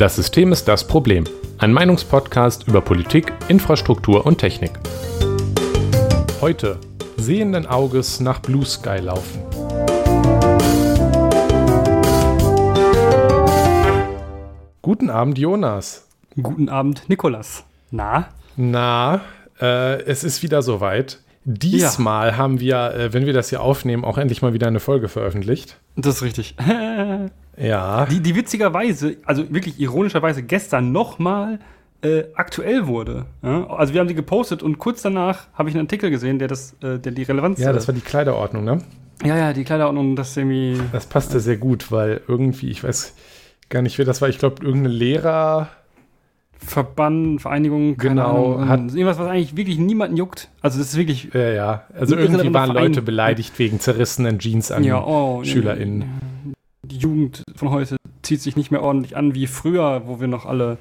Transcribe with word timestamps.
Das 0.00 0.16
System 0.16 0.50
ist 0.50 0.66
das 0.66 0.86
Problem. 0.86 1.24
Ein 1.58 1.74
Meinungspodcast 1.74 2.66
über 2.66 2.80
Politik, 2.80 3.34
Infrastruktur 3.48 4.24
und 4.24 4.38
Technik. 4.38 4.70
Heute 6.40 6.78
sehenden 7.18 7.66
Auges 7.66 8.18
nach 8.18 8.38
Blue 8.40 8.64
Sky 8.64 8.96
laufen. 8.96 9.42
Guten 14.80 15.10
Abend, 15.10 15.36
Jonas. 15.36 16.08
Guten 16.42 16.70
Abend, 16.70 17.06
Nikolas. 17.10 17.64
Na? 17.90 18.30
Na, 18.56 19.20
äh, 19.60 20.00
es 20.04 20.24
ist 20.24 20.42
wieder 20.42 20.62
soweit. 20.62 21.20
Diesmal 21.44 22.28
ja. 22.28 22.36
haben 22.38 22.58
wir, 22.58 22.94
äh, 22.94 23.12
wenn 23.12 23.26
wir 23.26 23.34
das 23.34 23.50
hier 23.50 23.60
aufnehmen, 23.60 24.06
auch 24.06 24.16
endlich 24.16 24.40
mal 24.40 24.54
wieder 24.54 24.66
eine 24.66 24.80
Folge 24.80 25.08
veröffentlicht. 25.08 25.76
Das 25.94 26.16
ist 26.16 26.22
richtig. 26.22 26.56
ja. 27.56 28.06
Die, 28.06 28.20
die 28.20 28.34
witzigerweise, 28.34 29.16
also 29.24 29.52
wirklich 29.52 29.78
ironischerweise 29.80 30.42
gestern 30.42 30.92
nochmal 30.92 31.58
äh, 32.02 32.24
aktuell 32.34 32.86
wurde. 32.86 33.26
Ja? 33.42 33.68
Also 33.68 33.92
wir 33.92 34.00
haben 34.00 34.08
die 34.08 34.14
gepostet 34.14 34.62
und 34.62 34.78
kurz 34.78 35.02
danach 35.02 35.48
habe 35.54 35.68
ich 35.68 35.74
einen 35.74 35.86
Artikel 35.86 36.10
gesehen, 36.10 36.38
der 36.38 36.48
das, 36.48 36.74
äh, 36.82 36.98
der 36.98 37.12
die 37.12 37.22
Relevanz. 37.22 37.60
Ja, 37.60 37.72
das 37.72 37.88
war 37.88 37.94
die 37.94 38.00
Kleiderordnung, 38.00 38.64
ne? 38.64 38.78
Ja, 39.24 39.36
ja, 39.36 39.52
die 39.52 39.64
Kleiderordnung, 39.64 40.16
das 40.16 40.36
irgendwie. 40.36 40.80
Das 40.92 41.06
passte 41.06 41.40
sehr 41.40 41.58
gut, 41.58 41.92
weil 41.92 42.22
irgendwie, 42.26 42.70
ich 42.70 42.82
weiß 42.82 43.14
gar 43.68 43.82
nicht, 43.82 43.98
wer 43.98 44.06
das 44.06 44.22
war. 44.22 44.28
Ich 44.28 44.38
glaube, 44.38 44.64
irgendein 44.64 44.92
Lehrer. 44.92 45.68
Verband, 46.62 47.40
Vereinigung, 47.40 47.96
genau, 47.96 48.56
Ahnung, 48.56 48.68
hat 48.68 48.80
irgendwas, 48.80 49.18
was 49.18 49.28
eigentlich 49.28 49.56
wirklich 49.56 49.78
niemanden 49.78 50.18
juckt. 50.18 50.50
Also 50.60 50.78
das 50.78 50.88
ist 50.88 50.96
wirklich. 50.98 51.30
Ja, 51.32 51.48
ja. 51.48 51.84
Also 51.98 52.16
irgendwie 52.16 52.52
waren 52.52 52.72
Verein. 52.72 52.88
Leute 52.88 53.00
beleidigt 53.00 53.58
wegen 53.58 53.80
zerrissenen 53.80 54.38
Jeans 54.38 54.70
an 54.70 54.84
ja, 54.84 55.02
oh, 55.02 55.42
SchülerInnen. 55.42 56.02
Die 56.02 56.29
Jugend 57.00 57.42
von 57.56 57.70
heute 57.70 57.96
zieht 58.22 58.40
sich 58.40 58.56
nicht 58.56 58.70
mehr 58.70 58.82
ordentlich 58.82 59.16
an 59.16 59.34
wie 59.34 59.46
früher, 59.46 60.02
wo 60.06 60.20
wir 60.20 60.28
noch 60.28 60.46
alle 60.46 60.78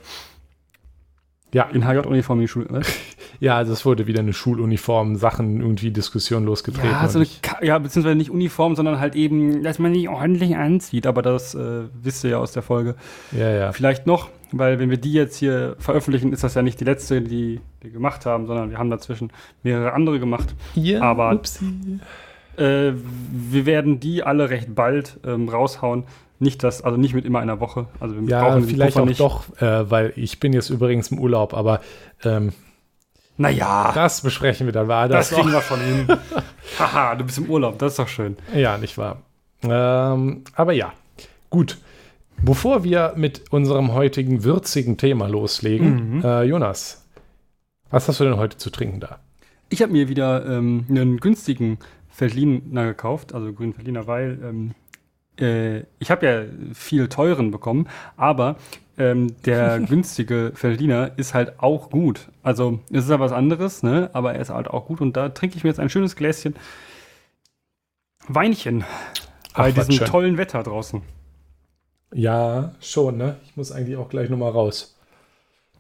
ja. 1.54 1.64
in 1.64 1.86
HJ-Uniform 1.88 2.40
in 2.40 2.42
die 2.42 2.48
Schule. 2.48 2.68
Was? 2.70 2.88
Ja, 3.42 3.56
also 3.56 3.72
es 3.72 3.86
wurde 3.86 4.06
wieder 4.06 4.20
eine 4.20 4.34
Schuluniform, 4.34 5.16
Sachen, 5.16 5.62
irgendwie 5.62 5.92
Diskussion 5.92 6.44
losgetreten. 6.44 6.90
Ja, 6.90 7.08
so 7.08 7.20
eine, 7.20 7.28
ja, 7.62 7.80
beziehungsweise 7.80 8.18
nicht 8.18 8.32
Uniform, 8.32 8.76
sondern 8.76 9.00
halt 9.00 9.16
eben, 9.16 9.64
dass 9.64 9.80
man 9.80 9.94
nicht 9.94 10.10
ordentlich 10.10 10.58
anzieht. 10.58 11.08
Aber 11.08 11.22
das 11.22 11.56
äh, 11.56 11.84
wisst 12.04 12.26
ihr 12.26 12.32
ja 12.32 12.38
aus 12.40 12.52
der 12.52 12.64
Folge. 12.64 12.96
Ja, 13.32 13.50
ja. 13.50 13.72
Vielleicht 13.72 14.06
noch, 14.06 14.28
weil 14.52 14.78
wenn 14.80 14.90
wir 14.90 14.98
die 14.98 15.14
jetzt 15.14 15.38
hier 15.38 15.78
veröffentlichen, 15.80 16.34
ist 16.34 16.44
das 16.44 16.56
ja 16.56 16.64
nicht 16.64 16.82
die 16.82 16.84
letzte, 16.84 17.22
die 17.22 17.62
wir 17.80 17.92
gemacht 17.92 18.26
haben, 18.26 18.46
sondern 18.46 18.72
wir 18.72 18.78
haben 18.78 18.90
dazwischen 18.90 19.32
mehrere 19.64 19.94
andere 19.94 20.20
gemacht. 20.20 20.54
Ja, 20.76 21.02
aber 21.02 21.32
upsie. 21.32 22.00
Äh, 22.60 22.94
wir 23.32 23.66
werden 23.66 24.00
die 24.00 24.24
alle 24.24 24.50
recht 24.50 24.76
bald 24.76 25.20
ähm, 25.26 25.50
raushauen. 25.50 26.04
Nicht 26.40 26.64
das, 26.64 26.82
also 26.82 26.98
nicht 26.98 27.14
mit 27.14 27.26
immer 27.26 27.40
einer 27.40 27.60
Woche. 27.60 27.88
Also 28.00 28.16
wir 28.16 28.28
ja, 28.30 28.44
brauchen 28.44 28.64
vielleicht 28.64 28.98
auch 28.98 29.06
nicht. 29.06 29.20
doch, 29.20 29.44
äh, 29.62 29.90
weil 29.90 30.14
ich 30.16 30.40
bin 30.40 30.54
jetzt 30.54 30.70
übrigens 30.70 31.10
im 31.12 31.20
Urlaub, 31.20 31.54
aber 31.54 31.82
ähm, 32.24 32.54
naja. 33.40 33.92
Das 33.96 34.22
besprechen 34.22 34.68
wir 34.68 34.74
dann. 34.74 34.90
War 34.90 35.08
das, 35.08 35.30
das 35.30 35.38
kriegen 35.38 35.52
wir 35.52 35.62
von 35.62 35.80
hin. 35.80 36.08
Haha, 36.80 37.16
du 37.16 37.24
bist 37.24 37.38
im 37.38 37.50
Urlaub, 37.50 37.80
das 37.80 37.94
ist 37.94 38.00
doch 38.00 38.08
schön. 38.08 38.36
Ja, 38.54 38.78
nicht 38.78 38.98
wahr. 38.98 39.22
Ähm, 39.64 40.44
aber 40.56 40.74
ja, 40.74 40.94
gut. 41.50 41.78
Bevor 42.42 42.84
wir 42.84 43.14
mit 43.16 43.52
unserem 43.52 43.94
heutigen 43.94 44.44
würzigen 44.44 44.98
Thema 44.98 45.28
loslegen, 45.28 46.18
mhm. 46.18 46.24
äh, 46.24 46.44
Jonas, 46.44 47.06
was 47.90 48.08
hast 48.08 48.20
du 48.20 48.26
denn 48.26 48.38
heute 48.38 48.58
zu 48.58 48.70
trinken 48.70 49.00
da? 49.00 49.20
Ich 49.70 49.82
habe 49.82 49.92
mir 49.92 50.10
wieder 50.10 50.46
ähm, 50.46 50.86
einen 50.90 51.18
günstigen 51.18 51.80
Feldliner 52.20 52.86
gekauft, 52.86 53.34
also 53.34 53.52
grünen 53.54 53.74
Feldliner, 53.74 54.06
weil 54.06 54.40
ähm, 54.44 54.76
äh, 55.40 55.86
ich 56.00 56.12
habe 56.12 56.26
ja 56.26 56.74
viel 56.74 57.08
teuren 57.08 57.50
bekommen, 57.50 57.88
aber 58.18 58.58
ähm, 58.98 59.36
der 59.46 59.80
günstige 59.90 60.52
Feldliner 60.54 61.12
ist 61.18 61.34
halt 61.34 61.60
auch 61.60 61.90
gut. 61.90 62.30
Also 62.44 62.80
es 62.92 63.06
ist 63.06 63.10
ja 63.10 63.20
was 63.20 63.32
anderes, 63.32 63.84
ne? 63.84 64.10
aber 64.14 64.34
er 64.34 64.42
ist 64.42 64.50
halt 64.50 64.68
auch 64.68 64.86
gut. 64.88 65.00
Und 65.02 65.16
da 65.16 65.30
trinke 65.30 65.56
ich 65.56 65.64
mir 65.64 65.70
jetzt 65.70 65.80
ein 65.80 65.90
schönes 65.90 66.16
Gläschen 66.16 66.56
Weinchen 68.28 68.84
Ach, 69.54 69.64
bei 69.64 69.72
diesem 69.72 69.96
schön. 69.96 70.08
tollen 70.08 70.38
Wetter 70.38 70.62
draußen. 70.62 71.02
Ja, 72.14 72.76
schon, 72.80 73.18
ne? 73.18 73.38
Ich 73.46 73.56
muss 73.56 73.72
eigentlich 73.72 73.98
auch 73.98 74.10
gleich 74.10 74.30
nochmal 74.30 74.52
raus. 74.52 75.00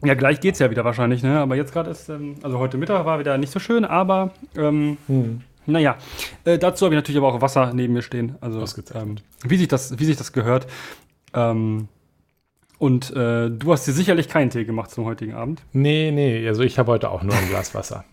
Ja, 0.03 0.13
gleich 0.13 0.39
geht's 0.39 0.59
ja 0.59 0.71
wieder 0.71 0.85
wahrscheinlich, 0.85 1.21
ne? 1.21 1.39
Aber 1.39 1.55
jetzt 1.55 1.73
gerade 1.73 1.91
ist, 1.91 2.07
ähm, 2.09 2.35
also 2.41 2.57
heute 2.57 2.77
Mittag 2.77 3.05
war 3.05 3.19
wieder 3.19 3.37
nicht 3.37 3.51
so 3.51 3.59
schön, 3.59 3.83
aber 3.83 4.31
ähm, 4.55 4.97
hm. 5.07 5.41
Naja. 5.71 5.97
Äh, 6.45 6.57
dazu 6.57 6.85
habe 6.85 6.95
ich 6.95 6.97
natürlich 6.97 7.17
aber 7.17 7.33
auch 7.33 7.41
Wasser 7.41 7.71
neben 7.73 7.93
mir 7.93 8.01
stehen. 8.01 8.35
Also 8.41 8.63
ähm, 8.95 9.15
wie 9.43 9.57
sich 9.57 9.67
das, 9.67 9.97
wie 9.99 10.05
sich 10.05 10.17
das 10.17 10.33
gehört. 10.33 10.67
Ähm, 11.33 11.87
und 12.79 13.11
äh, 13.11 13.49
du 13.49 13.73
hast 13.73 13.85
dir 13.87 13.91
sicherlich 13.91 14.29
keinen 14.29 14.49
Tee 14.49 14.63
gemacht 14.63 14.89
zum 14.89 15.05
heutigen 15.05 15.33
Abend. 15.33 15.61
Nee, 15.73 16.11
nee, 16.11 16.47
also 16.47 16.63
ich 16.63 16.79
habe 16.79 16.91
heute 16.91 17.09
auch 17.09 17.23
nur 17.23 17.35
ein 17.35 17.49
Glas 17.49 17.75
Wasser. 17.75 18.05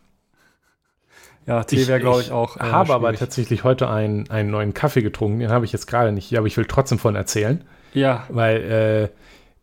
ja, 1.47 1.63
Tee 1.63 1.87
wäre, 1.87 2.01
glaube 2.01 2.21
ich, 2.21 2.33
auch. 2.33 2.57
Ich 2.57 2.63
äh, 2.63 2.67
habe 2.67 2.87
schwierig. 2.87 2.97
aber 2.97 3.15
tatsächlich 3.15 3.63
heute 3.63 3.89
einen, 3.89 4.29
einen 4.29 4.51
neuen 4.51 4.75
Kaffee 4.75 5.03
getrunken. 5.03 5.39
Den 5.39 5.51
habe 5.51 5.65
ich 5.65 5.73
jetzt 5.73 5.87
gerade 5.87 6.11
nicht 6.11 6.27
hier, 6.27 6.39
aber 6.39 6.49
ich 6.49 6.57
will 6.57 6.67
trotzdem 6.67 6.99
von 6.99 7.15
erzählen. 7.15 7.63
Ja. 7.95 8.27
Weil 8.29 9.13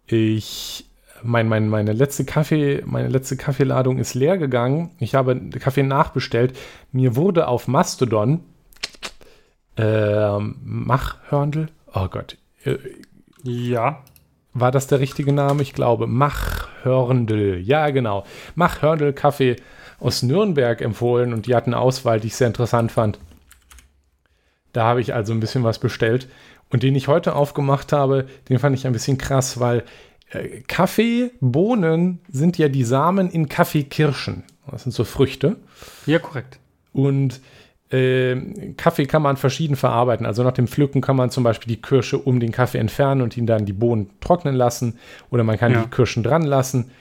äh, 0.10 0.16
ich. 0.16 0.86
Mein, 1.24 1.48
mein, 1.48 1.70
meine, 1.70 1.94
letzte 1.94 2.26
Kaffee, 2.26 2.84
meine 2.86 3.08
letzte 3.08 3.38
Kaffeeladung 3.38 3.98
ist 3.98 4.14
leer 4.14 4.38
gegangen. 4.38 4.92
Ich 5.00 5.16
habe 5.16 5.40
Kaffee 5.60 5.84
nachbestellt. 5.84 6.58
Mir 6.92 7.16
wurde 7.16 7.48
auf 7.48 7.68
Mastodon 7.68 8.42
äh, 9.78 10.40
Machhörndl. 10.40 11.68
Oh 11.94 12.08
Gott. 12.08 12.38
Äh, 12.66 12.78
ja. 13.44 14.04
War 14.54 14.72
das 14.72 14.88
der 14.88 15.00
richtige 15.00 15.34
Name? 15.34 15.64
Ich 15.64 15.74
glaube, 15.74 16.06
Machhörndl. 16.06 17.60
Ja, 17.60 17.90
genau. 17.90 18.24
Machhörndl 18.56 19.14
Kaffee 19.14 19.56
aus 20.00 20.22
Nürnberg 20.22 20.82
empfohlen 20.82 21.34
und 21.34 21.48
die 21.48 21.56
hatten 21.56 21.74
eine 21.74 21.82
Auswahl, 21.82 22.20
die 22.20 22.28
ich 22.28 22.36
sehr 22.36 22.48
interessant 22.48 22.92
fand. 22.92 23.20
Da 24.74 24.84
habe 24.84 25.02
ich 25.02 25.14
also 25.14 25.34
ein 25.34 25.40
bisschen 25.40 25.64
was 25.64 25.80
bestellt. 25.80 26.28
Und 26.70 26.84
den 26.84 26.96
ich 26.96 27.08
heute 27.08 27.36
aufgemacht 27.36 27.94
habe, 27.94 28.28
den 28.50 28.58
fand 28.58 28.76
ich 28.76 28.88
ein 28.88 28.94
bisschen 28.94 29.20
krass, 29.20 29.60
weil 29.60 29.84
Kaffeebohnen 30.68 32.20
sind 32.30 32.58
ja 32.58 32.70
die 32.70 32.84
Samen 32.84 33.30
in 33.30 33.50
Kaffeekirschen. 33.50 34.44
Das 34.70 34.84
sind 34.84 34.92
so 34.92 35.04
Früchte. 35.04 35.58
Ja, 36.06 36.20
korrekt. 36.20 36.60
Und 36.94 37.42
äh, 37.92 38.74
Kaffee 38.76 39.06
kann 39.06 39.22
man 39.22 39.38
verschieden 39.38 39.76
verarbeiten. 39.76 40.26
Also 40.26 40.44
nach 40.44 40.54
dem 40.54 40.68
Pflücken 40.68 41.02
kann 41.02 41.16
man 41.16 41.30
zum 41.30 41.44
Beispiel 41.44 41.76
die 41.76 41.82
Kirsche 41.82 42.18
um 42.18 42.40
den 42.40 42.52
Kaffee 42.52 42.80
entfernen 42.80 43.22
und 43.22 43.38
ihn 43.38 43.46
dann 43.46 43.66
die 43.66 43.74
Bohnen 43.74 44.10
trocknen 44.20 44.56
lassen. 44.56 44.98
Oder 45.30 45.44
man 45.44 45.58
kann 45.58 45.74
ja. 45.74 45.84
die 45.84 45.90
Kirschen 45.90 46.24
dran 46.24 46.44
lassen. 46.44 46.92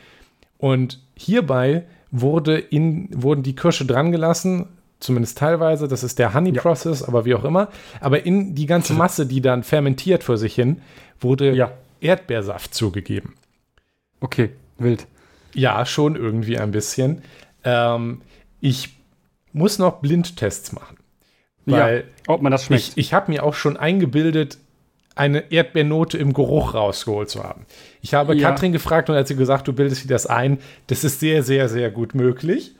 Und 0.58 1.00
hierbei 1.16 1.84
wurde 2.10 2.58
in, 2.58 3.08
wurden 3.12 3.42
die 3.42 3.56
Kirsche 3.56 3.86
dran 3.86 4.12
gelassen, 4.12 4.66
zumindest 5.00 5.38
teilweise. 5.38 5.88
Das 5.88 6.04
ist 6.04 6.18
der 6.18 6.34
Honey 6.34 6.52
ja. 6.52 6.60
Process, 6.60 7.02
aber 7.02 7.24
wie 7.24 7.34
auch 7.34 7.44
immer. 7.44 7.68
Aber 8.00 8.26
in 8.26 8.54
die 8.54 8.66
ganze 8.66 8.92
Masse, 8.94 9.26
die 9.26 9.40
dann 9.40 9.62
fermentiert 9.62 10.22
vor 10.22 10.36
sich 10.36 10.54
hin, 10.54 10.82
wurde 11.20 11.54
ja. 11.54 11.72
Erdbeersaft 12.02 12.74
zugegeben. 12.74 13.34
Okay, 14.20 14.50
wild. 14.78 15.06
Ja, 15.54 15.84
schon 15.84 16.16
irgendwie 16.16 16.58
ein 16.58 16.70
bisschen. 16.70 17.22
Ähm, 17.64 18.22
ich 18.60 18.96
muss 19.52 19.78
noch 19.78 20.00
Blindtests 20.00 20.72
machen. 20.72 20.96
Weil 21.66 21.96
ja, 21.98 22.04
ob 22.26 22.42
man 22.42 22.52
das 22.52 22.64
schmeckt. 22.64 22.82
Ich, 22.82 22.96
ich 22.96 23.14
habe 23.14 23.30
mir 23.30 23.44
auch 23.44 23.54
schon 23.54 23.76
eingebildet, 23.76 24.58
eine 25.14 25.52
Erdbeernote 25.52 26.18
im 26.18 26.32
Geruch 26.32 26.74
rausgeholt 26.74 27.28
zu 27.28 27.42
haben. 27.42 27.66
Ich 28.00 28.14
habe 28.14 28.34
ja. 28.34 28.48
Katrin 28.48 28.72
gefragt 28.72 29.10
und 29.10 29.16
hat 29.16 29.28
sie 29.28 29.36
gesagt, 29.36 29.68
du 29.68 29.72
bildest 29.72 30.04
dir 30.04 30.08
das 30.08 30.26
ein. 30.26 30.58
Das 30.86 31.04
ist 31.04 31.20
sehr, 31.20 31.42
sehr, 31.42 31.68
sehr 31.68 31.90
gut 31.90 32.14
möglich. 32.14 32.74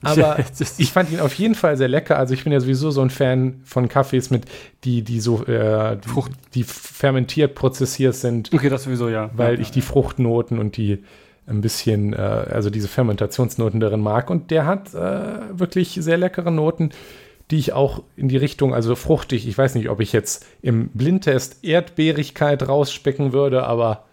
Aber 0.02 0.38
ich 0.78 0.92
fand 0.92 1.10
ihn 1.12 1.20
auf 1.20 1.34
jeden 1.34 1.54
Fall 1.54 1.76
sehr 1.76 1.88
lecker. 1.88 2.18
Also 2.18 2.32
ich 2.32 2.44
bin 2.44 2.52
ja 2.52 2.60
sowieso 2.60 2.90
so 2.90 3.02
ein 3.02 3.10
Fan 3.10 3.60
von 3.64 3.88
Kaffees 3.88 4.30
mit, 4.30 4.46
die, 4.84 5.02
die 5.02 5.20
so 5.20 5.44
äh, 5.44 5.98
Frucht, 6.00 6.32
die 6.54 6.64
fermentiert 6.64 7.54
prozessiert 7.54 8.14
sind. 8.14 8.50
Okay, 8.52 8.70
das 8.70 8.84
sowieso, 8.84 9.10
ja. 9.10 9.30
Weil 9.34 9.56
ja, 9.56 9.60
ich 9.60 9.70
die 9.70 9.82
Fruchtnoten 9.82 10.58
und 10.58 10.78
die 10.78 11.04
ein 11.46 11.60
bisschen, 11.60 12.14
äh, 12.14 12.16
also 12.16 12.70
diese 12.70 12.88
Fermentationsnoten 12.88 13.80
darin 13.80 14.00
mag. 14.00 14.30
Und 14.30 14.50
der 14.50 14.64
hat 14.64 14.94
äh, 14.94 15.58
wirklich 15.58 15.98
sehr 16.00 16.16
leckere 16.16 16.50
Noten, 16.50 16.90
die 17.50 17.58
ich 17.58 17.72
auch 17.72 18.02
in 18.16 18.28
die 18.28 18.36
Richtung, 18.36 18.74
also 18.74 18.94
fruchtig, 18.94 19.46
ich 19.46 19.58
weiß 19.58 19.74
nicht, 19.74 19.90
ob 19.90 20.00
ich 20.00 20.12
jetzt 20.12 20.46
im 20.62 20.88
Blindtest 20.90 21.64
Erdbeerigkeit 21.64 22.66
rausspecken 22.66 23.32
würde, 23.32 23.64
aber 23.64 24.04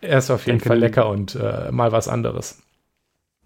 er 0.00 0.18
ist 0.18 0.30
auf 0.30 0.46
jeden 0.46 0.60
Fall 0.60 0.78
lecker 0.78 1.08
und 1.08 1.34
äh, 1.34 1.72
mal 1.72 1.92
was 1.92 2.08
anderes. 2.08 2.62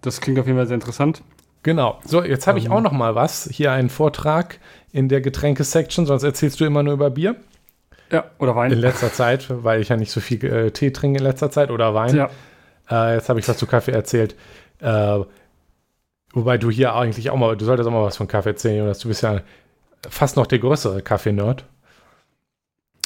Das 0.02 0.20
klingt 0.20 0.38
auf 0.38 0.46
jeden 0.46 0.58
Fall 0.58 0.66
sehr 0.66 0.74
interessant. 0.74 1.22
Genau. 1.62 2.00
So, 2.04 2.22
jetzt 2.24 2.46
habe 2.46 2.58
ich 2.58 2.66
ähm. 2.66 2.72
auch 2.72 2.80
noch 2.80 2.92
mal 2.92 3.14
was. 3.14 3.48
Hier 3.52 3.72
einen 3.72 3.90
Vortrag 3.90 4.58
in 4.92 5.08
der 5.08 5.20
Getränke-Section, 5.20 6.06
sonst 6.06 6.22
erzählst 6.22 6.60
du 6.60 6.64
immer 6.64 6.82
nur 6.82 6.94
über 6.94 7.10
Bier. 7.10 7.36
Ja, 8.10 8.24
oder 8.38 8.56
Wein. 8.56 8.72
In 8.72 8.78
letzter 8.78 9.12
Zeit, 9.12 9.46
weil 9.48 9.80
ich 9.80 9.88
ja 9.88 9.96
nicht 9.96 10.10
so 10.10 10.20
viel 10.20 10.44
äh, 10.44 10.70
Tee 10.72 10.90
trinke 10.90 11.18
in 11.18 11.24
letzter 11.24 11.50
Zeit 11.50 11.70
oder 11.70 11.94
Wein. 11.94 12.16
Ja. 12.16 12.30
Äh, 12.90 13.14
jetzt 13.14 13.28
habe 13.28 13.38
ich 13.38 13.48
was 13.48 13.56
zu 13.56 13.66
Kaffee 13.66 13.92
erzählt. 13.92 14.34
Äh, 14.80 15.20
wobei 16.32 16.58
du 16.58 16.70
hier 16.70 16.94
eigentlich 16.94 17.30
auch 17.30 17.36
mal, 17.36 17.56
du 17.56 17.64
solltest 17.64 17.88
auch 17.88 17.92
mal 17.92 18.04
was 18.04 18.16
von 18.16 18.26
Kaffee 18.26 18.50
erzählen, 18.50 18.78
Jonas. 18.78 18.98
Du 18.98 19.08
bist 19.08 19.22
ja 19.22 19.40
fast 20.08 20.36
noch 20.36 20.46
der 20.46 20.58
größere 20.58 21.02
Kaffee-Nerd. 21.02 21.64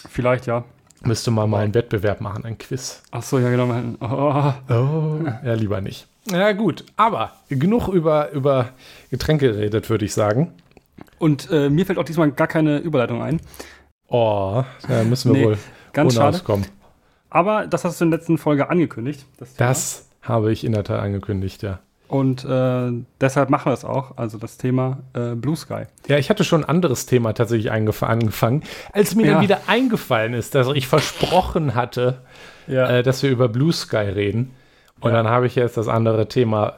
Vielleicht, 0.08 0.46
ja. 0.46 0.64
Müsste 1.02 1.30
man 1.30 1.50
mal 1.50 1.64
einen 1.64 1.74
Wettbewerb 1.74 2.22
machen, 2.22 2.46
ein 2.46 2.56
Quiz. 2.56 3.02
Ach 3.10 3.22
so, 3.22 3.38
ja, 3.38 3.50
genau. 3.50 3.68
Oh. 4.00 4.72
oh. 4.72 5.18
Ja, 5.44 5.52
lieber 5.52 5.82
nicht. 5.82 6.06
Ja, 6.30 6.52
gut. 6.52 6.84
Aber 6.96 7.32
genug 7.48 7.88
über, 7.88 8.30
über 8.32 8.70
Getränke 9.10 9.52
geredet, 9.52 9.90
würde 9.90 10.04
ich 10.04 10.14
sagen. 10.14 10.52
Und 11.18 11.50
äh, 11.50 11.70
mir 11.70 11.86
fällt 11.86 11.98
auch 11.98 12.04
diesmal 12.04 12.30
gar 12.32 12.46
keine 12.46 12.78
Überleitung 12.78 13.22
ein. 13.22 13.40
Oh, 14.08 14.64
da 14.88 15.04
müssen 15.04 15.32
wir 15.32 15.40
nee, 15.40 15.46
wohl 15.46 15.58
ganz 15.92 16.14
schade. 16.14 16.36
Auskommen. 16.36 16.66
Aber 17.30 17.66
das 17.66 17.84
hast 17.84 18.00
du 18.00 18.04
in 18.04 18.10
der 18.10 18.20
letzten 18.20 18.38
Folge 18.38 18.70
angekündigt. 18.70 19.26
Das, 19.38 19.54
das 19.54 20.08
habe 20.22 20.52
ich 20.52 20.64
in 20.64 20.72
der 20.72 20.84
Tat 20.84 21.00
angekündigt, 21.00 21.62
ja. 21.62 21.80
Und 22.06 22.44
äh, 22.44 22.92
deshalb 23.20 23.50
machen 23.50 23.70
wir 23.70 23.72
es 23.72 23.84
auch, 23.84 24.18
also 24.18 24.38
das 24.38 24.56
Thema 24.56 24.98
äh, 25.14 25.34
Blue 25.34 25.56
Sky. 25.56 25.84
Ja, 26.06 26.18
ich 26.18 26.30
hatte 26.30 26.44
schon 26.44 26.62
ein 26.62 26.68
anderes 26.68 27.06
Thema 27.06 27.32
tatsächlich 27.32 27.72
angefangen, 27.72 28.62
als 28.92 29.14
mir 29.14 29.26
ja. 29.26 29.32
dann 29.32 29.42
wieder 29.42 29.62
eingefallen 29.66 30.34
ist, 30.34 30.54
dass 30.54 30.68
ich 30.68 30.86
versprochen 30.86 31.74
hatte, 31.74 32.18
ja. 32.66 32.88
äh, 32.88 33.02
dass 33.02 33.22
wir 33.22 33.30
über 33.30 33.48
Blue 33.48 33.72
Sky 33.72 33.96
reden. 33.96 34.52
Und 35.04 35.12
dann 35.12 35.28
habe 35.28 35.46
ich 35.46 35.54
jetzt 35.54 35.76
das 35.76 35.88
andere 35.88 36.28
Thema 36.28 36.74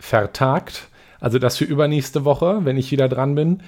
vertagt. 0.00 0.88
Also 1.20 1.38
das 1.38 1.56
für 1.56 1.64
übernächste 1.64 2.24
Woche, 2.24 2.60
wenn 2.64 2.76
ich 2.76 2.90
wieder 2.90 3.08
dran 3.08 3.34
bin, 3.34 3.62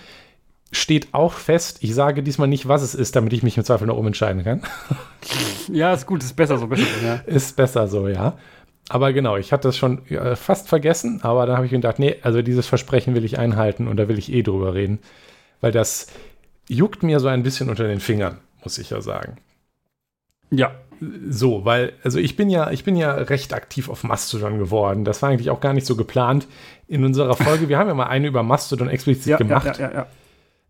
steht 0.72 1.08
auch 1.12 1.32
fest. 1.32 1.78
Ich 1.80 1.94
sage 1.94 2.22
diesmal 2.22 2.48
nicht, 2.48 2.68
was 2.68 2.82
es 2.82 2.94
ist, 2.94 3.16
damit 3.16 3.32
ich 3.32 3.42
mich 3.42 3.56
im 3.56 3.64
Zweifel 3.64 3.86
noch 3.86 3.96
umentscheiden 3.96 4.44
kann. 4.44 4.62
Ja, 5.72 5.92
ist 5.92 6.06
gut, 6.06 6.24
ist 6.24 6.34
besser 6.34 6.58
so. 6.58 6.66
Besser, 6.66 6.82
ja. 7.04 7.14
Ist 7.26 7.54
besser 7.54 7.86
so, 7.86 8.08
ja. 8.08 8.36
Aber 8.88 9.12
genau, 9.12 9.36
ich 9.36 9.52
hatte 9.52 9.68
das 9.68 9.76
schon 9.76 10.02
ja, 10.08 10.34
fast 10.34 10.68
vergessen, 10.68 11.20
aber 11.22 11.46
dann 11.46 11.54
habe 11.54 11.66
ich 11.66 11.70
gedacht, 11.70 12.00
nee, 12.00 12.16
also 12.22 12.42
dieses 12.42 12.66
Versprechen 12.66 13.14
will 13.14 13.24
ich 13.24 13.38
einhalten 13.38 13.86
und 13.86 13.96
da 13.98 14.08
will 14.08 14.18
ich 14.18 14.32
eh 14.32 14.42
drüber 14.42 14.74
reden, 14.74 14.98
weil 15.60 15.70
das 15.70 16.08
juckt 16.68 17.04
mir 17.04 17.20
so 17.20 17.28
ein 17.28 17.44
bisschen 17.44 17.68
unter 17.70 17.86
den 17.86 18.00
Fingern, 18.00 18.38
muss 18.64 18.78
ich 18.78 18.90
ja 18.90 19.00
sagen. 19.00 19.36
Ja. 20.50 20.72
So, 21.28 21.64
weil, 21.64 21.94
also 22.04 22.18
ich 22.18 22.36
bin 22.36 22.50
ja, 22.50 22.70
ich 22.70 22.84
bin 22.84 22.94
ja 22.94 23.12
recht 23.12 23.54
aktiv 23.54 23.88
auf 23.88 24.04
Mastodon 24.04 24.58
geworden. 24.58 25.04
Das 25.04 25.22
war 25.22 25.30
eigentlich 25.30 25.50
auch 25.50 25.60
gar 25.60 25.72
nicht 25.72 25.86
so 25.86 25.96
geplant 25.96 26.46
in 26.88 27.04
unserer 27.04 27.36
Folge. 27.36 27.68
Wir 27.68 27.78
haben 27.78 27.88
ja 27.88 27.94
mal 27.94 28.06
eine 28.06 28.26
über 28.26 28.42
Mastodon 28.42 28.88
explizit 28.88 29.28
ja, 29.28 29.36
gemacht. 29.38 29.78
Ja, 29.78 29.92
ja. 29.92 30.06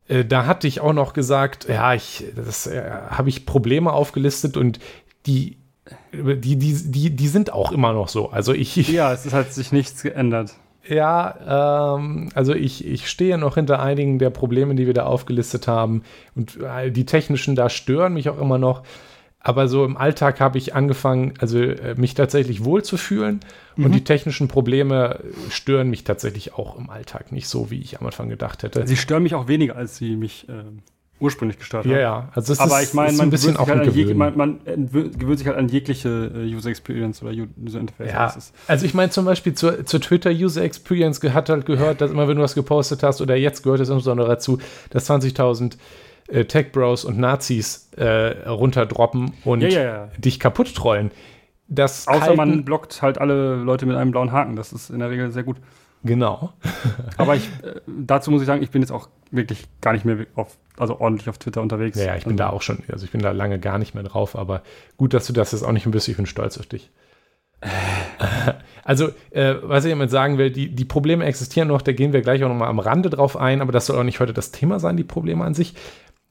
Äh, 0.08 0.24
da 0.24 0.46
hatte 0.46 0.68
ich 0.68 0.80
auch 0.80 0.92
noch 0.92 1.12
gesagt, 1.12 1.68
ja, 1.68 1.94
ich, 1.94 2.24
das 2.36 2.66
äh, 2.66 2.82
habe 3.10 3.28
ich 3.28 3.44
Probleme 3.44 3.92
aufgelistet 3.92 4.56
und 4.56 4.78
die 5.26 5.56
die, 6.12 6.56
die, 6.56 6.74
die, 6.90 7.10
die 7.10 7.28
sind 7.28 7.52
auch 7.52 7.72
immer 7.72 7.92
noch 7.92 8.08
so. 8.08 8.30
Also 8.30 8.52
ich. 8.52 8.76
Ja, 8.88 9.12
es 9.12 9.32
hat 9.32 9.52
sich 9.52 9.72
nichts 9.72 10.02
geändert. 10.02 10.54
Ja, 10.88 11.96
ähm, 11.96 12.30
also 12.34 12.54
ich, 12.54 12.86
ich 12.86 13.08
stehe 13.08 13.38
noch 13.38 13.54
hinter 13.54 13.80
einigen 13.80 14.18
der 14.18 14.30
Probleme, 14.30 14.74
die 14.74 14.86
wir 14.86 14.94
da 14.94 15.04
aufgelistet 15.04 15.68
haben. 15.68 16.02
Und 16.34 16.58
äh, 16.60 16.90
die 16.90 17.06
technischen 17.06 17.54
da 17.54 17.68
stören 17.68 18.14
mich 18.14 18.28
auch 18.28 18.40
immer 18.40 18.58
noch. 18.58 18.82
Aber 19.42 19.68
so 19.68 19.86
im 19.86 19.96
Alltag 19.96 20.38
habe 20.40 20.58
ich 20.58 20.74
angefangen, 20.74 21.32
also 21.38 21.58
äh, 21.58 21.94
mich 21.96 22.14
tatsächlich 22.14 22.62
wohlzufühlen. 22.64 23.40
Mhm. 23.76 23.86
Und 23.86 23.92
die 23.92 24.04
technischen 24.04 24.48
Probleme 24.48 25.20
stören 25.50 25.88
mich 25.88 26.04
tatsächlich 26.04 26.54
auch 26.54 26.78
im 26.78 26.90
Alltag 26.90 27.32
nicht 27.32 27.48
so, 27.48 27.70
wie 27.70 27.80
ich 27.80 27.98
am 28.00 28.06
Anfang 28.06 28.28
gedacht 28.28 28.62
hätte. 28.62 28.86
Sie 28.86 28.96
stören 28.96 29.22
mich 29.22 29.34
auch 29.34 29.48
weniger, 29.48 29.76
als 29.76 29.96
sie 29.96 30.14
mich 30.16 30.46
äh, 30.50 30.52
ursprünglich 31.20 31.58
gestartet 31.58 31.92
ja, 31.92 31.98
Ja, 32.00 32.28
also 32.34 32.54
Aber 32.62 32.80
ist, 32.82 32.88
ich 32.88 32.94
meine, 32.94 33.16
man, 33.16 33.26
ein 33.28 33.30
bisschen 33.30 33.56
auch 33.56 33.68
halt 33.68 33.86
jeg- 33.94 34.14
man, 34.14 34.36
man 34.36 34.58
gewöhnt 34.64 35.38
sich 35.38 35.46
halt 35.46 35.56
an 35.56 35.68
jegliche 35.68 36.30
äh, 36.34 36.54
User 36.54 36.68
Experience 36.70 37.22
oder 37.22 37.32
User 37.32 37.80
Interface. 37.80 38.08
Ja, 38.10 38.34
also 38.66 38.86
ich 38.86 38.94
meine 38.94 39.10
zum 39.10 39.24
Beispiel 39.24 39.54
zur, 39.54 39.84
zur 39.86 40.00
Twitter 40.00 40.30
User 40.30 40.62
Experience 40.62 41.20
hat 41.22 41.48
halt 41.48 41.66
gehört, 41.66 42.00
dass 42.00 42.10
immer 42.10 42.26
wenn 42.28 42.36
du 42.36 42.42
was 42.42 42.54
gepostet 42.54 43.02
hast 43.02 43.20
oder 43.20 43.36
jetzt 43.36 43.62
gehört 43.62 43.80
es 43.80 43.88
insbesondere 43.88 44.28
dazu, 44.28 44.58
dass 44.90 45.08
20.000 45.10 45.76
äh, 46.30 46.44
Tech 46.44 46.72
Bros 46.72 47.04
und 47.04 47.18
Nazis 47.18 47.90
äh, 47.96 48.48
runterdroppen 48.48 49.32
und 49.44 49.62
ja, 49.62 49.68
ja, 49.68 49.82
ja. 49.82 50.08
dich 50.18 50.40
kaputt 50.40 50.74
trollen. 50.74 51.10
Das 51.68 52.08
Außer 52.08 52.20
halten, 52.20 52.36
man 52.36 52.64
blockt 52.64 53.00
halt 53.00 53.18
alle 53.18 53.56
Leute 53.56 53.86
mit 53.86 53.96
einem 53.96 54.10
blauen 54.10 54.32
Haken. 54.32 54.56
Das 54.56 54.72
ist 54.72 54.90
in 54.90 54.98
der 54.98 55.10
Regel 55.10 55.30
sehr 55.30 55.44
gut. 55.44 55.56
Genau. 56.02 56.52
Aber 57.16 57.36
ich, 57.36 57.46
äh, 57.62 57.80
dazu 57.86 58.30
muss 58.30 58.40
ich 58.40 58.46
sagen, 58.46 58.62
ich 58.62 58.70
bin 58.70 58.82
jetzt 58.82 58.90
auch 58.90 59.08
wirklich 59.30 59.66
gar 59.80 59.92
nicht 59.92 60.04
mehr 60.04 60.26
auf, 60.34 60.56
also 60.78 60.98
ordentlich 60.98 61.28
auf 61.28 61.38
Twitter 61.38 61.60
unterwegs. 61.60 61.98
Ja, 61.98 62.06
ja 62.06 62.16
ich 62.16 62.24
bin 62.24 62.32
also, 62.32 62.38
da 62.38 62.50
auch 62.50 62.62
schon, 62.62 62.82
also 62.90 63.04
ich 63.04 63.12
bin 63.12 63.20
da 63.20 63.32
lange 63.32 63.58
gar 63.58 63.78
nicht 63.78 63.94
mehr 63.94 64.02
drauf, 64.02 64.36
aber 64.36 64.62
gut, 64.96 65.14
dass 65.14 65.26
du 65.26 65.32
das 65.32 65.52
jetzt 65.52 65.62
auch 65.62 65.72
nicht 65.72 65.86
ein 65.86 65.92
bisschen, 65.92 66.12
ich 66.12 66.16
bin 66.16 66.26
stolz 66.26 66.58
auf 66.58 66.66
dich. 66.66 66.90
Also, 68.82 69.10
äh, 69.30 69.54
was 69.62 69.84
ich 69.84 69.90
damit 69.92 70.10
sagen 70.10 70.36
will, 70.36 70.50
die, 70.50 70.74
die 70.74 70.84
Probleme 70.84 71.24
existieren 71.24 71.68
noch, 71.68 71.80
da 71.82 71.92
gehen 71.92 72.12
wir 72.12 72.22
gleich 72.22 72.42
auch 72.42 72.48
nochmal 72.48 72.68
am 72.68 72.80
Rande 72.80 73.08
drauf 73.08 73.36
ein, 73.36 73.60
aber 73.60 73.70
das 73.70 73.86
soll 73.86 73.96
auch 73.96 74.02
nicht 74.02 74.18
heute 74.18 74.32
das 74.32 74.50
Thema 74.50 74.80
sein, 74.80 74.96
die 74.96 75.04
Probleme 75.04 75.44
an 75.44 75.54
sich. 75.54 75.74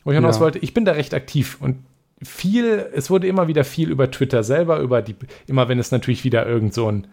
Wo 0.03 0.11
ich 0.11 0.15
hinaus 0.15 0.37
ja. 0.37 0.41
wollte, 0.41 0.59
ich 0.59 0.73
bin 0.73 0.85
da 0.85 0.93
recht 0.93 1.13
aktiv 1.13 1.57
und 1.59 1.83
viel, 2.21 2.89
es 2.93 3.09
wurde 3.09 3.27
immer 3.27 3.47
wieder 3.47 3.63
viel 3.63 3.89
über 3.89 4.11
Twitter 4.11 4.43
selber, 4.43 4.79
über 4.79 5.01
die, 5.01 5.15
immer 5.47 5.69
wenn 5.69 5.79
es 5.79 5.91
natürlich 5.91 6.23
wieder 6.23 6.45
irgend 6.45 6.73
so 6.73 6.91
ein 6.91 7.07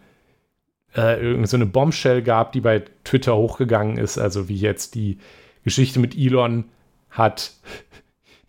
äh, 0.96 1.20
irgend 1.20 1.48
so 1.48 1.56
eine 1.56 1.66
Bombshell 1.66 2.22
gab, 2.22 2.52
die 2.52 2.60
bei 2.60 2.82
Twitter 3.04 3.36
hochgegangen 3.36 3.98
ist, 3.98 4.18
also 4.18 4.48
wie 4.48 4.56
jetzt 4.56 4.94
die 4.94 5.18
Geschichte 5.64 6.00
mit 6.00 6.16
Elon 6.16 6.64
hat 7.10 7.52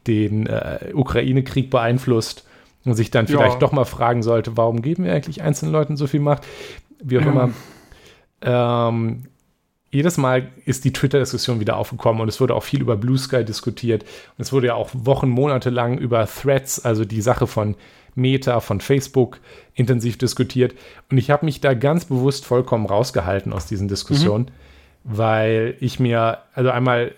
den 0.07 0.47
äh, 0.47 0.91
Ukraine-Krieg 0.93 1.69
beeinflusst 1.69 2.47
und 2.85 2.93
sich 2.93 3.11
dann 3.11 3.27
vielleicht 3.27 3.55
ja. 3.55 3.59
doch 3.59 3.71
mal 3.71 3.85
fragen 3.85 4.23
sollte, 4.23 4.55
warum 4.55 4.81
geben 4.81 5.03
wir 5.03 5.13
eigentlich 5.13 5.41
einzelnen 5.41 5.73
Leuten 5.73 5.97
so 5.97 6.07
viel 6.07 6.21
Macht? 6.21 6.47
Wie 7.01 7.19
auch 7.19 7.25
immer. 7.25 7.49
Ähm, 8.39 9.23
jedes 9.89 10.17
Mal 10.17 10.49
ist 10.65 10.83
die 10.85 10.91
Twitter-Diskussion 10.91 11.59
wieder 11.59 11.77
aufgekommen 11.77 12.21
und 12.21 12.27
es 12.27 12.41
wurde 12.41 12.55
auch 12.55 12.63
viel 12.63 12.81
über 12.81 12.97
Blue 12.97 13.17
Sky 13.17 13.45
diskutiert. 13.45 14.03
Und 14.03 14.41
es 14.41 14.51
wurde 14.51 14.67
ja 14.67 14.75
auch 14.75 14.89
Wochen, 14.93 15.29
Monate 15.29 15.69
lang 15.69 15.97
über 15.97 16.27
Threads, 16.27 16.83
also 16.83 17.05
die 17.05 17.21
Sache 17.21 17.47
von 17.47 17.75
Meta, 18.15 18.59
von 18.59 18.81
Facebook, 18.81 19.39
intensiv 19.75 20.17
diskutiert. 20.17 20.75
Und 21.09 21.17
ich 21.17 21.29
habe 21.29 21.45
mich 21.45 21.61
da 21.61 21.73
ganz 21.73 22.05
bewusst 22.05 22.45
vollkommen 22.45 22.85
rausgehalten 22.85 23.53
aus 23.53 23.65
diesen 23.65 23.87
Diskussionen, 23.87 24.45
mhm. 24.45 25.17
weil 25.17 25.75
ich 25.79 25.99
mir, 25.99 26.39
also 26.53 26.71
einmal 26.71 27.13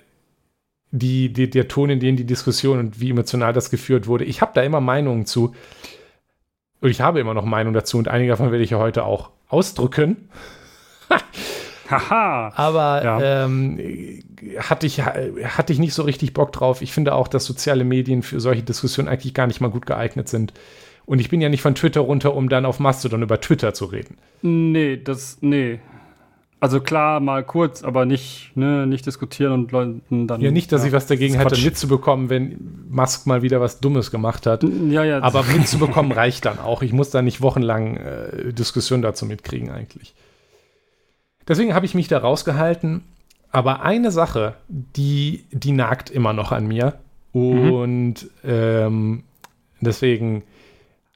die, 0.92 1.32
die, 1.34 1.50
der 1.50 1.68
Ton, 1.68 1.90
in 1.90 2.00
dem 2.00 2.18
die 2.18 2.26
Diskussion 2.26 2.80
und 2.80 3.00
wie 3.00 3.12
emotional 3.12 3.54
das 3.54 3.72
geführt 3.72 4.08
wurde, 4.08 4.26
ich 4.26 4.42
habe 4.42 4.52
da 4.54 4.62
immer 4.62 4.82
Meinungen 4.82 5.26
zu. 5.26 5.56
Und 6.82 6.90
ich 6.90 7.02
habe 7.02 7.20
immer 7.20 7.34
noch 7.34 7.46
Meinungen 7.46 7.74
dazu 7.74 7.98
und 7.98 8.08
einige 8.08 8.32
davon 8.32 8.52
werde 8.52 8.64
ich 8.64 8.70
ja 8.70 8.78
heute 8.78 9.04
auch 9.04 9.32
ausdrücken. 9.48 10.30
Haha. 11.90 12.52
Aber 12.56 13.04
ja. 13.04 13.46
ähm, 13.46 13.80
hatte, 14.58 14.86
ich, 14.86 15.02
hatte 15.02 15.74
ich 15.74 15.80
nicht 15.80 15.94
so 15.94 16.04
richtig 16.04 16.34
Bock 16.34 16.52
drauf. 16.52 16.82
Ich 16.82 16.94
finde 16.94 17.14
auch, 17.14 17.28
dass 17.28 17.46
soziale 17.46 17.84
Medien 17.84 18.22
für 18.22 18.40
solche 18.40 18.64
Diskussionen 18.64 19.08
eigentlich 19.08 19.34
gar 19.34 19.48
nicht 19.48 19.62
mal 19.62 19.70
gut 19.70 19.86
geeignet 19.86 20.30
sind. 20.30 20.54
Und 21.06 21.20
ich 21.20 21.30
bin 21.30 21.42
ja 21.42 21.50
nicht 21.50 21.62
von 21.62 21.74
Twitter 21.74 22.02
runter, 22.02 22.36
um 22.36 22.50
dann 22.50 22.66
auf 22.66 22.80
Mastodon 22.80 23.24
über 23.24 23.42
Twitter 23.42 23.74
zu 23.74 23.86
reden. 23.86 24.18
Nee, 24.44 24.98
das, 24.98 25.40
nee. 25.42 25.80
Also 26.62 26.82
klar, 26.82 27.22
mal 27.22 27.44
kurz, 27.44 27.84
aber 27.84 28.06
nicht, 28.06 28.52
ne, 28.56 28.86
nicht 28.86 29.06
diskutieren 29.06 29.54
und 29.54 29.72
Leuten 29.72 30.28
dann. 30.28 30.42
Ja, 30.42 30.52
nicht, 30.52 30.72
dass 30.74 30.82
ja, 30.82 30.88
ich 30.88 30.94
was 30.94 31.08
dagegen 31.08 31.36
hätte, 31.36 31.60
mitzubekommen, 31.60 32.30
wenn 32.30 32.86
Musk 32.90 33.28
mal 33.28 33.42
wieder 33.42 33.62
was 33.62 33.80
Dummes 33.80 34.12
gemacht 34.12 34.46
hat. 34.46 34.64
Ja, 34.90 35.06
ja. 35.06 35.22
Aber 35.24 35.44
mitzubekommen 35.44 36.12
reicht 36.12 36.46
dann 36.46 36.60
auch. 36.60 36.82
Ich 36.82 36.92
muss 36.92 37.12
da 37.12 37.22
nicht 37.22 37.42
wochenlang 37.42 37.96
äh, 37.96 38.54
Diskussionen 38.54 39.02
dazu 39.02 39.26
mitkriegen, 39.26 39.72
eigentlich. 39.72 40.14
Deswegen 41.50 41.74
habe 41.74 41.86
ich 41.86 41.96
mich 41.96 42.08
da 42.08 42.20
rausgehalten. 42.20 43.04
Aber 43.52 43.82
eine 43.82 44.12
Sache, 44.12 44.54
die, 44.68 45.46
die 45.52 45.72
nagt 45.72 46.12
immer 46.12 46.34
noch 46.34 46.52
an 46.52 46.68
mir. 46.68 47.00
Und 47.32 48.14
mhm. 48.24 48.30
ähm, 48.44 49.24
deswegen 49.82 50.44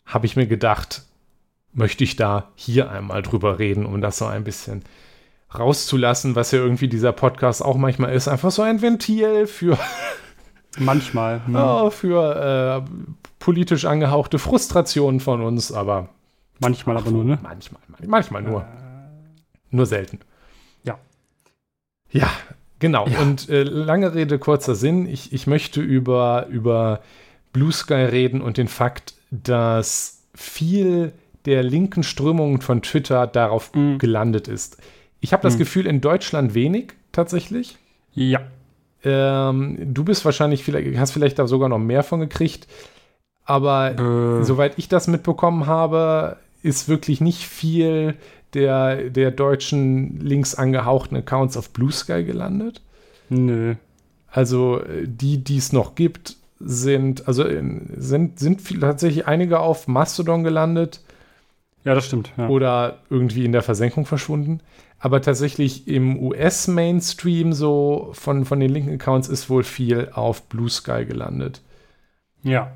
habe 0.05 0.25
ich 0.25 0.35
mir 0.35 0.47
gedacht, 0.47 1.03
möchte 1.73 2.03
ich 2.03 2.15
da 2.15 2.49
hier 2.55 2.89
einmal 2.91 3.21
drüber 3.21 3.59
reden, 3.59 3.85
um 3.85 4.01
das 4.01 4.17
so 4.17 4.25
ein 4.25 4.43
bisschen 4.43 4.83
rauszulassen, 5.57 6.35
was 6.35 6.51
ja 6.51 6.59
irgendwie 6.59 6.87
dieser 6.87 7.11
Podcast 7.11 7.63
auch 7.63 7.77
manchmal 7.77 8.13
ist. 8.13 8.27
Einfach 8.27 8.51
so 8.51 8.63
ein 8.63 8.81
Ventil 8.81 9.45
für. 9.45 9.77
manchmal. 10.79 11.41
Ne? 11.47 11.59
Ja, 11.59 11.89
für 11.91 12.83
äh, 12.83 12.91
politisch 13.37 13.85
angehauchte 13.85 14.39
Frustrationen 14.39 15.19
von 15.19 15.41
uns, 15.41 15.71
aber. 15.71 16.09
Manchmal 16.59 16.97
aber 16.97 17.11
nur, 17.11 17.23
ne? 17.23 17.39
Manchmal, 17.41 17.81
manchmal 18.07 18.41
nur. 18.41 18.65
Nur 19.73 19.85
selten. 19.87 20.19
Ja. 20.83 20.99
Ja, 22.11 22.29
genau. 22.79 23.07
Ja. 23.07 23.19
Und 23.19 23.49
äh, 23.49 23.63
lange 23.63 24.13
Rede, 24.13 24.37
kurzer 24.37 24.75
Sinn. 24.75 25.07
Ich, 25.07 25.33
ich 25.33 25.47
möchte 25.47 25.81
über, 25.81 26.45
über 26.49 27.01
Blue 27.53 27.71
Sky 27.71 27.93
reden 27.93 28.41
und 28.41 28.57
den 28.57 28.67
Fakt, 28.67 29.15
dass 29.31 30.21
viel 30.35 31.11
der 31.45 31.63
linken 31.63 32.03
Strömungen 32.03 32.61
von 32.61 32.81
Twitter 32.83 33.27
darauf 33.27 33.73
mhm. 33.73 33.97
gelandet 33.97 34.47
ist. 34.47 34.77
Ich 35.19 35.33
habe 35.33 35.41
das 35.43 35.55
mhm. 35.55 35.59
Gefühl, 35.59 35.87
in 35.87 36.01
Deutschland 36.01 36.53
wenig 36.53 36.93
tatsächlich. 37.11 37.77
Ja. 38.13 38.41
Ähm, 39.03 39.77
du 39.93 40.03
bist 40.03 40.23
wahrscheinlich, 40.23 40.63
vielleicht, 40.63 40.97
hast 40.97 41.11
vielleicht 41.11 41.39
da 41.39 41.47
sogar 41.47 41.67
noch 41.67 41.79
mehr 41.79 42.03
von 42.03 42.19
gekriegt. 42.19 42.67
Aber 43.43 43.91
äh. 44.39 44.43
soweit 44.43 44.77
ich 44.77 44.87
das 44.87 45.07
mitbekommen 45.07 45.65
habe, 45.65 46.37
ist 46.61 46.87
wirklich 46.87 47.21
nicht 47.21 47.45
viel 47.47 48.15
der, 48.53 49.09
der 49.09 49.31
deutschen 49.31 50.19
links 50.19 50.55
angehauchten 50.55 51.17
Accounts 51.17 51.57
auf 51.57 51.69
Blue 51.71 51.91
Sky 51.91 52.23
gelandet. 52.23 52.81
Nö. 53.29 53.75
Also 54.29 54.81
äh, 54.81 55.07
die, 55.07 55.43
die 55.43 55.57
es 55.57 55.73
noch 55.73 55.95
gibt, 55.95 56.37
sind, 56.59 57.27
also 57.27 57.45
sind, 57.97 58.39
sind 58.39 58.61
viel, 58.61 58.79
tatsächlich 58.79 59.27
einige 59.27 59.59
auf 59.59 59.87
Mastodon 59.87 60.43
gelandet. 60.43 61.01
Ja, 61.83 61.93
das 61.93 62.05
stimmt. 62.05 62.31
Ja. 62.37 62.47
Oder 62.47 62.99
irgendwie 63.09 63.45
in 63.45 63.51
der 63.51 63.61
Versenkung 63.61 64.05
verschwunden. 64.05 64.61
Aber 64.99 65.21
tatsächlich 65.21 65.87
im 65.87 66.17
US-Mainstream 66.17 67.51
so 67.51 68.11
von, 68.13 68.45
von 68.45 68.59
den 68.61 68.69
linken 68.69 68.93
Accounts 68.93 69.27
ist 69.27 69.49
wohl 69.49 69.63
viel 69.63 70.09
auf 70.13 70.43
Blue 70.43 70.69
Sky 70.69 71.05
gelandet. 71.05 71.61
Ja. 72.41 72.71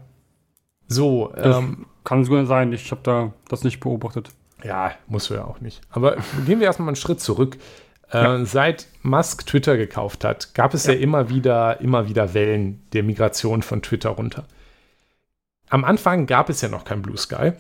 So, 0.87 1.33
ähm, 1.37 1.85
kann 2.03 2.25
sogar 2.25 2.45
sein. 2.45 2.73
Ich 2.73 2.91
habe 2.91 3.01
da 3.03 3.33
das 3.47 3.63
nicht 3.63 3.79
beobachtet. 3.79 4.31
Ja, 4.63 4.91
muss 5.07 5.29
ja 5.29 5.45
auch 5.45 5.61
nicht. 5.61 5.81
Aber 5.89 6.17
gehen 6.45 6.59
wir 6.59 6.67
erstmal 6.67 6.89
einen 6.89 6.95
Schritt 6.95 7.21
zurück. 7.21 7.57
Äh, 8.09 8.45
Seit 8.45 8.87
Musk 9.03 9.45
Twitter 9.45 9.77
gekauft 9.77 10.23
hat, 10.23 10.53
gab 10.53 10.73
es 10.73 10.85
ja. 10.85 10.93
ja 10.93 10.99
immer 10.99 11.29
wieder, 11.29 11.81
immer 11.81 12.07
wieder 12.07 12.33
Wellen 12.33 12.81
der 12.93 13.03
Migration 13.03 13.61
von 13.61 13.81
Twitter 13.81 14.09
runter. 14.09 14.45
Am 15.69 15.83
Anfang 15.83 16.25
gab 16.25 16.49
es 16.49 16.61
ja 16.61 16.69
noch 16.69 16.85
kein 16.85 17.01
Blue 17.01 17.17
Sky. 17.17 17.51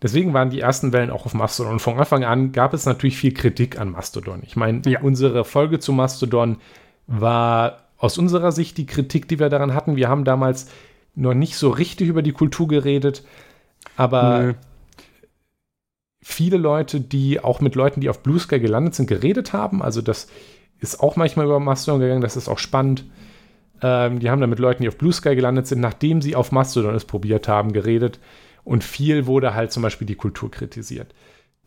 Deswegen 0.00 0.32
waren 0.34 0.50
die 0.50 0.60
ersten 0.60 0.92
Wellen 0.92 1.10
auch 1.10 1.26
auf 1.26 1.34
Mastodon. 1.34 1.74
Und 1.74 1.78
von 1.80 1.98
Anfang 1.98 2.24
an 2.24 2.52
gab 2.52 2.74
es 2.74 2.86
natürlich 2.86 3.16
viel 3.16 3.34
Kritik 3.34 3.78
an 3.78 3.90
Mastodon. 3.90 4.42
Ich 4.44 4.56
meine, 4.56 4.82
ja. 4.86 5.00
unsere 5.00 5.44
Folge 5.44 5.78
zu 5.80 5.92
Mastodon 5.92 6.58
war 7.06 7.80
aus 7.98 8.18
unserer 8.18 8.52
Sicht 8.52 8.78
die 8.78 8.86
Kritik, 8.86 9.28
die 9.28 9.38
wir 9.38 9.48
daran 9.48 9.74
hatten. 9.74 9.96
Wir 9.96 10.08
haben 10.08 10.24
damals 10.24 10.68
noch 11.14 11.34
nicht 11.34 11.56
so 11.56 11.70
richtig 11.70 12.08
über 12.08 12.22
die 12.22 12.32
Kultur 12.32 12.66
geredet, 12.66 13.24
aber 13.96 14.40
Nö 14.40 14.54
viele 16.22 16.56
Leute, 16.56 17.00
die 17.00 17.40
auch 17.40 17.60
mit 17.60 17.74
Leuten, 17.74 18.00
die 18.00 18.08
auf 18.08 18.22
Blue 18.22 18.38
Sky 18.38 18.60
gelandet 18.60 18.94
sind, 18.94 19.06
geredet 19.06 19.52
haben. 19.52 19.82
Also 19.82 20.00
das 20.00 20.28
ist 20.78 21.00
auch 21.00 21.16
manchmal 21.16 21.46
über 21.46 21.60
Mastodon 21.60 22.00
gegangen, 22.00 22.22
das 22.22 22.36
ist 22.36 22.48
auch 22.48 22.58
spannend. 22.58 23.04
Ähm, 23.82 24.20
die 24.20 24.30
haben 24.30 24.40
dann 24.40 24.50
mit 24.50 24.60
Leuten, 24.60 24.82
die 24.82 24.88
auf 24.88 24.96
Blue 24.96 25.12
Sky 25.12 25.34
gelandet 25.34 25.66
sind, 25.66 25.80
nachdem 25.80 26.22
sie 26.22 26.36
auf 26.36 26.52
Mastodon 26.52 26.94
es 26.94 27.04
probiert 27.04 27.48
haben, 27.48 27.72
geredet. 27.72 28.20
Und 28.64 28.84
viel 28.84 29.26
wurde 29.26 29.54
halt 29.54 29.72
zum 29.72 29.82
Beispiel 29.82 30.06
die 30.06 30.14
Kultur 30.14 30.50
kritisiert. 30.50 31.12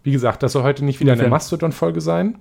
Wie 0.04 0.14
gesagt, 0.14 0.42
das 0.44 0.54
soll 0.54 0.64
heute 0.64 0.86
nicht 0.86 1.02
wieder 1.02 1.12
Inwiefern? 1.12 1.26
eine 1.26 1.36
Mastodon-Folge 1.36 2.00
sein. 2.00 2.38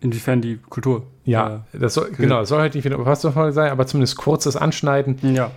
Inwiefern 0.00 0.42
die 0.42 0.56
Kultur? 0.56 1.06
Ja, 1.24 1.66
äh, 1.72 1.78
das 1.78 1.94
soll, 1.94 2.10
genau, 2.10 2.40
das 2.40 2.48
soll 2.48 2.60
heute 2.60 2.76
nicht 2.76 2.84
wieder 2.84 2.96
eine 2.96 3.04
Mastodon-Folge 3.04 3.52
sein, 3.52 3.70
aber 3.70 3.86
zumindest 3.86 4.16
kurzes 4.16 4.56
Anschneiden. 4.56 5.18
Ja. 5.34 5.52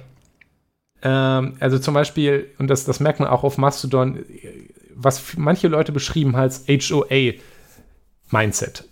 Ähm, 1.02 1.56
also 1.60 1.80
zum 1.80 1.96
Beispiel, 1.96 2.52
und 2.60 2.68
das, 2.68 2.86
das 2.86 3.00
merkt 3.00 3.20
man 3.20 3.30
auch 3.30 3.44
auf 3.44 3.58
Mastodon, 3.58 4.20
was 4.98 5.38
manche 5.38 5.68
Leute 5.68 5.92
beschrieben 5.92 6.36
als 6.36 6.66
HOA-Mindset. 6.68 7.40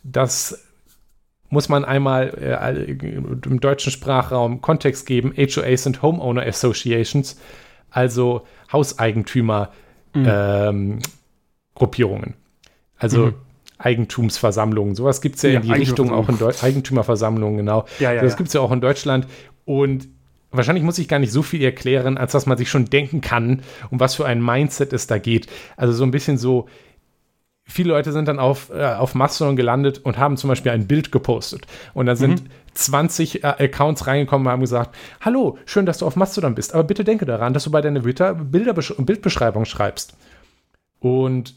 Das 0.03 0.63
muss 1.49 1.69
man 1.69 1.85
einmal 1.85 2.29
äh, 2.39 2.91
im 2.91 3.59
deutschen 3.59 3.91
Sprachraum 3.91 4.61
Kontext 4.61 5.05
geben. 5.05 5.33
HOAs 5.37 5.83
sind 5.83 6.01
Homeowner 6.01 6.45
Associations, 6.45 7.39
also 7.89 8.45
Hauseigentümer 8.71 9.71
mhm. 10.13 10.25
ähm, 10.27 10.99
Gruppierungen. 11.73 12.35
Also 12.97 13.27
mhm. 13.27 13.35
Eigentumsversammlungen. 13.77 14.95
Sowas 14.95 15.21
gibt 15.21 15.35
es 15.35 15.41
ja, 15.41 15.49
ja, 15.49 15.59
in 15.59 15.63
die 15.63 15.71
Richtung 15.71 16.11
auch 16.11 16.29
in 16.29 16.37
Deutschland. 16.37 16.63
Eigentümerversammlungen, 16.63 17.57
genau. 17.57 17.85
Ja, 17.99 18.13
ja, 18.13 18.21
das 18.21 18.37
gibt 18.37 18.47
es 18.47 18.53
ja 18.53 18.61
auch 18.61 18.71
in 18.71 18.79
Deutschland. 18.81 19.27
Und 19.65 20.07
wahrscheinlich 20.57 20.83
muss 20.83 20.97
ich 20.97 21.07
gar 21.07 21.19
nicht 21.19 21.31
so 21.31 21.41
viel 21.41 21.63
erklären, 21.63 22.17
als 22.17 22.31
dass 22.31 22.45
man 22.45 22.57
sich 22.57 22.69
schon 22.69 22.85
denken 22.85 23.21
kann, 23.21 23.61
um 23.89 23.99
was 23.99 24.15
für 24.15 24.25
ein 24.25 24.43
Mindset 24.43 24.93
es 24.93 25.07
da 25.07 25.17
geht. 25.17 25.47
Also 25.77 25.93
so 25.93 26.03
ein 26.03 26.11
bisschen 26.11 26.37
so, 26.37 26.67
viele 27.63 27.89
Leute 27.89 28.11
sind 28.11 28.27
dann 28.27 28.39
auf, 28.39 28.69
äh, 28.69 28.83
auf 28.83 29.15
Mastodon 29.15 29.55
gelandet 29.55 29.99
und 30.03 30.17
haben 30.17 30.37
zum 30.37 30.49
Beispiel 30.49 30.71
ein 30.71 30.87
Bild 30.87 31.11
gepostet. 31.11 31.65
Und 31.93 32.05
dann 32.05 32.15
sind 32.15 32.43
mhm. 32.43 32.49
20 32.73 33.43
äh, 33.43 33.47
Accounts 33.47 34.07
reingekommen 34.07 34.47
und 34.47 34.51
haben 34.51 34.61
gesagt, 34.61 34.95
hallo, 35.21 35.57
schön, 35.65 35.85
dass 35.85 35.97
du 35.97 36.05
auf 36.05 36.15
Mastodon 36.15 36.55
bist, 36.55 36.73
aber 36.73 36.83
bitte 36.83 37.03
denke 37.03 37.25
daran, 37.25 37.53
dass 37.53 37.63
du 37.63 37.71
bei 37.71 37.81
deiner 37.81 38.01
Twitter 38.01 38.35
Bildbeschreibung 38.35 39.65
schreibst. 39.65 40.15
Und 40.99 41.55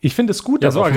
ich 0.00 0.14
finde 0.14 0.32
es 0.32 0.42
gut, 0.42 0.62
ja, 0.62 0.68
dass 0.68 0.74
so 0.74 0.84
auf 0.84 0.92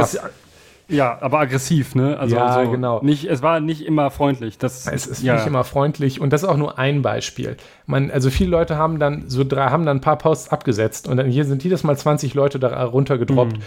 ja, 0.91 1.17
aber 1.21 1.39
aggressiv, 1.39 1.95
ne? 1.95 2.19
Also 2.19 2.35
ja, 2.35 2.63
so 2.63 2.69
genau. 2.69 3.01
Nicht, 3.01 3.25
es 3.25 3.41
war 3.41 3.59
nicht 3.59 3.81
immer 3.81 4.11
freundlich. 4.11 4.57
Das, 4.57 4.87
es 4.87 5.07
ist 5.07 5.23
ja. 5.23 5.35
nicht 5.35 5.47
immer 5.47 5.63
freundlich 5.63 6.19
und 6.19 6.31
das 6.33 6.43
ist 6.43 6.49
auch 6.49 6.57
nur 6.57 6.77
ein 6.77 7.01
Beispiel. 7.01 7.57
Man, 7.85 8.11
also 8.11 8.29
viele 8.29 8.51
Leute 8.51 8.77
haben 8.77 8.99
dann 8.99 9.23
so 9.27 9.43
drei, 9.43 9.69
haben 9.69 9.85
dann 9.85 9.97
ein 9.97 10.01
paar 10.01 10.17
Posts 10.17 10.49
abgesetzt 10.49 11.07
und 11.07 11.17
dann 11.17 11.27
hier 11.27 11.45
sind 11.45 11.63
jedes 11.63 11.83
Mal 11.83 11.97
20 11.97 12.33
Leute 12.33 12.59
da 12.59 12.83
runtergedroppt. 12.83 13.57
Mhm. 13.57 13.63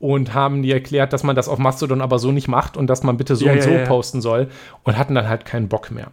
Und 0.00 0.34
haben 0.34 0.62
die 0.62 0.70
erklärt, 0.70 1.14
dass 1.14 1.22
man 1.22 1.34
das 1.34 1.48
auf 1.48 1.58
Mastodon 1.58 2.02
aber 2.02 2.18
so 2.18 2.30
nicht 2.30 2.46
macht 2.46 2.76
und 2.76 2.88
dass 2.88 3.04
man 3.04 3.16
bitte 3.16 3.36
so 3.36 3.46
ja, 3.46 3.52
und 3.52 3.62
so 3.62 3.70
posten 3.86 4.20
soll 4.20 4.48
und 4.82 4.98
hatten 4.98 5.14
dann 5.14 5.28
halt 5.28 5.46
keinen 5.46 5.68
Bock 5.68 5.90
mehr. 5.90 6.08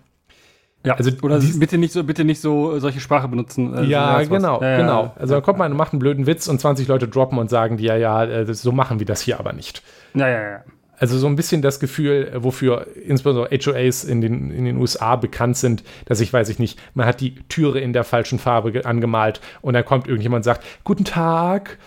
Ja, 0.83 0.95
also 0.95 1.11
oder 1.21 1.39
bitte 1.39 1.77
nicht 1.77 1.93
so, 1.93 2.03
bitte 2.03 2.23
nicht 2.23 2.41
so 2.41 2.79
solche 2.79 2.99
Sprache 2.99 3.27
benutzen. 3.27 3.73
Also 3.75 3.89
ja, 3.89 4.23
genau, 4.23 4.61
ja, 4.61 4.77
genau. 4.77 5.13
Also 5.15 5.35
da 5.35 5.41
kommt 5.41 5.59
man, 5.59 5.75
macht 5.75 5.93
einen 5.93 5.99
blöden 5.99 6.25
Witz 6.25 6.47
und 6.47 6.59
20 6.59 6.87
Leute 6.87 7.07
droppen 7.07 7.37
und 7.37 7.49
sagen 7.49 7.77
die, 7.77 7.83
ja, 7.83 7.95
ja, 7.95 8.23
äh, 8.25 8.53
so 8.53 8.71
machen 8.71 8.99
wir 8.99 9.05
das 9.05 9.21
hier 9.21 9.39
aber 9.39 9.53
nicht. 9.53 9.83
Ja, 10.15 10.27
ja, 10.27 10.41
ja. 10.41 10.63
Also 10.97 11.17
so 11.17 11.25
ein 11.25 11.35
bisschen 11.35 11.63
das 11.63 11.79
Gefühl, 11.79 12.31
wofür 12.35 12.85
insbesondere 12.95 13.49
HOAs 13.49 14.03
in 14.03 14.21
den, 14.21 14.51
in 14.51 14.65
den 14.65 14.77
USA 14.77 15.15
bekannt 15.15 15.57
sind, 15.57 15.83
dass 16.05 16.19
ich, 16.19 16.31
weiß 16.31 16.47
ich 16.49 16.59
nicht, 16.59 16.79
man 16.93 17.07
hat 17.07 17.21
die 17.21 17.35
Türe 17.49 17.79
in 17.79 17.91
der 17.91 18.03
falschen 18.03 18.37
Farbe 18.37 18.85
angemalt 18.85 19.41
und 19.61 19.73
dann 19.73 19.83
kommt 19.83 20.07
irgendjemand 20.07 20.41
und 20.41 20.43
sagt, 20.43 20.63
guten 20.83 21.03
Tag, 21.03 21.79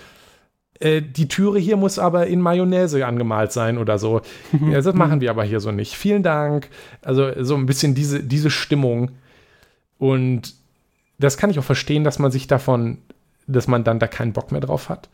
äh, 0.81 1.02
die 1.02 1.28
Türe 1.28 1.59
hier 1.59 1.76
muss 1.76 1.99
aber 1.99 2.26
in 2.26 2.40
Mayonnaise 2.40 3.04
angemalt 3.07 3.52
sein 3.52 3.78
oder 3.78 3.99
so. 3.99 4.21
Ja, 4.71 4.81
das 4.81 4.95
machen 4.95 5.21
wir 5.21 5.31
aber 5.31 5.45
hier 5.45 5.61
so 5.61 5.73
nicht. 5.73 5.95
Vielen 5.95 6.23
Dank. 6.23 6.69
Also 7.02 7.31
so 7.43 7.54
ein 7.54 7.66
bisschen 7.66 7.95
diese, 7.95 8.23
diese 8.23 8.50
Stimmung. 8.50 9.12
Und 9.99 10.54
das 11.19 11.37
kann 11.37 11.50
ich 11.50 11.59
auch 11.59 11.64
verstehen, 11.64 12.04
dass 12.04 12.19
man 12.19 12.31
sich 12.31 12.47
davon, 12.47 12.99
dass 13.47 13.69
man 13.69 13.85
dann 13.85 13.99
da 13.99 14.07
keinen 14.07 14.33
Bock 14.33 14.52
mehr 14.52 14.61
drauf 14.61 14.88
hat. 14.88 15.09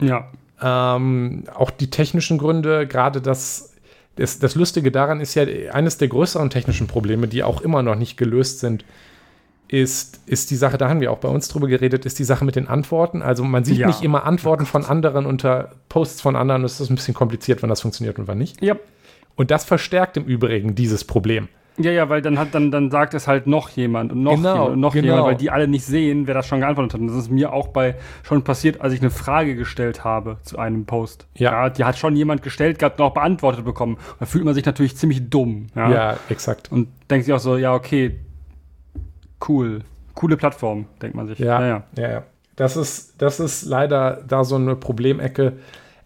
Ja. 0.00 0.30
Ähm, 0.60 1.44
auch 1.54 1.70
die 1.70 1.90
technischen 1.90 2.38
Gründe, 2.38 2.86
gerade 2.86 3.20
das, 3.20 3.74
das, 4.16 4.38
das 4.38 4.54
Lustige 4.54 4.90
daran 4.90 5.20
ist 5.20 5.34
ja, 5.34 5.44
eines 5.72 5.98
der 5.98 6.08
größeren 6.08 6.50
technischen 6.50 6.86
Probleme, 6.86 7.28
die 7.28 7.42
auch 7.42 7.60
immer 7.60 7.82
noch 7.82 7.96
nicht 7.96 8.16
gelöst 8.16 8.60
sind, 8.60 8.84
ist, 9.68 10.20
ist 10.26 10.50
die 10.50 10.56
Sache, 10.56 10.78
da 10.78 10.88
haben 10.88 11.00
wir 11.00 11.10
auch 11.10 11.18
bei 11.18 11.28
uns 11.28 11.48
drüber 11.48 11.66
geredet, 11.66 12.04
ist 12.04 12.18
die 12.18 12.24
Sache 12.24 12.44
mit 12.44 12.56
den 12.56 12.68
Antworten. 12.68 13.22
Also 13.22 13.44
man 13.44 13.64
sieht 13.64 13.78
ja. 13.78 13.86
nicht 13.86 14.02
immer 14.02 14.24
Antworten 14.24 14.66
von 14.66 14.84
anderen 14.84 15.26
unter 15.26 15.72
Posts 15.88 16.20
von 16.20 16.36
anderen. 16.36 16.64
Es 16.64 16.80
ist 16.80 16.90
ein 16.90 16.96
bisschen 16.96 17.14
kompliziert, 17.14 17.62
wann 17.62 17.70
das 17.70 17.80
funktioniert 17.80 18.18
und 18.18 18.28
wann 18.28 18.38
nicht. 18.38 18.62
Ja. 18.62 18.76
Und 19.36 19.50
das 19.50 19.64
verstärkt 19.64 20.16
im 20.16 20.24
Übrigen 20.24 20.74
dieses 20.74 21.04
Problem. 21.04 21.48
Ja, 21.76 21.90
ja, 21.90 22.08
weil 22.08 22.22
dann 22.22 22.38
hat 22.38 22.54
dann, 22.54 22.70
dann 22.70 22.90
sagt 22.90 23.14
es 23.14 23.26
halt 23.26 23.48
noch 23.48 23.68
jemand 23.70 24.12
und 24.12 24.22
noch 24.22 24.36
genau, 24.36 24.52
jemand 24.52 24.72
und 24.74 24.80
noch 24.80 24.92
genau. 24.92 25.06
jemand, 25.06 25.26
weil 25.26 25.36
die 25.36 25.50
alle 25.50 25.66
nicht 25.66 25.84
sehen, 25.84 26.28
wer 26.28 26.34
das 26.34 26.46
schon 26.46 26.60
geantwortet 26.60 26.94
hat. 26.94 27.00
Und 27.00 27.08
das 27.08 27.16
ist 27.16 27.30
mir 27.30 27.52
auch 27.52 27.68
bei 27.68 27.96
schon 28.22 28.44
passiert, 28.44 28.80
als 28.80 28.92
ich 28.92 29.00
eine 29.00 29.10
Frage 29.10 29.56
gestellt 29.56 30.04
habe 30.04 30.36
zu 30.42 30.56
einem 30.58 30.86
Post. 30.86 31.26
Ja. 31.34 31.50
ja 31.50 31.70
die 31.70 31.84
hat 31.84 31.98
schon 31.98 32.14
jemand 32.14 32.42
gestellt 32.42 32.78
gehabt 32.78 33.00
und 33.00 33.06
auch 33.06 33.14
beantwortet 33.14 33.64
bekommen. 33.64 33.98
Da 34.20 34.26
fühlt 34.26 34.44
man 34.44 34.54
sich 34.54 34.64
natürlich 34.64 34.96
ziemlich 34.96 35.28
dumm. 35.28 35.66
Ja, 35.74 35.90
ja 35.90 36.16
exakt. 36.28 36.70
Und 36.70 36.88
denkt 37.10 37.24
sich 37.24 37.34
auch 37.34 37.40
so, 37.40 37.56
ja, 37.56 37.74
okay, 37.74 38.20
cool. 39.48 39.80
Coole 40.14 40.36
Plattform, 40.36 40.86
denkt 41.02 41.16
man 41.16 41.26
sich. 41.26 41.38
Ja, 41.38 41.64
ja, 41.66 41.82
ja. 41.96 42.10
ja. 42.10 42.22
Das, 42.56 42.76
ist, 42.76 43.20
das 43.20 43.40
ist 43.40 43.64
leider 43.64 44.22
da 44.26 44.44
so 44.44 44.56
eine 44.56 44.76
Problemecke. 44.76 45.54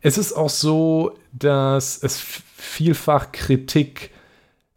Es 0.01 0.17
ist 0.17 0.33
auch 0.33 0.49
so, 0.49 1.17
dass 1.33 2.03
es 2.03 2.19
vielfach 2.21 3.33
Kritik 3.33 4.11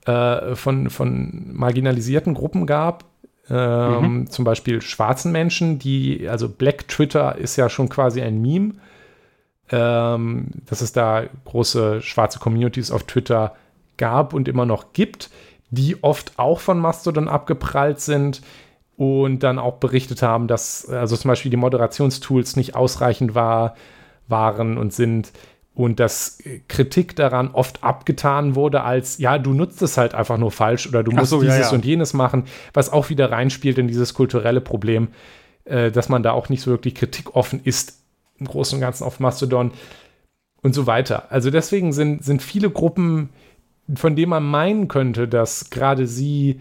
äh, 0.06 0.56
von, 0.56 0.89
von 0.89 1.53
marginalisierten 1.53 2.34
Gruppen 2.34 2.65
gab. 2.65 3.06
Ähm, 3.50 4.01
mhm. 4.01 4.30
Zum 4.30 4.46
Beispiel 4.46 4.82
schwarzen 4.82 5.32
Menschen, 5.32 5.80
die, 5.80 6.27
also 6.27 6.50
Black 6.50 6.88
Twitter 6.88 7.38
ist 7.38 7.56
ja 7.56 7.70
schon 7.70 7.89
quasi 7.89 8.22
ein 8.22 8.41
Meme, 8.41 8.75
ähm, 9.72 10.48
dass 10.65 10.82
es 10.82 10.94
da 10.94 11.24
große 11.46 12.01
schwarze 12.01 12.39
Communities 12.39 12.91
auf 12.91 13.03
Twitter 13.03 13.56
gab 13.98 14.34
und 14.34 14.48
immer 14.48 14.65
noch 14.65 14.94
gibt, 14.94 15.30
die 15.71 16.03
oft 16.03 16.33
auch 16.37 16.59
von 16.59 16.79
Mastodon 16.79 17.27
abgeprallt 17.27 17.99
sind 17.99 18.41
und 18.97 19.39
dann 19.39 19.57
auch 19.57 19.77
berichtet 19.77 20.21
haben, 20.21 20.47
dass 20.47 20.87
also 20.87 21.17
zum 21.17 21.29
Beispiel 21.29 21.49
die 21.49 21.57
Moderationstools 21.57 22.55
nicht 22.55 22.75
ausreichend 22.75 23.33
war, 23.33 23.75
waren 24.27 24.77
und 24.77 24.93
sind 24.93 25.31
und 25.73 25.99
dass 25.99 26.39
Kritik 26.67 27.15
daran 27.15 27.51
oft 27.51 27.83
abgetan 27.83 28.55
wurde 28.55 28.83
als, 28.83 29.17
ja, 29.17 29.37
du 29.37 29.53
nutzt 29.53 29.81
es 29.81 29.97
halt 29.97 30.13
einfach 30.13 30.37
nur 30.37 30.51
falsch 30.51 30.87
oder 30.87 31.03
du 31.03 31.11
musst 31.11 31.29
so, 31.29 31.41
dieses 31.41 31.57
ja, 31.57 31.65
ja. 31.67 31.71
und 31.71 31.85
jenes 31.85 32.13
machen, 32.13 32.43
was 32.73 32.91
auch 32.91 33.09
wieder 33.09 33.31
reinspielt 33.31 33.77
in 33.77 33.87
dieses 33.87 34.13
kulturelle 34.13 34.59
Problem, 34.61 35.07
äh, 35.63 35.89
dass 35.89 36.09
man 36.09 36.23
da 36.23 36.31
auch 36.31 36.49
nicht 36.49 36.61
so 36.61 36.71
wirklich 36.71 36.95
kritikoffen 36.95 37.61
ist, 37.63 38.03
im 38.37 38.47
Großen 38.47 38.75
und 38.75 38.81
Ganzen 38.81 39.05
auf 39.05 39.19
Mastodon 39.21 39.71
und 40.61 40.73
so 40.75 40.87
weiter. 40.87 41.31
Also 41.31 41.49
deswegen 41.49 41.93
sind, 41.93 42.23
sind 42.23 42.41
viele 42.41 42.69
Gruppen, 42.69 43.29
von 43.95 44.15
denen 44.15 44.29
man 44.29 44.43
meinen 44.43 44.88
könnte, 44.88 45.27
dass 45.27 45.69
gerade 45.69 46.07
sie 46.07 46.60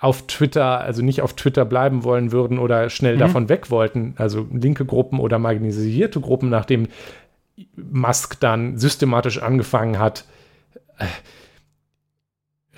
auf 0.00 0.26
Twitter, 0.26 0.80
also 0.80 1.00
nicht 1.02 1.22
auf 1.22 1.34
Twitter 1.34 1.64
bleiben 1.64 2.02
wollen 2.02 2.32
würden 2.32 2.58
oder 2.58 2.90
schnell 2.90 3.14
mhm. 3.14 3.20
davon 3.20 3.48
weg 3.48 3.70
wollten, 3.70 4.14
also 4.18 4.46
linke 4.52 4.84
Gruppen 4.84 5.20
oder 5.20 5.38
marginalisierte 5.38 6.20
Gruppen, 6.20 6.48
nachdem 6.50 6.88
Musk 7.76 8.40
dann 8.40 8.78
systematisch 8.78 9.40
angefangen 9.40 9.98
hat, 9.98 10.24
äh, 10.98 11.06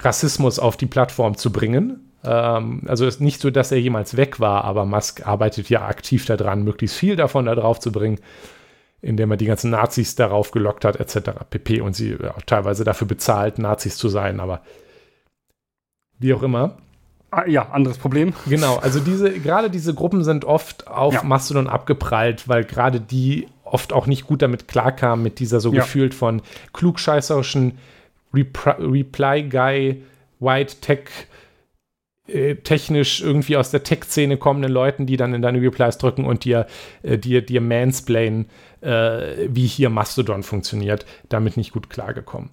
Rassismus 0.00 0.58
auf 0.58 0.76
die 0.76 0.86
Plattform 0.86 1.36
zu 1.38 1.50
bringen. 1.50 2.12
Ähm, 2.24 2.82
also 2.86 3.06
ist 3.06 3.22
nicht 3.22 3.40
so, 3.40 3.50
dass 3.50 3.72
er 3.72 3.80
jemals 3.80 4.18
weg 4.18 4.40
war, 4.40 4.64
aber 4.64 4.84
Musk 4.84 5.26
arbeitet 5.26 5.70
ja 5.70 5.86
aktiv 5.86 6.26
daran, 6.26 6.62
möglichst 6.64 6.96
viel 6.96 7.16
davon 7.16 7.46
da 7.46 7.54
drauf 7.54 7.80
zu 7.80 7.90
bringen, 7.90 8.18
indem 9.04 9.30
er 9.30 9.36
die 9.36 9.46
ganzen 9.46 9.70
Nazis 9.70 10.14
darauf 10.14 10.50
gelockt 10.50 10.84
hat, 10.84 10.96
etc. 10.96 11.30
pp. 11.50 11.80
Und 11.80 11.94
sie 11.94 12.16
auch 12.36 12.42
teilweise 12.42 12.84
dafür 12.84 13.06
bezahlt, 13.06 13.58
Nazis 13.58 13.96
zu 13.96 14.08
sein, 14.08 14.40
aber 14.40 14.62
wie 16.18 16.32
auch 16.32 16.42
immer. 16.42 16.78
Ah, 17.30 17.46
ja, 17.46 17.70
anderes 17.70 17.98
Problem. 17.98 18.32
Genau, 18.46 18.76
also 18.76 19.00
diese, 19.00 19.32
gerade 19.32 19.68
diese 19.68 19.92
Gruppen 19.92 20.24
sind 20.24 20.44
oft 20.44 20.86
auf 20.86 21.14
ja. 21.14 21.22
Mastodon 21.22 21.66
abgeprallt, 21.66 22.48
weil 22.48 22.64
gerade 22.64 23.00
die 23.00 23.48
oft 23.64 23.92
auch 23.92 24.06
nicht 24.06 24.26
gut 24.26 24.40
damit 24.40 24.68
klarkamen, 24.68 25.22
mit 25.22 25.38
dieser 25.40 25.60
so 25.60 25.72
ja. 25.72 25.82
gefühlt 25.82 26.14
von 26.14 26.42
klugscheißerischen 26.72 27.78
Reply-Guy, 28.32 30.02
White 30.38 30.76
Tech, 30.80 31.08
äh, 32.26 32.54
technisch 32.54 33.20
irgendwie 33.20 33.56
aus 33.56 33.70
der 33.70 33.82
Tech-Szene 33.82 34.38
kommenden 34.38 34.72
Leuten, 34.72 35.04
die 35.04 35.16
dann 35.16 35.34
in 35.34 35.42
deine 35.42 35.60
Replies 35.60 35.98
drücken 35.98 36.24
und 36.24 36.44
dir, 36.44 36.66
äh, 37.02 37.18
dir, 37.18 37.42
dir 37.42 37.60
mansplainen, 37.60 38.46
äh, 38.84 39.48
wie 39.48 39.66
hier 39.66 39.90
Mastodon 39.90 40.42
funktioniert, 40.42 41.06
damit 41.28 41.56
nicht 41.56 41.72
gut 41.72 41.90
klargekommen. 41.90 42.50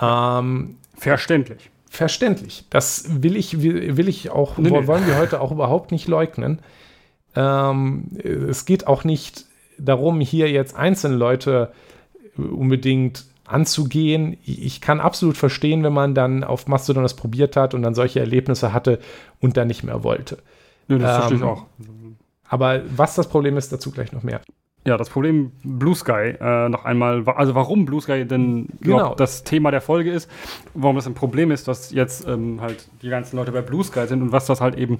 Ähm, 0.00 0.76
Verständlich. 0.96 1.70
Verständlich. 1.90 2.64
Das 2.70 3.22
will 3.22 3.36
ich, 3.36 3.62
will, 3.62 3.96
will 3.96 4.08
ich 4.08 4.30
auch, 4.30 4.58
nee, 4.58 4.70
wollen 4.70 5.06
wir 5.06 5.16
heute 5.16 5.40
auch 5.40 5.50
überhaupt 5.50 5.90
nicht 5.90 6.06
leugnen. 6.06 6.60
Ähm, 7.34 8.08
es 8.22 8.66
geht 8.66 8.86
auch 8.86 9.04
nicht 9.04 9.46
darum, 9.78 10.20
hier 10.20 10.50
jetzt 10.50 10.76
einzelne 10.76 11.16
Leute 11.16 11.72
unbedingt 12.36 13.24
anzugehen. 13.46 14.36
Ich 14.44 14.80
kann 14.80 15.00
absolut 15.00 15.36
verstehen, 15.36 15.82
wenn 15.82 15.92
man 15.92 16.14
dann 16.14 16.44
auf 16.44 16.66
Mastodon 16.66 17.02
das 17.02 17.16
probiert 17.16 17.56
hat 17.56 17.74
und 17.74 17.82
dann 17.82 17.94
solche 17.94 18.20
Erlebnisse 18.20 18.72
hatte 18.72 18.98
und 19.40 19.56
dann 19.56 19.68
nicht 19.68 19.82
mehr 19.82 20.04
wollte. 20.04 20.38
Ja, 20.88 20.98
das 20.98 21.10
ähm, 21.10 21.16
verstehe 21.16 21.36
ich 21.36 21.42
ähm, 21.42 21.48
auch. 21.48 21.66
Aber 22.48 22.82
was 22.96 23.14
das 23.14 23.28
Problem 23.28 23.56
ist, 23.56 23.72
dazu 23.72 23.90
gleich 23.90 24.12
noch 24.12 24.22
mehr. 24.22 24.40
Ja, 24.86 24.96
das 24.96 25.10
Problem 25.10 25.52
Blue 25.62 25.94
Sky 25.94 26.34
äh, 26.40 26.68
noch 26.68 26.84
einmal, 26.84 27.28
also 27.28 27.54
warum 27.54 27.84
Blue 27.84 28.00
Sky 28.00 28.24
denn 28.24 28.68
genau. 28.80 29.14
das 29.14 29.44
Thema 29.44 29.70
der 29.70 29.80
Folge 29.80 30.10
ist, 30.10 30.30
warum 30.74 30.96
das 30.96 31.06
ein 31.06 31.14
Problem 31.14 31.50
ist, 31.50 31.68
dass 31.68 31.90
jetzt 31.90 32.26
ähm, 32.26 32.60
halt 32.60 32.88
die 33.02 33.08
ganzen 33.08 33.36
Leute 33.36 33.52
bei 33.52 33.60
Blue 33.60 33.84
Sky 33.84 34.06
sind 34.06 34.22
und 34.22 34.32
was 34.32 34.46
das 34.46 34.60
halt 34.60 34.76
eben 34.76 34.98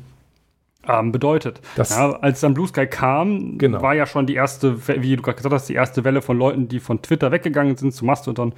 ähm, 0.86 1.12
bedeutet. 1.12 1.60
Ja, 1.76 2.12
als 2.20 2.40
dann 2.40 2.54
Blue 2.54 2.66
Sky 2.66 2.86
kam, 2.86 3.58
genau. 3.58 3.82
war 3.82 3.94
ja 3.94 4.06
schon 4.06 4.26
die 4.26 4.34
erste, 4.34 4.86
wie 4.88 5.16
du 5.16 5.22
gerade 5.22 5.36
gesagt 5.36 5.54
hast, 5.54 5.68
die 5.68 5.74
erste 5.74 6.04
Welle 6.04 6.22
von 6.22 6.38
Leuten, 6.38 6.68
die 6.68 6.80
von 6.80 7.02
Twitter 7.02 7.30
weggegangen 7.30 7.76
sind 7.76 7.92
zu 7.92 8.04
Mastodon, 8.04 8.52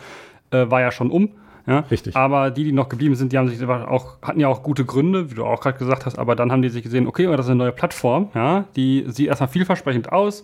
äh, 0.50 0.71
war 0.71 0.81
ja 0.81 0.91
schon 0.91 1.11
um. 1.11 1.31
Ja? 1.67 1.81
Richtig. 1.91 2.17
Aber 2.17 2.50
die, 2.50 2.65
die 2.65 2.73
noch 2.73 2.89
geblieben 2.89 3.15
sind, 3.15 3.33
die 3.33 3.39
haben 3.39 3.49
sich 3.49 3.62
auch, 3.65 4.21
hatten 4.23 4.41
ja 4.41 4.49
auch 4.49 4.62
gute 4.62 4.85
Gründe, 4.85 5.31
wie 5.31 5.35
du 5.35 5.45
auch 5.45 5.61
gerade 5.61 5.79
gesagt 5.79 6.07
hast, 6.07 6.19
aber 6.19 6.35
dann 6.35 6.50
haben 6.50 6.62
die 6.62 6.69
sich 6.69 6.83
gesehen, 6.83 7.07
okay, 7.07 7.27
das 7.27 7.47
ist 7.47 7.50
eine 7.50 7.59
neue 7.59 7.73
Plattform, 7.73 8.29
ja, 8.35 8.65
die 8.77 9.05
sieht 9.09 9.29
erstmal 9.29 9.49
vielversprechend 9.49 10.11
aus, 10.11 10.43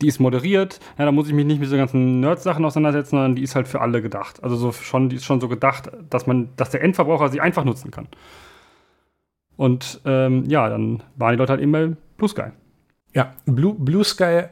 die 0.00 0.08
ist 0.08 0.18
moderiert, 0.18 0.80
ja, 0.98 1.04
da 1.04 1.12
muss 1.12 1.28
ich 1.28 1.34
mich 1.34 1.44
nicht 1.44 1.60
mit 1.60 1.68
so 1.68 1.76
ganzen 1.76 2.20
Nerd-Sachen 2.20 2.64
auseinandersetzen, 2.64 3.10
sondern 3.10 3.36
die 3.36 3.42
ist 3.42 3.54
halt 3.54 3.68
für 3.68 3.80
alle 3.80 4.02
gedacht. 4.02 4.42
Also 4.42 4.56
so 4.56 4.72
schon, 4.72 5.08
die 5.08 5.16
ist 5.16 5.24
schon 5.24 5.40
so 5.40 5.48
gedacht, 5.48 5.90
dass 6.10 6.26
man, 6.26 6.50
dass 6.56 6.70
der 6.70 6.82
Endverbraucher 6.82 7.28
sie 7.28 7.40
einfach 7.40 7.64
nutzen 7.64 7.90
kann. 7.90 8.08
Und 9.56 10.00
ähm, 10.04 10.44
ja, 10.48 10.68
dann 10.68 11.02
waren 11.16 11.32
die 11.32 11.38
Leute 11.38 11.52
halt 11.52 11.60
eben 11.60 11.72
bei 11.72 11.92
Blue 12.16 12.28
Sky. 12.28 12.50
Ja, 13.14 13.34
Blue, 13.46 13.74
Blue 13.74 14.04
Sky 14.04 14.44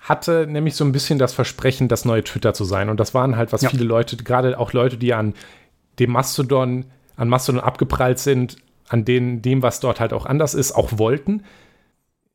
hatte 0.00 0.46
nämlich 0.48 0.74
so 0.74 0.84
ein 0.84 0.92
bisschen 0.92 1.18
das 1.18 1.34
Versprechen, 1.34 1.88
das 1.88 2.04
neue 2.04 2.24
Twitter 2.24 2.54
zu 2.54 2.64
sein. 2.64 2.88
Und 2.88 2.98
das 2.98 3.14
waren 3.14 3.36
halt, 3.36 3.52
was 3.52 3.62
ja. 3.62 3.68
viele 3.68 3.84
Leute, 3.84 4.16
gerade 4.16 4.58
auch 4.58 4.72
Leute, 4.72 4.96
die 4.96 5.14
an 5.14 5.34
dem 5.98 6.10
Mastodon, 6.10 6.86
an 7.16 7.28
Mastodon 7.28 7.60
abgeprallt 7.60 8.18
sind, 8.18 8.56
an 8.88 9.04
denen, 9.04 9.42
dem, 9.42 9.62
was 9.62 9.78
dort 9.78 10.00
halt 10.00 10.12
auch 10.12 10.26
anders 10.26 10.54
ist, 10.54 10.72
auch 10.72 10.98
wollten. 10.98 11.44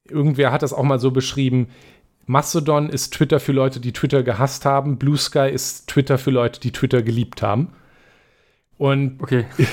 Irgendwer 0.08 0.52
hat 0.52 0.62
das 0.62 0.72
auch 0.72 0.84
mal 0.84 1.00
so 1.00 1.12
beschrieben, 1.12 1.68
Mastodon 2.28 2.90
ist 2.90 3.14
Twitter 3.14 3.40
für 3.40 3.52
Leute, 3.52 3.80
die 3.80 3.94
Twitter 3.94 4.24
gehasst 4.24 4.66
haben. 4.66 4.98
Blue 4.98 5.18
Sky 5.18 5.50
ist 5.52 5.88
Twitter 5.88 6.18
für 6.18 6.32
Leute, 6.32 6.60
die 6.60 6.72
Twitter 6.72 7.02
geliebt 7.02 7.42
haben. 7.42 7.74
Und 8.78 9.22
okay. 9.22 9.46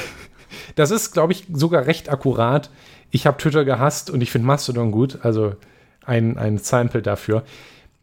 Das 0.75 0.91
ist, 0.91 1.13
glaube 1.13 1.33
ich, 1.33 1.47
sogar 1.53 1.87
recht 1.87 2.11
akkurat. 2.11 2.71
Ich 3.11 3.27
habe 3.27 3.39
Twitter 3.39 3.65
gehasst 3.65 4.11
und 4.11 4.21
ich 4.21 4.31
finde 4.31 4.47
Mastodon 4.47 4.91
gut, 4.91 5.19
also 5.23 5.55
ein, 6.05 6.37
ein 6.39 6.59
Sample 6.59 7.03
dafür. 7.03 7.43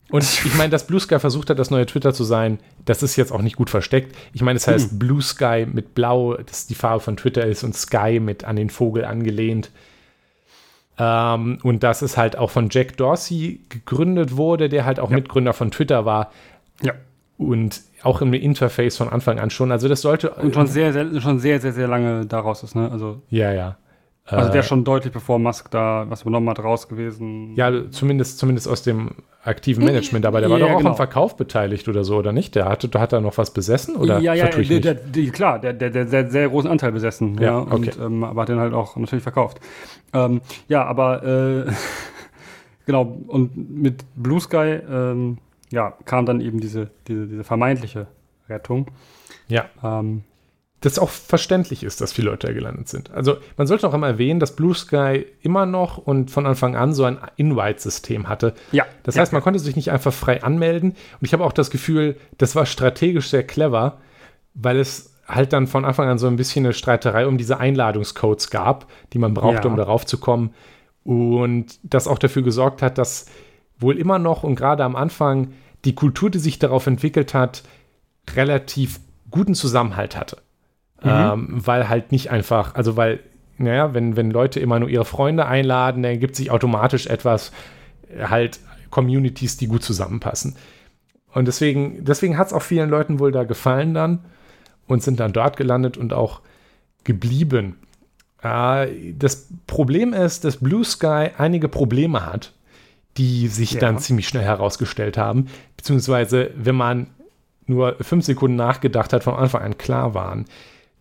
Und 0.09 0.23
ich 0.45 0.55
meine, 0.55 0.69
dass 0.69 0.87
Blue 0.87 0.99
Sky 0.99 1.19
versucht 1.19 1.49
hat, 1.49 1.59
das 1.59 1.69
neue 1.69 1.85
Twitter 1.85 2.13
zu 2.13 2.23
sein, 2.23 2.59
das 2.85 3.03
ist 3.03 3.15
jetzt 3.15 3.31
auch 3.31 3.41
nicht 3.41 3.55
gut 3.55 3.69
versteckt. 3.69 4.15
Ich 4.33 4.41
meine, 4.41 4.57
es 4.57 4.67
heißt 4.67 4.91
hm. 4.91 4.99
Blue 4.99 5.21
Sky 5.21 5.67
mit 5.71 5.95
Blau, 5.95 6.35
das 6.35 6.67
die 6.67 6.75
Farbe 6.75 7.01
von 7.01 7.17
Twitter 7.17 7.45
ist, 7.45 7.63
und 7.63 7.75
Sky 7.75 8.19
mit 8.19 8.43
an 8.43 8.55
den 8.55 8.69
Vogel 8.69 9.05
angelehnt. 9.05 9.71
Ähm, 10.99 11.59
und 11.63 11.83
dass 11.83 12.01
es 12.01 12.17
halt 12.17 12.37
auch 12.37 12.51
von 12.51 12.67
Jack 12.69 12.97
Dorsey 12.97 13.61
gegründet 13.69 14.35
wurde, 14.35 14.67
der 14.67 14.85
halt 14.85 14.99
auch 14.99 15.09
ja. 15.09 15.15
Mitgründer 15.15 15.53
von 15.53 15.71
Twitter 15.71 16.05
war. 16.05 16.31
Ja. 16.81 16.93
Und 17.37 17.81
auch 18.03 18.21
im 18.21 18.33
Interface 18.33 18.97
von 18.97 19.07
Anfang 19.09 19.39
an 19.39 19.49
schon. 19.49 19.71
Also 19.71 19.87
das 19.87 20.01
sollte. 20.01 20.31
Und 20.31 20.53
schon 20.53 20.67
sehr, 20.67 20.91
sehr, 20.91 21.21
schon 21.21 21.39
sehr, 21.39 21.61
sehr, 21.61 21.71
sehr 21.71 21.87
lange 21.87 22.25
daraus 22.25 22.63
ist, 22.63 22.75
ne? 22.75 22.89
Also. 22.91 23.21
Ja, 23.29 23.53
ja. 23.53 23.77
Also 24.37 24.51
der 24.51 24.61
äh, 24.61 24.63
schon 24.63 24.83
deutlich 24.83 25.11
bevor 25.11 25.39
Musk 25.39 25.71
da 25.71 26.05
was 26.07 26.21
übernommen 26.21 26.49
hat, 26.49 26.59
raus 26.59 26.87
gewesen. 26.87 27.55
Ja, 27.55 27.89
zumindest, 27.89 28.37
zumindest 28.37 28.67
aus 28.67 28.83
dem 28.83 29.11
aktiven 29.43 29.85
Management, 29.85 30.25
aber 30.25 30.41
der 30.41 30.49
war 30.49 30.59
ja, 30.59 30.67
doch 30.67 30.73
auch 30.73 30.77
genau. 30.79 30.91
am 30.91 30.95
Verkauf 30.95 31.37
beteiligt 31.37 31.87
oder 31.87 32.03
so, 32.03 32.17
oder 32.17 32.31
nicht? 32.31 32.55
Der 32.55 32.65
hatte, 32.65 32.89
hat 32.99 33.13
er 33.13 33.21
noch 33.21 33.37
was 33.37 33.51
besessen? 33.51 33.95
Oder 33.95 34.19
ja, 34.19 34.33
ja, 34.33 34.47
der, 34.47 34.79
der, 34.79 34.93
der, 34.95 35.31
klar, 35.31 35.59
der, 35.59 35.73
der, 35.73 35.89
der, 35.89 36.05
der 36.05 36.29
sehr 36.29 36.49
großen 36.49 36.69
Anteil 36.69 36.91
besessen, 36.91 37.35
ja, 37.35 37.43
ja 37.43 37.59
okay. 37.59 37.73
und, 37.73 37.99
ähm, 37.99 38.23
aber 38.23 38.41
hat 38.41 38.49
den 38.49 38.59
halt 38.59 38.73
auch 38.73 38.95
natürlich 38.97 39.23
verkauft. 39.23 39.59
Ähm, 40.13 40.41
ja, 40.67 40.83
aber 40.85 41.23
äh, 41.23 41.71
genau, 42.85 43.03
und 43.27 43.55
mit 43.55 44.03
Blue 44.15 44.39
Sky 44.39 44.79
ähm, 44.89 45.37
ja, 45.71 45.93
kam 46.05 46.25
dann 46.25 46.41
eben 46.41 46.59
diese, 46.59 46.89
diese, 47.07 47.27
diese 47.27 47.43
vermeintliche 47.43 48.07
Rettung. 48.49 48.87
Ja. 49.47 49.65
Ähm, 49.83 50.23
das 50.81 50.97
auch 50.97 51.09
verständlich 51.09 51.83
ist, 51.83 51.99
dass 51.99 52.13
viele 52.13 52.29
Leute 52.29 52.47
da 52.47 52.53
gelandet 52.53 52.87
sind. 52.87 53.11
Also 53.11 53.37
man 53.57 53.67
sollte 53.67 53.87
auch 53.87 53.93
immer 53.93 54.07
erwähnen, 54.07 54.39
dass 54.39 54.55
Blue 54.55 54.73
Sky 54.73 55.25
immer 55.41 55.65
noch 55.65 55.97
und 55.97 56.31
von 56.31 56.45
Anfang 56.45 56.75
an 56.75 56.93
so 56.93 57.03
ein 57.03 57.17
Invite-System 57.35 58.29
hatte. 58.29 58.53
Ja. 58.71 58.85
Das 59.03 59.17
heißt, 59.17 59.33
man 59.33 59.41
konnte 59.41 59.59
sich 59.59 59.75
nicht 59.75 59.91
einfach 59.91 60.13
frei 60.13 60.41
anmelden. 60.41 60.91
Und 60.91 61.25
ich 61.25 61.33
habe 61.33 61.43
auch 61.43 61.51
das 61.51 61.69
Gefühl, 61.69 62.15
das 62.37 62.55
war 62.55 62.65
strategisch 62.65 63.29
sehr 63.29 63.43
clever, 63.43 63.97
weil 64.53 64.77
es 64.77 65.15
halt 65.27 65.51
dann 65.53 65.67
von 65.67 65.83
Anfang 65.83 66.07
an 66.07 66.17
so 66.17 66.27
ein 66.27 66.37
bisschen 66.37 66.65
eine 66.65 66.73
Streiterei 66.73 67.27
um 67.27 67.37
diese 67.37 67.59
Einladungscodes 67.59 68.49
gab, 68.49 68.87
die 69.13 69.19
man 69.19 69.33
brauchte, 69.33 69.67
ja. 69.67 69.71
um 69.71 69.75
darauf 69.75 70.05
zu 70.05 70.17
kommen. 70.17 70.53
Und 71.03 71.79
das 71.83 72.07
auch 72.07 72.19
dafür 72.19 72.41
gesorgt 72.41 72.81
hat, 72.81 72.97
dass 72.97 73.25
wohl 73.77 73.97
immer 73.97 74.17
noch 74.17 74.43
und 74.43 74.55
gerade 74.55 74.83
am 74.83 74.95
Anfang 74.95 75.53
die 75.85 75.95
Kultur, 75.95 76.29
die 76.29 76.39
sich 76.39 76.57
darauf 76.59 76.87
entwickelt 76.87 77.33
hat, 77.33 77.63
relativ 78.33 78.99
guten 79.29 79.55
Zusammenhalt 79.55 80.15
hatte. 80.17 80.37
Mhm. 81.03 81.09
Ähm, 81.09 81.47
weil 81.65 81.89
halt 81.89 82.11
nicht 82.11 82.29
einfach, 82.29 82.75
also 82.75 82.97
weil, 82.97 83.19
naja, 83.57 83.93
wenn, 83.93 84.15
wenn 84.15 84.31
Leute 84.31 84.59
immer 84.59 84.79
nur 84.79 84.89
ihre 84.89 85.05
Freunde 85.05 85.45
einladen, 85.45 86.03
dann 86.03 86.19
gibt 86.19 86.35
sich 86.35 86.51
automatisch 86.51 87.07
etwas, 87.07 87.51
äh, 88.09 88.25
halt 88.25 88.59
Communities, 88.89 89.57
die 89.57 89.67
gut 89.67 89.83
zusammenpassen. 89.83 90.55
Und 91.33 91.47
deswegen, 91.47 92.03
deswegen 92.03 92.37
hat 92.37 92.47
es 92.47 92.53
auch 92.53 92.61
vielen 92.61 92.89
Leuten 92.89 93.19
wohl 93.19 93.31
da 93.31 93.43
gefallen 93.43 93.93
dann 93.93 94.25
und 94.87 95.03
sind 95.03 95.19
dann 95.19 95.31
dort 95.31 95.57
gelandet 95.57 95.97
und 95.97 96.11
auch 96.11 96.41
geblieben. 97.03 97.77
Äh, 98.41 99.13
das 99.13 99.47
Problem 99.67 100.13
ist, 100.13 100.43
dass 100.43 100.57
Blue 100.57 100.83
Sky 100.83 101.29
einige 101.37 101.69
Probleme 101.69 102.25
hat, 102.25 102.53
die 103.17 103.47
sich 103.47 103.73
ja. 103.73 103.79
dann 103.79 103.99
ziemlich 103.99 104.27
schnell 104.27 104.43
herausgestellt 104.43 105.17
haben. 105.17 105.47
Beziehungsweise, 105.77 106.51
wenn 106.55 106.75
man 106.75 107.07
nur 107.67 107.95
fünf 108.01 108.25
Sekunden 108.25 108.57
nachgedacht 108.57 109.13
hat, 109.13 109.23
von 109.23 109.35
Anfang 109.35 109.61
an 109.61 109.77
klar 109.77 110.13
waren. 110.13 110.45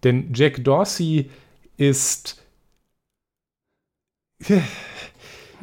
Denn 0.05 0.33
Jack 0.35 0.65
Dorsey 0.65 1.31
ist. 1.77 2.43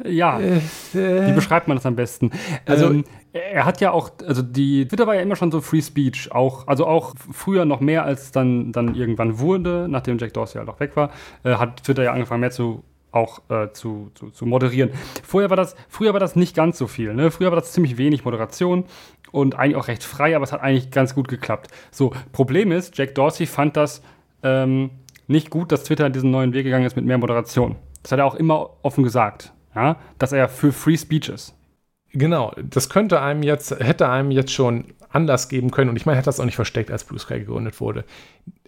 Ja, 0.04 0.38
äh, 0.38 0.60
wie 0.92 1.32
beschreibt 1.32 1.68
man 1.68 1.78
das 1.78 1.86
am 1.86 1.96
besten? 1.96 2.30
Also, 2.66 2.90
ähm, 2.90 3.04
er 3.32 3.64
hat 3.64 3.80
ja 3.80 3.92
auch, 3.92 4.10
also 4.26 4.42
die 4.42 4.86
Twitter 4.86 5.06
war 5.06 5.14
ja 5.14 5.22
immer 5.22 5.36
schon 5.36 5.50
so 5.50 5.60
Free 5.60 5.82
Speech, 5.82 6.32
auch, 6.32 6.66
also 6.66 6.86
auch 6.86 7.14
früher 7.16 7.64
noch 7.64 7.80
mehr 7.80 8.04
als 8.04 8.32
dann, 8.32 8.72
dann 8.72 8.94
irgendwann 8.94 9.38
wurde, 9.38 9.86
nachdem 9.88 10.18
Jack 10.18 10.34
Dorsey 10.34 10.58
halt 10.58 10.68
auch 10.68 10.80
weg 10.80 10.96
war, 10.96 11.10
äh, 11.44 11.54
hat 11.54 11.82
Twitter 11.84 12.02
ja 12.02 12.12
angefangen 12.12 12.40
mehr 12.40 12.50
zu 12.50 12.84
auch 13.12 13.40
äh, 13.48 13.72
zu, 13.72 14.10
zu, 14.14 14.30
zu, 14.30 14.44
moderieren. 14.44 14.90
Vorher 15.22 15.48
war 15.48 15.56
das, 15.56 15.74
früher 15.88 16.12
war 16.12 16.20
das 16.20 16.36
nicht 16.36 16.54
ganz 16.54 16.76
so 16.76 16.86
viel. 16.86 17.14
Ne? 17.14 17.30
Früher 17.30 17.50
war 17.50 17.56
das 17.58 17.72
ziemlich 17.72 17.96
wenig 17.96 18.26
Moderation 18.26 18.84
und 19.32 19.54
eigentlich 19.58 19.76
auch 19.76 19.88
recht 19.88 20.04
frei, 20.04 20.36
aber 20.36 20.44
es 20.44 20.52
hat 20.52 20.60
eigentlich 20.60 20.90
ganz 20.90 21.14
gut 21.14 21.26
geklappt. 21.26 21.68
So, 21.90 22.12
Problem 22.32 22.72
ist, 22.72 22.98
Jack 22.98 23.14
Dorsey 23.14 23.46
fand 23.46 23.76
das 23.76 24.02
ähm, 24.46 24.90
nicht 25.26 25.50
gut, 25.50 25.72
dass 25.72 25.84
Twitter 25.84 26.08
diesen 26.08 26.30
neuen 26.30 26.52
Weg 26.52 26.64
gegangen 26.64 26.86
ist 26.86 26.96
mit 26.96 27.04
mehr 27.04 27.18
Moderation. 27.18 27.76
Das 28.02 28.12
hat 28.12 28.20
er 28.20 28.26
auch 28.26 28.36
immer 28.36 28.70
offen 28.82 29.02
gesagt, 29.02 29.52
ja? 29.74 29.96
dass 30.18 30.32
er 30.32 30.48
für 30.48 30.72
Free 30.72 30.96
Speech 30.96 31.28
ist. 31.28 31.54
Genau, 32.12 32.54
das 32.62 32.88
könnte 32.88 33.20
einem 33.20 33.42
jetzt, 33.42 33.72
hätte 33.78 34.08
einem 34.08 34.30
jetzt 34.30 34.52
schon 34.52 34.84
Anlass 35.10 35.48
geben 35.48 35.70
können. 35.70 35.90
Und 35.90 35.96
ich 35.96 36.06
meine, 36.06 36.16
er 36.16 36.18
hat 36.20 36.26
das 36.26 36.40
auch 36.40 36.44
nicht 36.44 36.56
versteckt, 36.56 36.90
als 36.90 37.04
Blue 37.04 37.18
Sky 37.18 37.40
gegründet 37.40 37.80
wurde. 37.80 38.04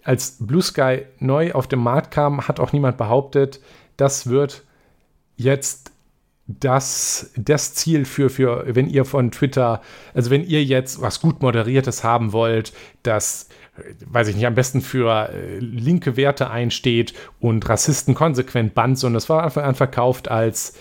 Als 0.03 0.37
Blue 0.39 0.61
Sky 0.61 1.05
neu 1.19 1.53
auf 1.53 1.67
den 1.67 1.79
Markt 1.79 2.11
kam, 2.11 2.47
hat 2.47 2.59
auch 2.59 2.73
niemand 2.73 2.97
behauptet, 2.97 3.61
das 3.97 4.29
wird 4.29 4.63
jetzt 5.35 5.91
das, 6.49 7.31
das 7.37 7.75
Ziel 7.75 8.05
für, 8.05 8.31
für, 8.31 8.65
wenn 8.67 8.89
ihr 8.89 9.05
von 9.05 9.29
Twitter, 9.29 9.81
also 10.15 10.31
wenn 10.31 10.43
ihr 10.43 10.63
jetzt 10.63 10.99
was 10.99 11.21
gut 11.21 11.43
moderiertes 11.43 12.03
haben 12.03 12.33
wollt, 12.33 12.73
das, 13.03 13.49
weiß 14.07 14.29
ich 14.29 14.35
nicht, 14.35 14.47
am 14.47 14.55
besten 14.55 14.81
für 14.81 15.29
äh, 15.29 15.59
linke 15.59 16.17
Werte 16.17 16.49
einsteht 16.49 17.13
und 17.39 17.69
Rassisten 17.69 18.15
konsequent 18.15 18.73
bannt, 18.73 18.97
sondern 18.97 19.15
das 19.15 19.29
war 19.29 19.43
einfach 19.43 19.63
an 19.63 19.75
verkauft 19.75 20.31
als 20.31 20.73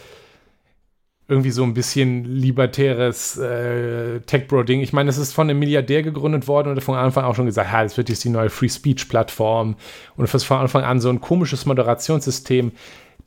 irgendwie 1.30 1.50
so 1.50 1.62
ein 1.64 1.74
bisschen 1.74 2.24
libertäres 2.24 3.36
äh, 3.36 4.20
Tech-Bro-Ding. 4.20 4.80
Ich 4.80 4.94
meine, 4.94 5.10
es 5.10 5.18
ist 5.18 5.34
von 5.34 5.50
einem 5.50 5.58
Milliardär 5.58 6.02
gegründet 6.02 6.48
worden 6.48 6.72
und 6.72 6.82
von 6.82 6.94
Anfang 6.94 7.24
auch 7.24 7.34
schon 7.34 7.44
gesagt, 7.44 7.70
ja, 7.70 7.82
das 7.82 7.98
wird 7.98 8.08
jetzt 8.08 8.24
die 8.24 8.30
neue 8.30 8.48
Free-Speech-Plattform 8.48 9.76
und 10.16 10.26
von 10.26 10.58
Anfang 10.58 10.84
an 10.84 11.00
so 11.00 11.10
ein 11.10 11.20
komisches 11.20 11.66
Moderationssystem 11.66 12.72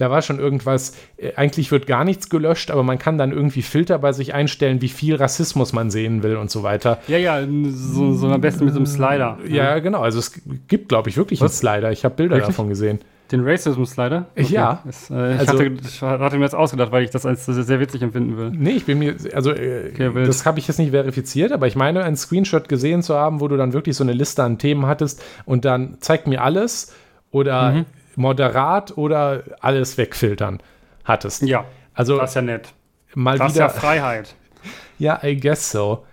da 0.01 0.09
war 0.09 0.21
schon 0.21 0.39
irgendwas, 0.39 0.95
äh, 1.17 1.33
eigentlich 1.35 1.71
wird 1.71 1.85
gar 1.85 2.03
nichts 2.03 2.29
gelöscht, 2.29 2.71
aber 2.71 2.83
man 2.83 2.97
kann 2.97 3.17
dann 3.17 3.31
irgendwie 3.31 3.61
Filter 3.61 3.99
bei 3.99 4.13
sich 4.13 4.33
einstellen, 4.33 4.81
wie 4.81 4.89
viel 4.89 5.15
Rassismus 5.15 5.73
man 5.73 5.91
sehen 5.91 6.23
will 6.23 6.37
und 6.37 6.49
so 6.49 6.63
weiter. 6.63 6.99
Ja, 7.07 7.17
ja, 7.17 7.41
so, 7.71 8.13
so 8.13 8.27
am 8.27 8.41
besten 8.41 8.65
mit 8.65 8.73
so 8.73 8.79
einem 8.79 8.87
Slider. 8.87 9.37
Ja, 9.47 9.55
ja 9.55 9.79
genau. 9.79 10.01
Also 10.01 10.19
es 10.19 10.41
gibt, 10.67 10.89
glaube 10.89 11.09
ich, 11.09 11.17
wirklich 11.17 11.39
Was? 11.39 11.51
einen 11.51 11.75
Slider. 11.75 11.91
Ich 11.91 12.03
habe 12.03 12.15
Bilder 12.15 12.35
wirklich? 12.35 12.55
davon 12.55 12.69
gesehen. 12.69 12.99
Den 13.31 13.47
Racism-Slider? 13.47 14.25
Okay. 14.37 14.51
Ja. 14.51 14.81
Das, 14.83 15.09
äh, 15.09 15.35
ich, 15.35 15.39
also, 15.39 15.53
hatte, 15.53 15.71
ich 15.81 16.01
hatte 16.01 16.37
mir 16.37 16.43
jetzt 16.43 16.55
ausgedacht, 16.55 16.91
weil 16.91 17.03
ich 17.03 17.11
das 17.11 17.25
als 17.25 17.45
sehr 17.45 17.79
witzig 17.79 18.01
empfinden 18.01 18.35
will. 18.35 18.51
Nee, 18.51 18.71
ich 18.71 18.85
bin 18.85 18.99
mir, 18.99 19.15
also 19.33 19.51
äh, 19.51 19.91
okay, 19.93 20.11
das 20.25 20.45
habe 20.45 20.59
ich 20.59 20.67
jetzt 20.67 20.79
nicht 20.79 20.91
verifiziert, 20.91 21.53
aber 21.53 21.65
ich 21.67 21.77
meine, 21.77 22.03
einen 22.03 22.17
Screenshot 22.17 22.67
gesehen 22.67 23.03
zu 23.03 23.15
haben, 23.15 23.39
wo 23.39 23.47
du 23.47 23.55
dann 23.55 23.71
wirklich 23.71 23.95
so 23.95 24.03
eine 24.03 24.11
Liste 24.11 24.43
an 24.43 24.57
Themen 24.57 24.85
hattest 24.85 25.23
und 25.45 25.63
dann 25.63 25.97
zeigt 26.01 26.27
mir 26.27 26.41
alles 26.41 26.93
oder 27.31 27.71
mhm 27.71 27.85
moderat 28.15 28.97
oder 28.97 29.43
alles 29.59 29.97
wegfiltern 29.97 30.61
hattest. 31.03 31.41
Ja. 31.43 31.65
Also, 31.93 32.17
das 32.17 32.31
ist 32.31 32.35
ja 32.35 32.41
nett. 32.41 32.73
Mal 33.13 33.37
das 33.37 33.53
wieder, 33.53 33.67
ist 33.67 33.73
ja 33.75 33.79
Freiheit. 33.79 34.35
ja, 34.99 35.23
I 35.23 35.39
guess 35.39 35.71
so. 35.71 36.05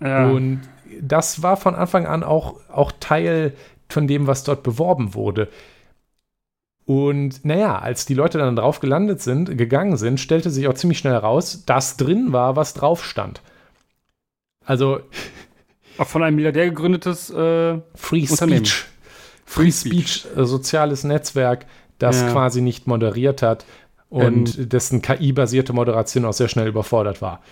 Ja. 0.00 0.28
Und 0.28 0.62
das 1.00 1.42
war 1.42 1.56
von 1.56 1.74
Anfang 1.74 2.06
an 2.06 2.22
auch, 2.22 2.56
auch 2.70 2.92
Teil 3.00 3.54
von 3.88 4.06
dem, 4.06 4.26
was 4.26 4.44
dort 4.44 4.62
beworben 4.62 5.14
wurde. 5.14 5.48
Und 6.84 7.44
naja, 7.44 7.78
als 7.78 8.06
die 8.06 8.14
Leute 8.14 8.38
dann 8.38 8.56
drauf 8.56 8.80
gelandet 8.80 9.22
sind, 9.22 9.56
gegangen 9.56 9.96
sind, 9.96 10.18
stellte 10.18 10.50
sich 10.50 10.66
auch 10.66 10.74
ziemlich 10.74 10.98
schnell 10.98 11.12
heraus, 11.12 11.64
dass 11.64 11.96
drin 11.96 12.32
war, 12.32 12.56
was 12.56 12.74
drauf 12.74 13.04
stand. 13.04 13.40
Also. 14.64 15.00
Auch 15.98 16.08
von 16.08 16.22
einem 16.22 16.36
Milliardär 16.36 16.68
gegründetes 16.68 17.30
äh, 17.30 17.78
Free 17.94 18.26
Speech. 18.26 18.86
Free 19.52 19.70
Speech, 19.70 20.26
äh, 20.34 20.44
soziales 20.46 21.04
Netzwerk, 21.04 21.66
das 21.98 22.22
ja. 22.22 22.32
quasi 22.32 22.62
nicht 22.62 22.86
moderiert 22.86 23.42
hat 23.42 23.66
und 24.08 24.58
ähm. 24.58 24.68
dessen 24.70 25.02
KI-basierte 25.02 25.74
Moderation 25.74 26.24
auch 26.24 26.32
sehr 26.32 26.48
schnell 26.48 26.68
überfordert 26.68 27.20
war. 27.20 27.42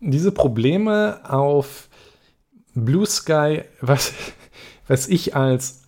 Diese 0.00 0.32
Probleme 0.32 1.20
auf 1.24 1.88
Blue 2.74 3.06
Sky, 3.06 3.62
was, 3.80 4.12
was 4.86 5.08
ich 5.08 5.34
als 5.34 5.84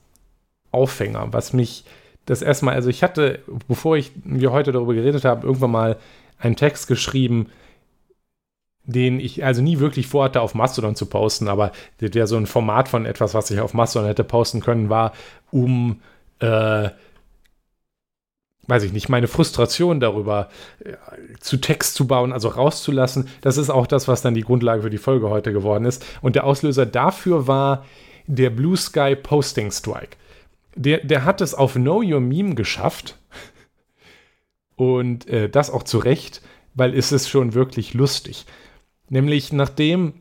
Aufhänger, 0.70 1.28
was 1.32 1.52
mich 1.52 1.84
das 2.24 2.40
erstmal, 2.40 2.74
also 2.74 2.88
ich 2.88 3.02
hatte, 3.02 3.40
bevor 3.68 3.98
ich, 3.98 4.10
wir 4.24 4.52
heute 4.52 4.72
darüber 4.72 4.94
geredet 4.94 5.26
haben, 5.26 5.42
irgendwann 5.42 5.72
mal 5.72 5.98
einen 6.38 6.56
Text 6.56 6.86
geschrieben, 6.86 7.50
den 8.84 9.20
ich 9.20 9.44
also 9.44 9.62
nie 9.62 9.78
wirklich 9.78 10.06
vorhatte, 10.06 10.40
auf 10.40 10.54
Mastodon 10.54 10.96
zu 10.96 11.06
posten, 11.06 11.48
aber 11.48 11.72
der, 12.00 12.26
so 12.26 12.36
ein 12.36 12.46
Format 12.46 12.88
von 12.88 13.06
etwas, 13.06 13.34
was 13.34 13.50
ich 13.50 13.60
auf 13.60 13.74
Mastodon 13.74 14.08
hätte 14.08 14.24
posten 14.24 14.60
können, 14.60 14.88
war, 14.88 15.12
um, 15.50 16.00
äh, 16.40 16.90
weiß 18.66 18.82
ich 18.82 18.92
nicht, 18.92 19.08
meine 19.08 19.28
Frustration 19.28 20.00
darüber 20.00 20.48
äh, 20.80 20.94
zu 21.40 21.58
Text 21.58 21.94
zu 21.94 22.06
bauen, 22.06 22.32
also 22.32 22.48
rauszulassen. 22.48 23.28
Das 23.40 23.56
ist 23.56 23.70
auch 23.70 23.86
das, 23.86 24.08
was 24.08 24.22
dann 24.22 24.34
die 24.34 24.42
Grundlage 24.42 24.82
für 24.82 24.90
die 24.90 24.98
Folge 24.98 25.30
heute 25.30 25.52
geworden 25.52 25.84
ist. 25.84 26.04
Und 26.20 26.34
der 26.34 26.44
Auslöser 26.44 26.86
dafür 26.86 27.46
war 27.46 27.84
der 28.26 28.50
Blue 28.50 28.76
Sky 28.76 29.14
Posting 29.14 29.70
Strike. 29.70 30.16
Der, 30.74 30.98
der 30.98 31.24
hat 31.24 31.40
es 31.40 31.54
auf 31.54 31.74
Know 31.74 32.02
Your 32.02 32.20
Meme 32.20 32.54
geschafft. 32.54 33.18
Und 34.74 35.28
äh, 35.28 35.48
das 35.48 35.70
auch 35.70 35.82
zu 35.82 35.98
Recht, 35.98 36.40
weil 36.74 36.94
es 36.94 37.12
ist 37.12 37.28
schon 37.28 37.54
wirklich 37.54 37.94
lustig. 37.94 38.46
Nämlich 39.12 39.52
nachdem, 39.52 40.14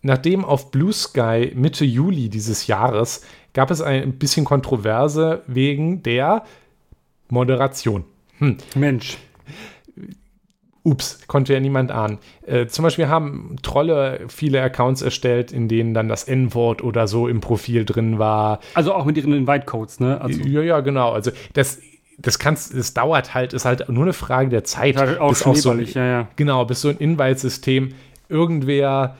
nachdem 0.00 0.42
auf 0.42 0.70
Blue 0.70 0.92
Sky 0.92 1.52
Mitte 1.54 1.84
Juli 1.84 2.30
dieses 2.30 2.66
Jahres 2.66 3.26
gab 3.52 3.70
es 3.70 3.82
ein 3.82 4.14
bisschen 4.14 4.46
Kontroverse 4.46 5.42
wegen 5.46 6.02
der 6.02 6.44
Moderation. 7.28 8.04
Hm. 8.38 8.56
Mensch. 8.74 9.18
Ups, 10.82 11.26
konnte 11.26 11.52
ja 11.52 11.60
niemand 11.60 11.90
ahnen. 11.90 12.20
Äh, 12.46 12.68
zum 12.68 12.84
Beispiel 12.84 13.08
haben 13.08 13.56
Trolle 13.60 14.20
viele 14.28 14.62
Accounts 14.62 15.02
erstellt, 15.02 15.52
in 15.52 15.68
denen 15.68 15.92
dann 15.92 16.08
das 16.08 16.24
N-Wort 16.24 16.82
oder 16.82 17.06
so 17.06 17.28
im 17.28 17.42
Profil 17.42 17.84
drin 17.84 18.18
war. 18.18 18.60
Also 18.72 18.94
auch 18.94 19.04
mit 19.04 19.18
ihren 19.18 19.34
Invite-Codes, 19.34 20.00
ne? 20.00 20.22
Also 20.22 20.40
ja, 20.40 20.62
ja, 20.62 20.80
genau. 20.80 21.12
Also 21.12 21.32
das, 21.52 21.80
das 22.18 22.38
kannst, 22.38 22.72
es 22.74 22.94
dauert 22.94 23.34
halt, 23.34 23.52
ist 23.52 23.64
halt 23.64 23.88
nur 23.88 24.04
eine 24.04 24.12
Frage 24.12 24.48
der 24.50 24.64
Zeit. 24.64 24.96
Ja, 24.96 25.20
auch 25.20 25.30
bis 25.30 25.42
auch 25.46 25.56
so 25.56 25.70
ein, 25.70 25.84
ja, 25.84 26.04
ja. 26.06 26.28
Genau, 26.36 26.64
bis 26.64 26.80
so 26.80 26.88
ein 26.88 26.98
Invite-System, 26.98 27.94
irgendwer 28.28 29.16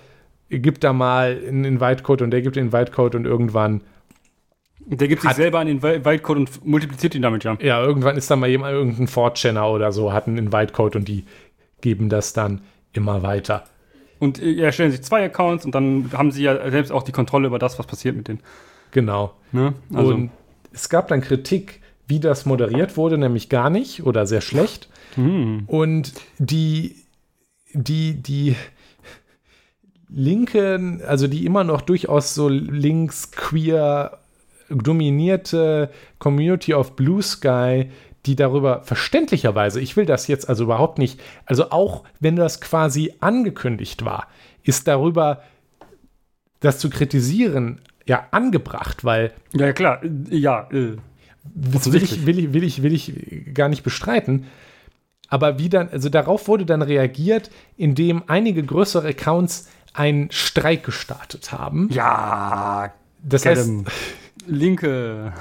gibt 0.49 0.85
da 0.85 0.93
mal 0.93 1.41
einen 1.49 1.65
Invite-Code 1.65 2.25
und 2.25 2.31
der 2.31 2.43
gibt 2.43 2.57
den 2.57 2.67
Invite-Code 2.67 3.19
und 3.19 3.25
irgendwann. 3.25 3.81
Der 4.87 5.09
gibt 5.09 5.23
sich 5.23 5.33
selber 5.33 5.61
einen 5.61 5.81
Invite-Code 5.81 6.41
und 6.41 6.67
multipliziert 6.67 7.15
ihn 7.15 7.23
damit, 7.23 7.45
ja. 7.45 7.57
Ja, 7.61 7.83
irgendwann 7.83 8.17
ist 8.17 8.31
da 8.31 8.37
mal 8.37 8.49
jemand, 8.49 8.73
irgendein 8.73 9.09
Fortchannel 9.09 9.65
oder 9.65 9.93
so, 9.93 10.13
hat 10.13 10.29
einen 10.29 10.39
Invite-Code 10.39 10.99
und 10.99 11.09
die 11.09 11.25
geben 11.81 12.09
das 12.09 12.33
dann 12.33 12.61
immer 12.93 13.23
weiter. 13.23 13.65
Und 14.19 14.41
äh, 14.41 14.61
erstellen 14.61 14.91
sich 14.91 15.03
zwei 15.03 15.25
Accounts 15.25 15.65
und 15.65 15.75
dann 15.75 16.11
haben 16.13 16.31
sie 16.31 16.45
ja 16.45 16.71
selbst 16.71 16.93
auch 16.93 17.03
die 17.03 17.13
Kontrolle 17.13 17.47
über 17.47 17.59
das, 17.59 17.79
was 17.79 17.87
passiert 17.87 18.17
mit 18.17 18.29
denen. 18.29 18.41
Genau. 18.91 19.35
Ne? 19.53 19.75
Also. 19.93 20.15
Und 20.15 20.31
es 20.73 20.89
gab 20.89 21.09
dann 21.09 21.21
Kritik 21.21 21.81
wie 22.07 22.21
das 22.21 22.47
moderiert 22.47 22.97
wurde, 22.97 23.19
nämlich 23.19 23.49
gar 23.49 23.71
nicht 23.71 24.05
oder 24.05 24.27
sehr 24.27 24.41
schlecht. 24.41 24.89
Hm. 25.15 25.65
Und 25.67 26.13
die, 26.39 26.97
die, 27.73 28.15
die 28.23 28.57
linken, 30.09 31.03
also 31.03 31.27
die 31.27 31.47
immer 31.47 31.65
noch 31.65 31.81
durchaus 31.81 32.35
so 32.35 32.49
links 32.49 33.31
queer 33.33 34.19
dominierte 34.69 35.91
Community 36.19 36.75
of 36.75 36.97
Blue 36.97 37.23
Sky, 37.23 37.91
die 38.27 38.37
darüber 38.37 38.83
verständlicherweise, 38.83 39.81
ich 39.81 39.97
will 39.97 40.07
das 40.07 40.27
jetzt 40.27 40.49
also 40.49 40.65
überhaupt 40.65 40.99
nicht, 40.99 41.21
also 41.45 41.71
auch 41.71 42.05
wenn 42.21 42.37
das 42.37 42.61
quasi 42.61 43.15
angekündigt 43.21 44.05
war, 44.05 44.29
ist 44.63 44.89
darüber 44.89 45.43
das 46.61 46.79
zu 46.79 46.89
kritisieren 46.89 47.83
ja 48.07 48.27
angebracht, 48.31 49.05
weil. 49.05 49.33
Ja, 49.53 49.73
klar, 49.73 50.01
ja. 50.31 50.69
Äh. 50.71 50.97
Das 51.55 51.93
will 51.93 52.03
ich, 52.03 52.27
will, 52.27 52.39
ich, 52.39 52.53
will, 52.53 52.65
ich, 52.65 52.83
will 52.83 52.95
ich 52.95 53.55
gar 53.55 53.69
nicht 53.69 53.83
bestreiten. 53.83 54.47
Aber 55.29 55.59
wie 55.59 55.69
dann, 55.69 55.89
also 55.89 56.09
darauf 56.09 56.49
wurde 56.49 56.67
dann 56.67 56.83
reagiert, 56.83 57.51
indem 57.77 58.23
einige 58.27 58.63
größere 58.63 59.09
Accounts 59.09 59.69
einen 59.93 60.31
Streik 60.31 60.85
gestartet 60.85 61.53
haben. 61.53 61.89
Ja, 61.93 62.93
das 63.23 63.47
heißt, 63.47 63.71
linke. 64.47 65.33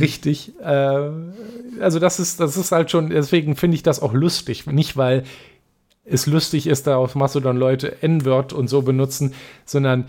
Richtig. 0.00 0.58
Äh, 0.60 1.10
also 1.80 1.98
das 1.98 2.18
ist, 2.18 2.40
das 2.40 2.56
ist 2.56 2.72
halt 2.72 2.90
schon, 2.90 3.10
deswegen 3.10 3.56
finde 3.56 3.74
ich 3.74 3.82
das 3.82 4.00
auch 4.00 4.14
lustig. 4.14 4.66
Nicht, 4.66 4.96
weil 4.96 5.24
es 6.04 6.26
lustig 6.26 6.66
ist, 6.66 6.86
da 6.86 6.96
auf 6.96 7.14
Mastodon 7.14 7.56
Leute 7.56 8.02
N-Word 8.02 8.52
und 8.52 8.68
so 8.68 8.82
benutzen, 8.82 9.34
sondern 9.64 10.06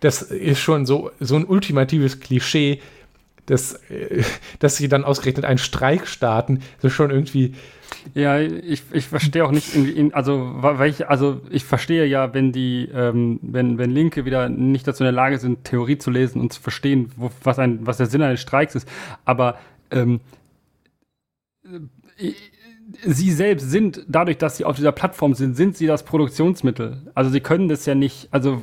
das 0.00 0.22
ist 0.22 0.60
schon 0.60 0.86
so, 0.86 1.10
so 1.20 1.36
ein 1.36 1.44
ultimatives 1.44 2.20
Klischee, 2.20 2.80
dass, 3.48 3.74
äh, 3.90 4.22
dass 4.58 4.76
sie 4.76 4.88
dann 4.88 5.04
ausgerechnet 5.04 5.44
einen 5.44 5.58
Streik 5.58 6.06
starten, 6.06 6.60
so 6.78 6.88
schon 6.88 7.10
irgendwie. 7.10 7.54
Ja, 8.14 8.38
ich, 8.38 8.82
ich 8.92 9.06
verstehe 9.06 9.44
auch 9.44 9.50
nicht, 9.50 9.74
in, 9.74 10.12
also, 10.12 10.52
weil 10.56 10.90
ich, 10.90 11.08
also 11.08 11.40
ich 11.50 11.64
verstehe 11.64 12.04
ja, 12.04 12.34
wenn 12.34 12.52
die, 12.52 12.88
ähm, 12.94 13.40
wenn, 13.42 13.78
wenn 13.78 13.90
Linke 13.90 14.24
wieder 14.24 14.48
nicht 14.48 14.86
dazu 14.86 15.02
in 15.02 15.06
der 15.06 15.12
Lage 15.12 15.38
sind, 15.38 15.64
Theorie 15.64 15.98
zu 15.98 16.10
lesen 16.10 16.40
und 16.40 16.52
zu 16.52 16.60
verstehen, 16.60 17.10
wo, 17.16 17.30
was, 17.42 17.58
ein, 17.58 17.86
was 17.86 17.96
der 17.96 18.06
Sinn 18.06 18.22
eines 18.22 18.40
Streiks 18.40 18.74
ist. 18.74 18.88
Aber 19.24 19.58
ähm, 19.90 20.20
ich, 22.16 22.36
sie 23.04 23.32
selbst 23.32 23.70
sind, 23.70 24.04
dadurch, 24.08 24.38
dass 24.38 24.56
sie 24.56 24.64
auf 24.64 24.76
dieser 24.76 24.92
Plattform 24.92 25.34
sind, 25.34 25.54
sind 25.54 25.76
sie 25.76 25.86
das 25.86 26.04
Produktionsmittel. 26.04 27.10
Also 27.14 27.30
sie 27.30 27.40
können 27.40 27.68
das 27.68 27.86
ja 27.86 27.94
nicht, 27.94 28.28
also 28.30 28.62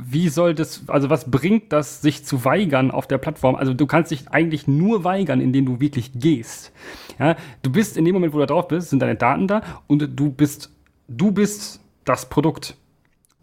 wie 0.00 0.28
soll 0.28 0.54
das, 0.54 0.84
also 0.86 1.10
was 1.10 1.28
bringt 1.28 1.72
das, 1.72 2.00
sich 2.00 2.24
zu 2.24 2.44
weigern 2.44 2.92
auf 2.92 3.08
der 3.08 3.18
Plattform? 3.18 3.56
Also 3.56 3.74
du 3.74 3.86
kannst 3.86 4.12
dich 4.12 4.28
eigentlich 4.28 4.68
nur 4.68 5.02
weigern, 5.02 5.40
indem 5.40 5.66
du 5.66 5.80
wirklich 5.80 6.12
gehst. 6.14 6.72
Ja, 7.18 7.36
du 7.62 7.72
bist 7.72 7.96
in 7.96 8.04
dem 8.04 8.14
Moment, 8.14 8.32
wo 8.32 8.38
du 8.38 8.46
drauf 8.46 8.68
bist, 8.68 8.90
sind 8.90 9.00
deine 9.00 9.16
Daten 9.16 9.48
da 9.48 9.62
und 9.88 10.08
du 10.16 10.30
bist, 10.30 10.70
du 11.08 11.32
bist 11.32 11.80
das 12.04 12.28
Produkt. 12.28 12.76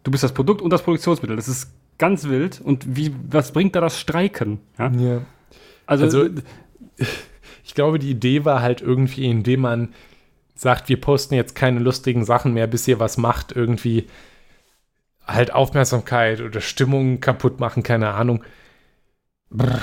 Du 0.02 0.10
bist 0.10 0.24
das 0.24 0.32
Produkt 0.32 0.62
und 0.62 0.70
das 0.70 0.82
Produktionsmittel. 0.82 1.36
Das 1.36 1.46
ist 1.46 1.72
ganz 1.98 2.24
wild. 2.24 2.60
Und 2.62 2.96
wie, 2.96 3.14
was 3.28 3.52
bringt 3.52 3.76
da 3.76 3.82
das 3.82 4.00
Streiken? 4.00 4.60
Ja. 4.78 4.90
ja. 4.92 5.20
Also, 5.84 6.04
also, 6.04 6.28
ich 7.64 7.74
glaube, 7.74 7.98
die 7.98 8.10
Idee 8.10 8.46
war 8.46 8.62
halt 8.62 8.80
irgendwie, 8.80 9.28
indem 9.28 9.60
man 9.60 9.88
sagt, 10.54 10.88
wir 10.88 10.98
posten 10.98 11.34
jetzt 11.34 11.54
keine 11.54 11.80
lustigen 11.80 12.24
Sachen 12.24 12.54
mehr, 12.54 12.66
bis 12.66 12.88
ihr 12.88 12.98
was 12.98 13.18
macht, 13.18 13.52
irgendwie 13.52 14.06
halt 15.26 15.52
Aufmerksamkeit 15.52 16.40
oder 16.40 16.60
Stimmung 16.60 17.20
kaputt 17.20 17.60
machen, 17.60 17.82
keine 17.82 18.14
Ahnung. 18.14 18.44
Brr. 19.50 19.80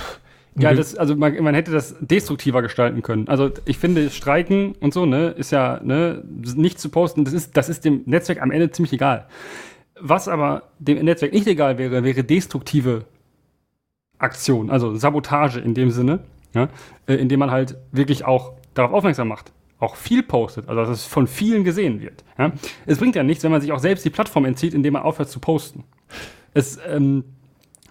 Ja, 0.56 0.74
das, 0.74 0.96
also 0.96 1.16
man, 1.16 1.42
man, 1.42 1.56
hätte 1.56 1.72
das 1.72 1.96
destruktiver 2.00 2.62
gestalten 2.62 3.02
können. 3.02 3.28
Also 3.28 3.50
ich 3.66 3.80
finde, 3.80 4.10
Streiken 4.12 4.74
und 4.80 4.94
so, 4.94 5.06
ne, 5.06 5.30
ist 5.30 5.52
ja, 5.52 5.80
ne, 5.84 6.24
nicht 6.28 6.80
zu 6.80 6.90
posten, 6.90 7.26
das 7.26 7.34
ist, 7.34 7.58
das 7.58 7.70
ist 7.70 7.86
dem 7.86 8.04
Netzwerk 8.06 8.42
am 8.42 8.52
Ende 8.52 8.70
ziemlich 8.70 8.94
egal. 8.94 9.28
Was 10.00 10.28
aber 10.28 10.70
dem 10.80 11.04
Netzwerk 11.04 11.34
nicht 11.34 11.48
egal 11.48 11.78
wäre, 11.78 12.04
wäre 12.04 12.24
destruktive 12.24 13.06
Aktion, 14.20 14.70
also 14.70 14.96
Sabotage 14.96 15.60
in 15.60 15.74
dem 15.74 15.90
Sinne, 15.90 16.20
ja, 16.54 16.70
äh, 17.08 17.16
indem 17.16 17.40
man 17.40 17.50
halt 17.50 17.78
wirklich 17.92 18.26
auch 18.26 18.54
darauf 18.76 18.94
aufmerksam 18.94 19.28
macht, 19.28 19.52
auch 19.84 19.96
viel 19.96 20.24
postet, 20.24 20.68
also 20.68 20.82
dass 20.82 20.90
es 20.90 21.06
von 21.06 21.28
vielen 21.28 21.64
gesehen 21.64 22.02
wird. 22.02 22.24
Ja. 22.38 22.52
Es 22.86 22.98
bringt 22.98 23.16
ja 23.16 23.24
nichts, 23.24 23.44
wenn 23.44 23.52
man 23.52 23.62
sich 23.62 23.72
auch 23.72 23.80
selbst 23.80 24.06
die 24.06 24.10
Plattform 24.10 24.46
entzieht, 24.46 24.74
indem 24.74 24.94
man 24.94 25.04
aufhört 25.04 25.30
zu 25.30 25.40
posten. 25.40 25.84
Es, 26.54 26.80
ähm, 26.88 27.24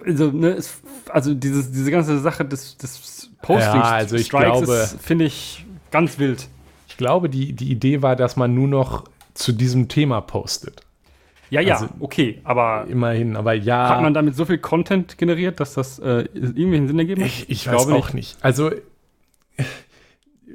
also, 0.04 0.30
ne, 0.30 0.50
es, 0.50 0.80
also 1.08 1.34
dieses, 1.34 1.70
diese 1.70 1.90
ganze 1.90 2.18
Sache 2.18 2.44
des, 2.44 2.76
des 2.76 3.30
Postings, 3.42 3.74
ja, 3.74 3.82
also 3.82 4.16
ich 4.16 4.30
glaube, 4.30 4.88
finde 5.00 5.26
ich 5.26 5.64
ganz 5.90 6.18
wild. 6.18 6.48
Ich 6.88 6.96
glaube, 6.96 7.28
die, 7.28 7.52
die 7.52 7.70
Idee 7.70 8.02
war, 8.02 8.16
dass 8.16 8.36
man 8.36 8.54
nur 8.54 8.68
noch 8.68 9.04
zu 9.34 9.52
diesem 9.52 9.88
Thema 9.88 10.20
postet. 10.20 10.82
Ja, 11.50 11.60
ja, 11.60 11.74
also, 11.74 11.88
okay, 12.00 12.40
aber 12.44 12.86
immerhin, 12.88 13.36
aber 13.36 13.52
ja. 13.52 13.90
Hat 13.90 14.00
man 14.00 14.14
damit 14.14 14.34
so 14.34 14.46
viel 14.46 14.58
Content 14.58 15.18
generiert, 15.18 15.60
dass 15.60 15.74
das 15.74 15.98
äh, 15.98 16.24
irgendwie 16.32 16.76
einen 16.76 16.88
Sinn 16.88 16.98
ergeben 16.98 17.20
hat? 17.20 17.28
Ich, 17.28 17.42
ich, 17.42 17.50
ich 17.50 17.66
weiß 17.66 17.88
auch 17.88 18.12
nicht. 18.12 18.14
nicht. 18.14 18.36
Also 18.40 18.70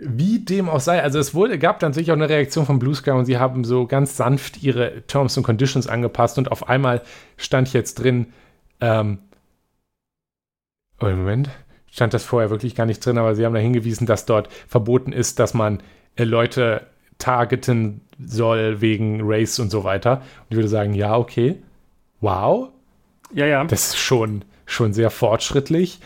wie 0.01 0.39
dem 0.39 0.69
auch 0.69 0.79
sei, 0.79 1.01
also 1.01 1.19
es 1.19 1.33
wurde, 1.33 1.57
gab 1.57 1.79
dann 1.79 1.93
sicher 1.93 2.13
auch 2.13 2.17
eine 2.17 2.29
Reaktion 2.29 2.65
von 2.65 2.79
Blue 2.79 2.95
Sky 2.95 3.11
und 3.11 3.25
sie 3.25 3.37
haben 3.37 3.63
so 3.63 3.85
ganz 3.85 4.17
sanft 4.17 4.61
ihre 4.63 5.03
Terms 5.07 5.37
and 5.37 5.45
Conditions 5.45 5.87
angepasst 5.87 6.37
und 6.37 6.51
auf 6.51 6.69
einmal 6.69 7.01
stand 7.37 7.73
jetzt 7.73 7.95
drin, 7.95 8.27
ähm, 8.81 9.19
oh, 10.99 11.05
Moment, 11.05 11.49
stand 11.91 12.13
das 12.13 12.23
vorher 12.23 12.49
wirklich 12.49 12.75
gar 12.75 12.85
nicht 12.85 13.05
drin, 13.05 13.17
aber 13.17 13.35
sie 13.35 13.45
haben 13.45 13.53
da 13.53 13.59
hingewiesen, 13.59 14.05
dass 14.05 14.25
dort 14.25 14.51
verboten 14.67 15.11
ist, 15.11 15.39
dass 15.39 15.53
man 15.53 15.81
äh, 16.15 16.23
Leute 16.23 16.87
targeten 17.17 18.01
soll 18.23 18.81
wegen 18.81 19.21
Race 19.23 19.59
und 19.59 19.71
so 19.71 19.83
weiter. 19.83 20.17
Und 20.17 20.47
ich 20.49 20.57
würde 20.57 20.69
sagen, 20.69 20.93
ja, 20.93 21.17
okay. 21.17 21.61
Wow. 22.21 22.69
Ja, 23.33 23.45
ja. 23.45 23.63
Das 23.63 23.87
ist 23.87 23.97
schon, 23.97 24.43
schon 24.65 24.93
sehr 24.93 25.09
fortschrittlich. 25.09 25.99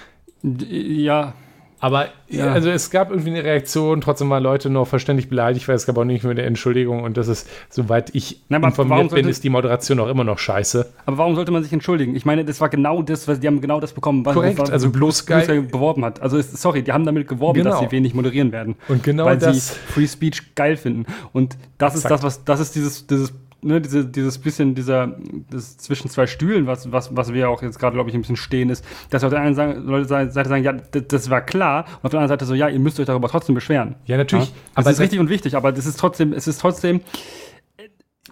Ja, 0.43 1.34
aber 1.82 2.10
ja. 2.30 2.54
also 2.54 2.70
es 2.70 2.91
gab 2.91 3.10
irgendwie 3.10 3.32
eine 3.32 3.44
Reaktion, 3.44 4.02
trotzdem 4.02 4.30
waren 4.30 4.44
Leute 4.44 4.70
noch 4.70 4.88
verständlich 4.88 5.30
beleidigt, 5.30 5.67
weil 5.67 5.76
es 5.76 5.88
gab 5.88 5.98
auch 5.98 6.04
nicht 6.04 6.24
mehr 6.24 6.32
eine 6.32 6.44
Entschuldigung 6.44 7.04
und 7.04 7.17
das 7.17 7.28
ist, 7.28 7.50
soweit 7.70 8.13
ich 8.13 8.39
Na, 8.50 8.58
informiert 8.58 9.10
bin, 9.10 9.28
ist 9.28 9.44
die 9.44 9.50
Moderation 9.50 10.00
auch 10.00 10.08
immer 10.08 10.24
noch 10.24 10.38
scheiße. 10.38 10.94
Aber 11.08 11.17
warum 11.17 11.34
sollte 11.34 11.52
man 11.52 11.63
sich 11.63 11.74
entschuldigen? 11.74 12.15
Ich 12.15 12.24
meine, 12.24 12.46
das 12.46 12.62
war 12.62 12.70
genau 12.70 13.02
das, 13.02 13.28
was 13.28 13.39
die 13.39 13.48
haben 13.48 13.62
genau 13.62 13.80
das 13.80 13.94
bekommen, 13.94 14.24
was, 14.24 14.36
Korrekt, 14.36 14.60
was, 14.60 14.70
also 14.70 14.91
Blue 14.91 15.12
Sky, 15.12 15.41
Sky 15.44 15.62
beworben 15.62 16.06
hat. 16.06 16.22
Also 16.22 16.38
ist, 16.38 16.56
sorry, 16.56 16.84
die 16.84 16.91
haben 16.91 17.04
damit 17.04 17.28
geworben, 17.28 17.58
genau. 17.58 17.72
dass 17.72 17.80
sie 17.80 17.91
wenig 17.91 18.13
moderieren 18.13 18.52
werden. 18.52 18.76
Und 18.88 19.02
genau 19.02 19.26
weil 19.26 19.39
das 19.39 19.70
sie 19.70 19.80
Free 19.91 20.08
Speech 20.08 20.54
geil 20.54 20.78
finden. 20.78 21.08
Und 21.34 21.58
das 21.80 21.96
Exakt. 21.96 22.06
ist 22.06 22.12
das, 22.12 22.24
was 22.24 22.44
das 22.46 22.60
ist 22.60 22.76
dieses 22.76 23.08
dieses 23.08 23.34
ne, 23.62 23.82
diese, 23.82 24.06
dieses 24.06 24.38
bisschen 24.38 24.76
dieser 24.76 25.15
das 25.50 25.78
zwischen 25.78 26.10
zwei 26.10 26.28
Stühlen, 26.28 26.67
was, 26.67 26.91
was, 26.91 27.15
was 27.15 27.34
wir 27.34 27.50
auch 27.50 27.62
jetzt 27.62 27.80
gerade, 27.80 27.93
glaube 27.93 28.10
ich, 28.10 28.15
ein 28.15 28.21
bisschen 28.21 28.36
stehen, 28.36 28.69
ist, 28.69 28.84
dass 29.10 29.24
auf 29.24 29.30
der 29.30 29.41
einen 29.41 29.56
Seite, 29.56 29.80
Leute 29.80 30.08
Seite 30.08 30.50
sagen, 30.50 30.63
ja, 30.63 30.74
das, 30.74 31.30
war 31.30 31.41
klar, 31.41 31.86
und 31.86 32.06
auf 32.06 32.12
der 32.12 32.19
anderen 32.19 32.30
Seite 32.30 32.45
so, 32.45 32.54
ja, 32.54 32.67
ihr 32.67 32.80
müsst 32.80 33.00
euch 33.00 33.06
darüber 33.06 33.28
trotzdem 33.28 33.56
beschweren. 33.56 33.95
Ja, 34.06 34.17
natürlich. 34.17 34.50
Ja? 34.50 34.56
Das 34.76 34.86
aber 34.86 34.91
ist 34.91 35.00
richtig 35.00 35.19
und 35.19 35.30
wichtig, 35.30 35.56
aber 35.56 35.71
das 35.71 35.86
ist 35.86 36.00
trotzdem, 36.00 36.34
es 36.34 36.47
ist 36.47 36.60
trotzdem. 36.60 37.02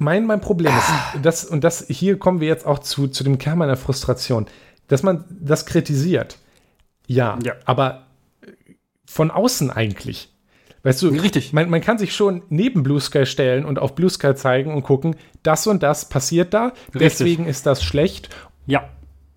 Mein, 0.02 0.26
mein 0.26 0.40
Problem 0.40 0.72
ist, 0.78 1.24
das, 1.24 1.44
und 1.44 1.64
das, 1.64 1.86
hier 1.90 2.18
kommen 2.18 2.40
wir 2.40 2.48
jetzt 2.48 2.66
auch 2.66 2.80
zu, 2.80 3.10
zu 3.10 3.24
dem 3.26 3.38
Kern 3.38 3.58
meiner 3.58 3.76
Frustration, 3.76 4.46
dass 4.88 5.04
man 5.04 5.26
das 5.30 5.66
kritisiert. 5.66 6.38
Ja, 7.06 7.38
ja. 7.44 7.54
aber 7.66 8.08
von 9.06 9.32
außen 9.32 9.72
eigentlich. 9.72 10.32
Weißt 10.84 11.02
du, 11.02 11.10
richtig. 11.10 11.52
Man, 11.54 11.70
man 11.70 11.82
kann 11.82 11.98
sich 11.98 12.16
schon 12.16 12.44
neben 12.50 12.84
Blue 12.84 13.00
Sky 13.00 13.26
stellen 13.26 13.66
und 13.66 13.80
auf 13.80 13.96
Blue 13.96 14.10
Sky 14.10 14.34
zeigen 14.36 14.74
und 14.74 14.84
gucken, 14.84 15.16
das 15.44 15.68
und 15.68 15.84
das 15.84 16.08
passiert 16.08 16.54
da, 16.54 16.68
richtig. 16.68 17.00
deswegen 17.00 17.46
ist 17.46 17.66
das 17.66 17.84
schlecht. 17.84 18.30
Ja. 18.66 18.90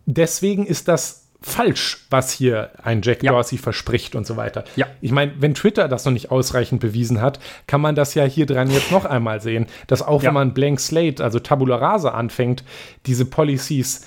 Deswegen 0.07 0.67
ist 0.67 0.89
das 0.89 1.23
falsch, 1.41 2.07
was 2.11 2.33
hier 2.33 2.71
ein 2.83 3.03
Jack 3.03 3.23
ja. 3.23 3.33
Dorsey 3.33 3.59
verspricht 3.59 4.15
und 4.15 4.27
so 4.27 4.37
weiter. 4.37 4.65
Ja. 4.77 4.87
Ich 5.01 5.13
meine, 5.13 5.33
wenn 5.39 5.55
Twitter 5.55 5.89
das 5.89 6.05
noch 6.05 6.13
nicht 6.13 6.31
ausreichend 6.31 6.81
bewiesen 6.81 7.21
hat, 7.21 7.41
kann 7.67 7.81
man 7.81 7.95
das 7.95 8.15
ja 8.15 8.25
hier 8.25 8.47
dran 8.47 8.71
jetzt 8.71 8.93
noch 8.93 9.05
einmal 9.05 9.41
sehen, 9.41 9.67
dass 9.87 10.03
auch 10.03 10.23
ja. 10.23 10.29
wenn 10.29 10.35
man 10.35 10.55
Blank 10.55 10.81
Slate, 10.81 11.23
also 11.23 11.39
Tabula 11.39 11.77
Rasa 11.77 12.11
anfängt, 12.11 12.65
diese 13.07 13.25
Policies 13.25 14.07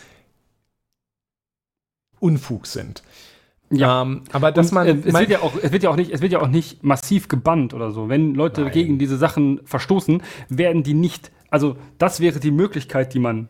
Unfug 2.20 2.66
sind. 2.66 3.04
Ja, 3.70 4.04
ähm, 4.04 4.24
aber 4.32 4.52
dass 4.52 4.72
man. 4.72 4.88
Äh, 4.88 4.98
es, 5.06 5.14
wird 5.14 5.30
ja 5.30 5.40
auch, 5.40 5.54
es, 5.62 5.72
wird 5.72 5.84
ja 5.84 5.90
auch 5.90 5.96
nicht, 5.96 6.12
es 6.12 6.22
wird 6.22 6.32
ja 6.32 6.42
auch 6.42 6.48
nicht 6.48 6.84
massiv 6.84 7.28
gebannt 7.28 7.74
oder 7.74 7.92
so. 7.92 8.10
Wenn 8.10 8.36
Leute 8.36 8.62
Nein. 8.62 8.72
gegen 8.72 9.00
diese 9.00 9.18
Sachen 9.18 9.62
verstoßen, 9.66 10.22
werden 10.50 10.84
die 10.84 10.94
nicht. 10.94 11.32
Also, 11.50 11.78
das 11.98 12.20
wäre 12.20 12.40
die 12.40 12.52
Möglichkeit, 12.52 13.14
die 13.14 13.20
man 13.20 13.48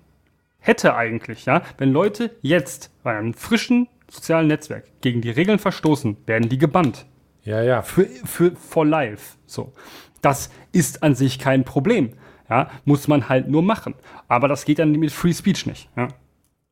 hätte 0.60 0.96
eigentlich, 0.96 1.46
ja. 1.46 1.62
Wenn 1.78 1.92
Leute 1.92 2.32
jetzt 2.42 2.92
bei 3.04 3.18
einem 3.18 3.34
frischen 3.34 3.88
sozialen 4.10 4.48
Netzwerk 4.48 4.86
gegen 5.02 5.22
die 5.22 5.30
Regeln 5.30 5.60
verstoßen, 5.60 6.18
werden 6.26 6.50
die 6.50 6.58
gebannt. 6.58 7.06
Ja, 7.44 7.62
ja. 7.62 7.82
Für, 7.82 8.06
für 8.06 8.56
for 8.56 8.86
life. 8.86 9.38
So. 9.46 9.74
Das 10.22 10.50
ist 10.72 11.04
an 11.04 11.16
sich 11.16 11.40
kein 11.40 11.64
Problem. 11.64 12.14
Ja, 12.50 12.70
muss 12.86 13.08
man 13.08 13.28
halt 13.28 13.48
nur 13.48 13.64
machen. 13.64 13.96
Aber 14.28 14.48
das 14.48 14.66
geht 14.66 14.80
dann 14.80 14.92
mit 14.92 15.12
Free 15.12 15.34
Speech 15.34 15.66
nicht. 15.66 15.90
Ja? 15.96 16.08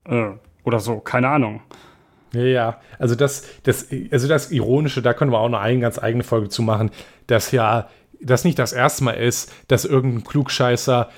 Äh, 0.05 0.37
oder 0.63 0.79
so, 0.79 0.99
keine 0.99 1.29
Ahnung. 1.29 1.61
Ja, 2.33 2.41
ja. 2.41 2.81
Also 2.99 3.15
das, 3.15 3.43
das, 3.63 3.87
also 4.11 4.27
das 4.27 4.51
Ironische, 4.51 5.01
da 5.01 5.13
können 5.13 5.31
wir 5.31 5.39
auch 5.39 5.49
noch 5.49 5.61
eine 5.61 5.79
ganz 5.79 5.99
eigene 5.99 6.23
Folge 6.23 6.49
zu 6.49 6.61
machen, 6.61 6.91
dass 7.27 7.51
ja 7.51 7.89
das 8.21 8.43
nicht 8.43 8.57
das 8.57 8.73
erste 8.73 9.03
Mal 9.03 9.13
ist, 9.13 9.51
dass 9.67 9.85
irgendein 9.85 10.23
Klugscheißer 10.23 11.09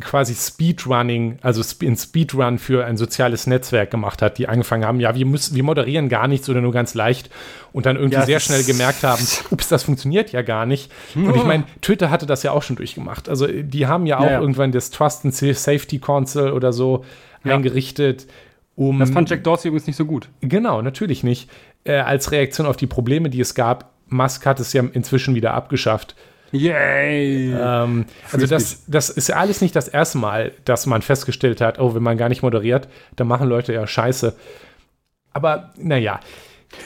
quasi 0.00 0.34
Speedrunning, 0.34 1.38
also 1.42 1.62
ein 1.82 1.96
Speedrun 1.96 2.58
für 2.58 2.84
ein 2.84 2.96
soziales 2.96 3.46
Netzwerk 3.46 3.90
gemacht 3.90 4.22
hat, 4.22 4.38
die 4.38 4.48
angefangen 4.48 4.84
haben, 4.84 5.00
ja, 5.00 5.14
wir 5.14 5.26
müssen, 5.26 5.56
wir 5.56 5.62
moderieren 5.62 6.08
gar 6.08 6.28
nichts 6.28 6.48
oder 6.48 6.60
nur 6.60 6.72
ganz 6.72 6.94
leicht 6.94 7.30
und 7.72 7.86
dann 7.86 7.96
irgendwie 7.96 8.18
ja, 8.18 8.26
sehr 8.26 8.40
schnell 8.40 8.62
gemerkt 8.62 9.02
haben, 9.02 9.24
ups, 9.50 9.68
das 9.68 9.82
funktioniert 9.82 10.30
ja 10.32 10.42
gar 10.42 10.66
nicht. 10.66 10.92
Und 11.14 11.34
ich 11.34 11.44
meine, 11.44 11.64
Twitter 11.80 12.10
hatte 12.10 12.26
das 12.26 12.42
ja 12.42 12.52
auch 12.52 12.62
schon 12.62 12.76
durchgemacht. 12.76 13.28
Also 13.28 13.46
die 13.46 13.86
haben 13.86 14.06
ja 14.06 14.18
auch 14.18 14.24
ja, 14.24 14.32
ja. 14.32 14.40
irgendwann 14.40 14.70
das 14.72 14.90
Trust 14.90 15.24
and 15.24 15.34
Safety 15.34 15.98
Council 15.98 16.52
oder 16.52 16.72
so 16.72 17.04
eingerichtet 17.42 18.26
um. 18.80 18.98
Das 18.98 19.10
fand 19.10 19.28
Jack 19.28 19.44
Dorsey 19.44 19.68
übrigens 19.68 19.86
nicht 19.86 19.96
so 19.96 20.06
gut. 20.06 20.30
Genau, 20.40 20.80
natürlich 20.80 21.22
nicht. 21.22 21.50
Äh, 21.84 21.98
als 21.98 22.32
Reaktion 22.32 22.66
auf 22.66 22.76
die 22.76 22.86
Probleme, 22.86 23.28
die 23.28 23.40
es 23.40 23.54
gab, 23.54 23.92
Musk 24.08 24.46
hat 24.46 24.58
es 24.58 24.72
ja 24.72 24.82
inzwischen 24.92 25.34
wieder 25.34 25.52
abgeschafft. 25.54 26.16
Yay! 26.50 27.52
Ähm, 27.52 28.06
also 28.32 28.46
das, 28.46 28.84
das 28.86 29.10
ist 29.10 29.28
ja 29.28 29.36
alles 29.36 29.60
nicht 29.60 29.76
das 29.76 29.86
erste 29.86 30.18
Mal, 30.18 30.52
dass 30.64 30.86
man 30.86 31.02
festgestellt 31.02 31.60
hat, 31.60 31.78
oh, 31.78 31.94
wenn 31.94 32.02
man 32.02 32.16
gar 32.16 32.28
nicht 32.28 32.42
moderiert, 32.42 32.88
dann 33.16 33.28
machen 33.28 33.48
Leute 33.48 33.72
ja 33.72 33.86
Scheiße. 33.86 34.34
Aber 35.32 35.70
naja. 35.76 36.18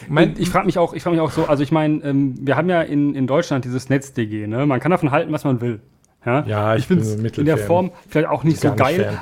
Mein, 0.09 0.35
ich 0.39 0.49
frage 0.49 0.67
mich 0.67 0.79
auch, 0.79 0.95
ich 0.95 1.03
frage 1.03 1.17
mich 1.17 1.23
auch 1.23 1.31
so, 1.31 1.47
also 1.47 1.63
ich 1.63 1.71
meine, 1.71 2.03
ähm, 2.03 2.35
wir 2.41 2.57
haben 2.57 2.69
ja 2.69 2.83
in, 2.83 3.15
in 3.15 3.27
Deutschland 3.27 3.65
dieses 3.65 3.89
NetzDG, 3.89 4.47
ne? 4.47 4.67
Man 4.67 4.81
kann 4.81 4.91
davon 4.91 5.11
halten, 5.11 5.31
was 5.33 5.45
man 5.45 5.61
will. 5.61 5.81
Ja, 6.27 6.45
ja 6.47 6.75
ich, 6.75 6.81
ich 6.81 6.87
finde 6.87 7.05
es 7.05 7.39
in 7.39 7.45
der 7.45 7.59
Form 7.59 7.93
vielleicht 8.09 8.29
auch 8.29 8.45
nicht 8.45 8.61
so 8.61 8.75
geil, 8.75 9.05
Fan 9.05 9.21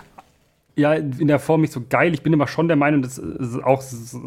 ja, 0.74 0.94
in 0.94 1.28
der 1.28 1.38
Form 1.38 1.60
nicht 1.60 1.72
so 1.72 1.82
geil. 1.86 2.14
Ich 2.14 2.22
bin 2.22 2.32
immer 2.32 2.46
schon 2.46 2.66
der 2.66 2.76
Meinung, 2.76 3.02
dass 3.02 3.20
auch 3.62 3.82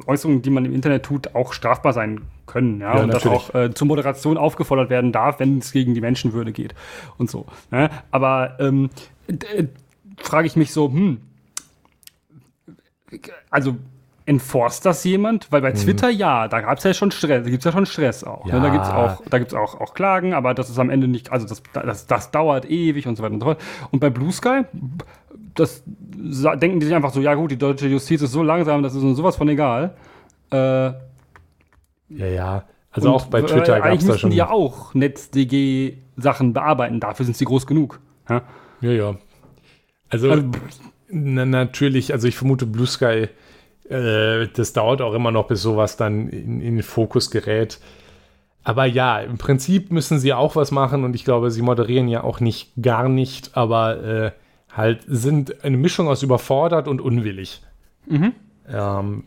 Äußerungen, 0.06 0.42
die 0.42 0.50
man 0.50 0.66
im 0.66 0.74
Internet 0.74 1.04
tut, 1.04 1.34
auch 1.34 1.54
strafbar 1.54 1.94
sein 1.94 2.22
können. 2.46 2.82
Ja, 2.82 2.96
ja 2.96 3.02
und 3.02 3.08
natürlich. 3.10 3.48
dass 3.48 3.56
auch 3.56 3.60
äh, 3.60 3.74
zur 3.74 3.88
Moderation 3.88 4.38
aufgefordert 4.38 4.90
werden 4.90 5.12
darf, 5.12 5.40
wenn 5.40 5.58
es 5.58 5.72
gegen 5.72 5.96
die 5.96 6.02
Menschenwürde 6.02 6.52
geht 6.52 6.76
und 7.18 7.32
so. 7.32 7.46
Ne? 7.72 7.90
Aber 8.12 8.58
ähm, 8.60 8.90
äh, 9.28 9.66
frage 10.18 10.48
ich 10.48 10.56
mich 10.56 10.72
so, 10.72 10.92
hm, 10.92 11.22
also 13.50 13.78
enforst 14.26 14.86
das 14.86 15.04
jemand? 15.04 15.52
Weil 15.52 15.62
bei 15.62 15.72
mhm. 15.72 15.76
Twitter 15.76 16.10
ja, 16.10 16.48
da 16.48 16.62
gab 16.62 16.78
es 16.78 16.84
ja 16.84 16.94
schon 16.94 17.12
Stress, 17.12 17.44
da 17.44 17.50
gibt 17.50 17.60
es 17.60 17.66
ja 17.66 17.72
schon 17.72 17.86
Stress 17.86 18.24
auch. 18.24 18.48
Ja. 18.48 18.56
Ne? 18.56 18.62
Da 18.62 18.70
gibt 18.70 18.84
es 18.84 18.90
auch, 18.90 19.22
da 19.30 19.40
gibt's 19.40 19.54
auch, 19.54 19.80
auch 19.80 19.94
Klagen, 19.94 20.34
aber 20.34 20.54
das 20.54 20.70
ist 20.70 20.80
am 20.80 20.90
Ende 20.90 21.08
nicht, 21.08 21.32
also 21.32 21.48
das, 21.48 21.62
das, 21.74 22.08
das 22.08 22.32
dauert 22.32 22.70
ewig 22.70 23.08
und 23.08 23.16
so 23.16 23.24
weiter 23.24 23.34
und 23.34 23.40
so 23.40 23.46
fort. 23.46 23.62
Und 23.92 24.00
bei 24.00 24.10
Blue 24.10 24.32
Sky, 24.32 24.62
das 25.54 25.84
denken 25.86 26.80
die 26.80 26.86
sich 26.86 26.96
einfach 26.96 27.14
so, 27.14 27.22
ja 27.22 27.34
gut, 27.36 27.52
die 27.52 27.58
deutsche 27.58 27.88
Justiz 27.88 28.22
ist 28.22 28.32
so 28.32 28.44
langsam, 28.44 28.84
das 28.84 28.96
ist 28.96 29.04
uns 29.04 29.18
sowas 29.18 29.36
von 29.36 29.48
egal. 29.48 29.96
Äh, 30.52 30.58
ja, 30.58 30.96
ja. 32.10 32.64
Also 32.92 33.12
auch 33.12 33.26
bei 33.26 33.42
Twitter 33.42 33.78
äh, 33.78 33.82
gab 33.82 33.94
es 33.94 34.06
da 34.06 34.18
schon. 34.18 34.30
die 34.30 34.38
ja 34.38 34.50
auch 34.50 34.94
NetzDG-Sachen 34.94 36.54
bearbeiten, 36.54 37.00
dafür 37.00 37.26
sind 37.26 37.36
sie 37.36 37.46
groß 37.46 37.68
genug. 37.68 38.00
Ja, 38.30 38.42
ja. 38.82 38.92
ja. 38.92 39.16
Also, 40.10 40.32
also 40.32 40.50
na, 41.10 41.46
natürlich, 41.46 42.14
also 42.14 42.28
ich 42.28 42.38
vermute 42.38 42.66
Blue 42.66 42.88
Sky, 42.88 43.28
äh, 43.90 44.48
das 44.54 44.74
dauert 44.74 45.02
auch 45.02 45.14
immer 45.14 45.32
noch, 45.32 45.48
bis 45.48 45.62
sowas 45.62 45.98
dann 45.98 46.30
in, 46.30 46.62
in 46.62 46.76
den 46.76 46.84
Fokus 46.84 47.32
gerät. 47.32 47.80
Aber 48.64 48.86
ja, 48.86 49.20
im 49.20 49.38
Prinzip 49.38 49.92
müssen 49.92 50.20
sie 50.20 50.34
auch 50.34 50.56
was 50.56 50.72
machen 50.72 51.04
und 51.04 51.16
ich 51.16 51.24
glaube, 51.24 51.52
sie 51.52 51.62
moderieren 51.62 52.08
ja 52.08 52.24
auch 52.24 52.40
nicht 52.40 52.72
gar 52.82 53.08
nicht, 53.10 53.56
aber 53.56 54.04
äh, 54.04 54.32
halt 54.76 55.04
sind 55.08 55.64
eine 55.64 55.78
Mischung 55.78 56.08
aus 56.08 56.24
überfordert 56.24 56.88
und 56.88 57.00
unwillig. 57.00 57.62
Mhm. 58.08 58.34
Ähm, 58.68 59.24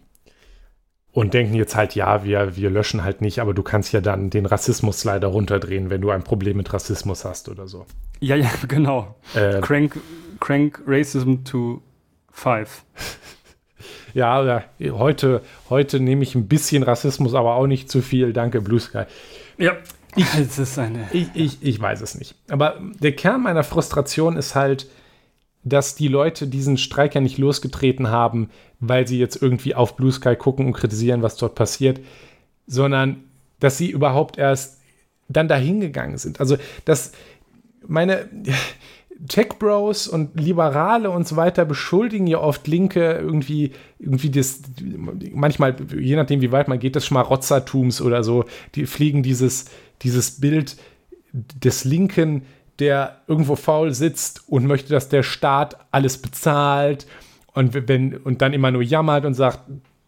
und 1.13 1.35
denken 1.35 1.55
jetzt 1.55 1.75
halt, 1.75 1.95
ja, 1.95 2.25
wir, 2.25 2.57
wir 2.57 2.71
löschen 2.71 3.03
halt 3.03 3.23
nicht, 3.23 3.41
aber 3.41 3.55
du 3.55 3.63
kannst 3.63 3.93
ja 3.93 4.01
dann 4.01 4.31
den 4.31 4.47
Rassismus 4.47 5.05
leider 5.05 5.29
runterdrehen, 5.29 5.89
wenn 5.91 6.01
du 6.01 6.11
ein 6.11 6.23
Problem 6.23 6.57
mit 6.57 6.73
Rassismus 6.73 7.25
hast 7.25 7.49
oder 7.49 7.67
so. 7.67 7.87
Ja, 8.21 8.37
ja, 8.37 8.51
genau. 8.69 9.17
Äh, 9.35 9.61
crank, 9.61 9.99
crank 10.41 10.83
Racism 10.87 11.45
to 11.45 11.81
five. 12.31 12.85
ja, 14.15 14.65
heute, 14.81 15.43
heute 15.71 16.01
nehme 16.01 16.23
ich 16.23 16.35
ein 16.35 16.49
bisschen 16.49 16.83
Rassismus, 16.83 17.35
aber 17.35 17.55
auch 17.55 17.67
nicht 17.67 17.91
zu 17.91 18.03
viel. 18.03 18.33
Danke, 18.33 18.61
Blue 18.61 18.81
Sky. 18.81 19.05
Ja. 19.59 19.77
Ich, 20.17 20.27
es 20.35 20.59
ist 20.59 20.79
eine 20.79 21.09
ich, 21.13 21.29
ich, 21.35 21.59
ich 21.63 21.81
weiß 21.81 22.01
es 22.01 22.19
nicht. 22.19 22.35
Aber 22.49 22.81
der 22.99 23.13
Kern 23.13 23.43
meiner 23.43 23.63
Frustration 23.63 24.37
ist 24.37 24.55
halt, 24.55 24.89
dass 25.65 25.95
die 25.95 26.09
Leute 26.09 26.47
diesen 26.47 26.79
Streik 26.79 27.15
ja 27.15 27.21
nicht 27.21 27.39
losgetreten 27.39 28.09
haben, 28.09 28.51
weil 28.81 29.07
sie 29.07 29.19
jetzt 29.19 29.41
irgendwie 29.41 29.75
auf 29.75 29.97
Blue 29.97 30.13
Sky 30.13 30.35
gucken 30.35 30.67
und 30.67 30.73
kritisieren, 30.73 31.23
was 31.23 31.37
dort 31.37 31.55
passiert, 31.55 32.01
sondern 32.67 33.25
dass 33.61 33.77
sie 33.77 33.91
überhaupt 33.91 34.39
erst 34.39 34.81
dann 35.29 35.49
dahin 35.49 35.81
gegangen 35.81 36.17
sind. 36.17 36.41
Also, 36.41 36.57
dass 36.85 37.13
meine 37.87 38.29
Tech 39.27 39.59
Bros 39.59 40.07
und 40.07 40.39
Liberale 40.39 41.11
und 41.11 41.27
so 41.27 41.37
weiter 41.37 41.65
beschuldigen 41.65 42.27
ja 42.27 42.39
oft 42.39 42.69
Linke 42.69 43.13
irgendwie, 43.15 43.73
irgendwie 43.99 44.31
das, 44.31 44.63
manchmal, 45.33 45.75
je 45.99 46.15
nachdem, 46.15 46.41
wie 46.41 46.53
weit 46.53 46.69
man 46.69 46.79
geht, 46.79 46.95
des 46.95 47.07
Schmarotzertums 47.07 48.01
oder 48.01 48.23
so, 48.23 48.45
die 48.75 48.87
fliegen 48.87 49.23
dieses, 49.23 49.67
dieses 50.03 50.41
Bild 50.41 50.77
des 51.33 51.85
Linken, 51.85 52.43
der 52.79 53.23
irgendwo 53.27 53.57
faul 53.57 53.93
sitzt 53.93 54.49
und 54.49 54.67
möchte, 54.67 54.91
dass 54.91 55.09
der 55.09 55.25
Staat 55.25 55.77
alles 55.91 56.19
bezahlt 56.19 57.07
und, 57.55 57.89
wenn, 57.89 58.17
und 58.17 58.41
dann 58.41 58.53
immer 58.53 58.71
nur 58.71 58.83
jammert 58.83 59.25
und 59.25 59.35
sagt, 59.35 59.61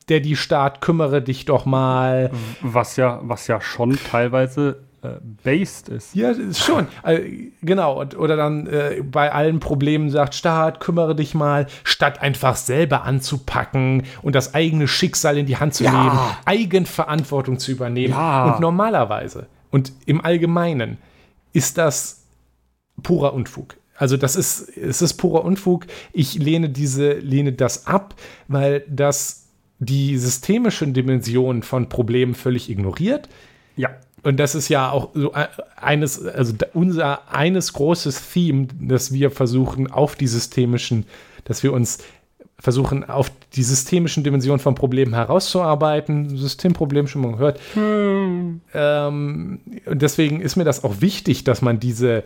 der 0.09 0.21
die 0.21 0.37
Staat, 0.37 0.81
kümmere 0.81 1.23
dich 1.23 1.45
doch 1.45 1.65
mal. 1.65 2.31
Was 2.63 2.97
ja, 2.97 3.21
was 3.23 3.47
ja 3.47 3.61
schon 3.61 3.99
teilweise 4.11 4.83
äh, 5.03 5.13
based 5.43 5.89
ist. 5.89 6.15
Ja, 6.15 6.35
schon. 6.53 6.87
Also, 7.03 7.23
genau. 7.63 8.01
Und, 8.01 8.19
oder 8.19 8.37
dann 8.37 8.67
äh, 8.67 9.03
bei 9.03 9.33
allen 9.33 9.59
Problemen 9.59 10.11
sagt, 10.11 10.35
Staat, 10.35 10.81
kümmere 10.81 11.17
dich 11.17 11.35
mal, 11.35 11.67
statt 11.85 12.21
einfach 12.21 12.57
selber 12.57 13.05
anzupacken 13.05 14.03
und 14.21 14.35
das 14.35 14.55
eigene 14.55 14.87
Schicksal 14.89 15.39
in 15.39 15.47
die 15.47 15.57
Hand 15.57 15.73
zu 15.73 15.85
ja. 15.85 15.93
nehmen, 15.93 16.19
Eigenverantwortung 16.45 17.59
zu 17.59 17.73
übernehmen. 17.73 18.13
Ja. 18.13 18.53
Und 18.53 18.61
normalerweise 18.61 19.47
und 19.71 19.93
im 20.05 20.23
Allgemeinen 20.23 20.99
ist 21.53 21.79
das 21.79 22.25
purer 23.03 23.33
Unfug. 23.33 23.77
Also 23.97 24.17
das 24.17 24.37
ist, 24.37 24.77
es 24.77 25.03
ist 25.03 25.15
purer 25.15 25.45
Unfug. 25.45 25.87
Ich 26.13 26.35
lehne 26.35 26.69
diese, 26.69 27.15
lehne 27.15 27.53
das 27.53 27.87
ab, 27.87 28.15
weil 28.49 28.85
das 28.89 29.47
die 29.79 30.19
systemischen 30.19 30.93
Dimensionen 30.93 31.63
von 31.63 31.89
Problemen 31.89 32.35
völlig 32.35 32.69
ignoriert. 32.69 33.29
Ja 33.77 33.91
und 34.23 34.39
das 34.39 34.55
ist 34.55 34.69
ja 34.69 34.91
auch 34.91 35.11
so 35.15 35.33
eines, 35.77 36.25
also 36.25 36.55
unser 36.75 37.33
eines 37.33 37.73
großes 37.73 38.31
Theme, 38.33 38.69
dass 38.81 39.13
wir 39.13 39.31
versuchen, 39.31 39.91
auf 39.91 40.15
die 40.15 40.27
systemischen, 40.27 41.07
dass 41.45 41.63
wir 41.63 41.73
uns 41.73 41.99
versuchen, 42.59 43.09
auf 43.09 43.33
die 43.55 43.63
systemischen 43.63 44.23
Dimensionen 44.23 44.61
von 44.61 44.75
Problemen 44.75 45.15
herauszuarbeiten. 45.15 46.37
Systemproblem 46.37 47.07
schon 47.07 47.23
mal 47.23 47.33
gehört. 47.33 47.61
Hm. 47.75 48.61
Ähm, 48.75 49.61
und 49.87 50.03
deswegen 50.03 50.41
ist 50.41 50.57
mir 50.57 50.65
das 50.65 50.85
auch 50.85 51.01
wichtig, 51.01 51.45
dass 51.45 51.63
man 51.63 51.81
diese, 51.81 52.25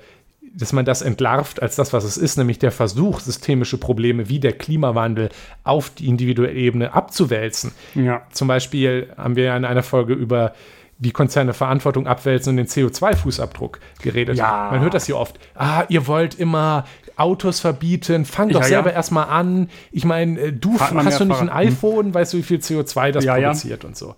dass 0.53 0.73
man 0.73 0.85
das 0.85 1.03
entlarvt 1.03 1.63
als 1.63 1.77
das, 1.77 1.93
was 1.93 2.03
es 2.03 2.17
ist, 2.17 2.37
nämlich 2.37 2.59
der 2.59 2.73
Versuch, 2.73 3.21
systemische 3.21 3.79
Probleme 3.79 4.29
wie 4.29 4.41
der 4.41 4.53
Klimawandel 4.53 5.29
auf 5.63 5.91
die 5.91 6.09
individuelle 6.09 6.55
Ebene 6.55 6.95
abzuwälzen. 6.95 7.71
Ja. 7.95 8.23
Zum 8.33 8.49
Beispiel 8.49 9.13
haben 9.17 9.37
wir 9.37 9.45
ja 9.45 9.57
in 9.57 9.65
einer 9.65 9.85
Folge 9.85 10.15
über 10.15 10.53
wie 10.99 11.11
Konzerne 11.11 11.55
Verantwortung 11.55 12.07
abwälzen 12.07 12.51
und 12.51 12.57
den 12.57 12.67
CO2-Fußabdruck 12.67 13.79
geredet. 14.01 14.37
Ja. 14.37 14.69
Man 14.71 14.81
hört 14.81 14.95
das 14.95 15.07
hier 15.07 15.17
oft. 15.17 15.39
Ah, 15.55 15.85
ihr 15.89 16.07
wollt 16.07 16.35
immer 16.35 16.85
Autos 17.17 17.61
verbieten, 17.61 18.25
fang 18.25 18.49
doch 18.49 18.61
ja, 18.61 18.67
selber 18.67 18.91
ja. 18.91 18.97
erstmal 18.97 19.29
an. 19.29 19.71
Ich 19.93 20.05
meine, 20.05 20.39
äh, 20.41 20.53
du 20.53 20.79
hast 20.79 20.93
du 20.93 21.25
nicht 21.25 21.41
ein 21.41 21.49
hm. 21.49 21.57
iPhone, 21.57 22.07
hm. 22.07 22.15
weißt 22.15 22.33
du, 22.33 22.39
wie 22.39 22.43
viel 22.43 22.59
CO2 22.59 23.13
das 23.13 23.25
ja, 23.25 23.35
produziert 23.35 23.85
und 23.85 23.97
so. 23.97 24.15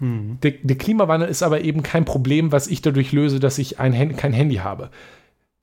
Hm. 0.00 0.38
Der, 0.42 0.52
der, 0.62 0.76
Klimawandel 0.76 1.28
ist 1.28 1.42
aber 1.42 1.62
eben 1.62 1.82
kein 1.82 2.04
Problem, 2.04 2.52
was 2.52 2.66
ich 2.66 2.82
dadurch 2.82 3.12
löse, 3.12 3.40
dass 3.40 3.56
ich 3.58 3.78
ein, 3.78 4.16
kein 4.16 4.32
Handy 4.32 4.56
habe. 4.56 4.90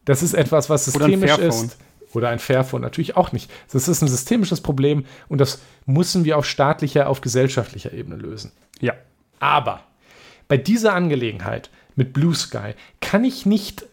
Das 0.05 0.23
ist 0.23 0.33
etwas, 0.33 0.69
was 0.69 0.85
systemisch 0.85 1.37
ist. 1.37 1.77
Oder 2.13 2.29
ein 2.29 2.39
Fairphone, 2.39 2.81
natürlich 2.81 3.17
auch 3.17 3.31
nicht. 3.31 3.49
Das 3.71 3.87
ist 3.87 4.01
ein 4.01 4.07
systemisches 4.07 4.61
Problem 4.61 5.05
und 5.29 5.41
das 5.41 5.61
müssen 5.85 6.25
wir 6.25 6.37
auf 6.37 6.45
staatlicher, 6.45 7.09
auf 7.09 7.21
gesellschaftlicher 7.21 7.91
Ebene 7.91 8.17
lösen. 8.17 8.51
Ja. 8.79 8.93
Aber 9.39 9.81
bei 10.53 10.57
dieser 10.57 10.93
Angelegenheit 10.93 11.71
mit 11.95 12.13
Blue 12.13 12.35
Sky 12.35 12.75
kann 13.01 13.23
ich 13.23 13.47
nicht, 13.47 13.87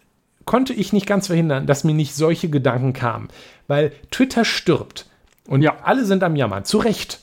konnte 0.44 0.74
ich 0.74 0.92
nicht 0.92 1.06
ganz 1.06 1.28
verhindern, 1.28 1.66
dass 1.66 1.84
mir 1.84 1.94
nicht 1.94 2.14
solche 2.14 2.50
Gedanken 2.50 2.92
kamen. 2.92 3.28
Weil 3.66 3.92
Twitter 4.10 4.44
stirbt. 4.44 5.06
Und 5.46 5.62
ja. 5.62 5.78
alle 5.84 6.04
sind 6.04 6.22
am 6.22 6.36
Jammern. 6.36 6.66
Zu 6.66 6.76
Recht. 6.76 7.20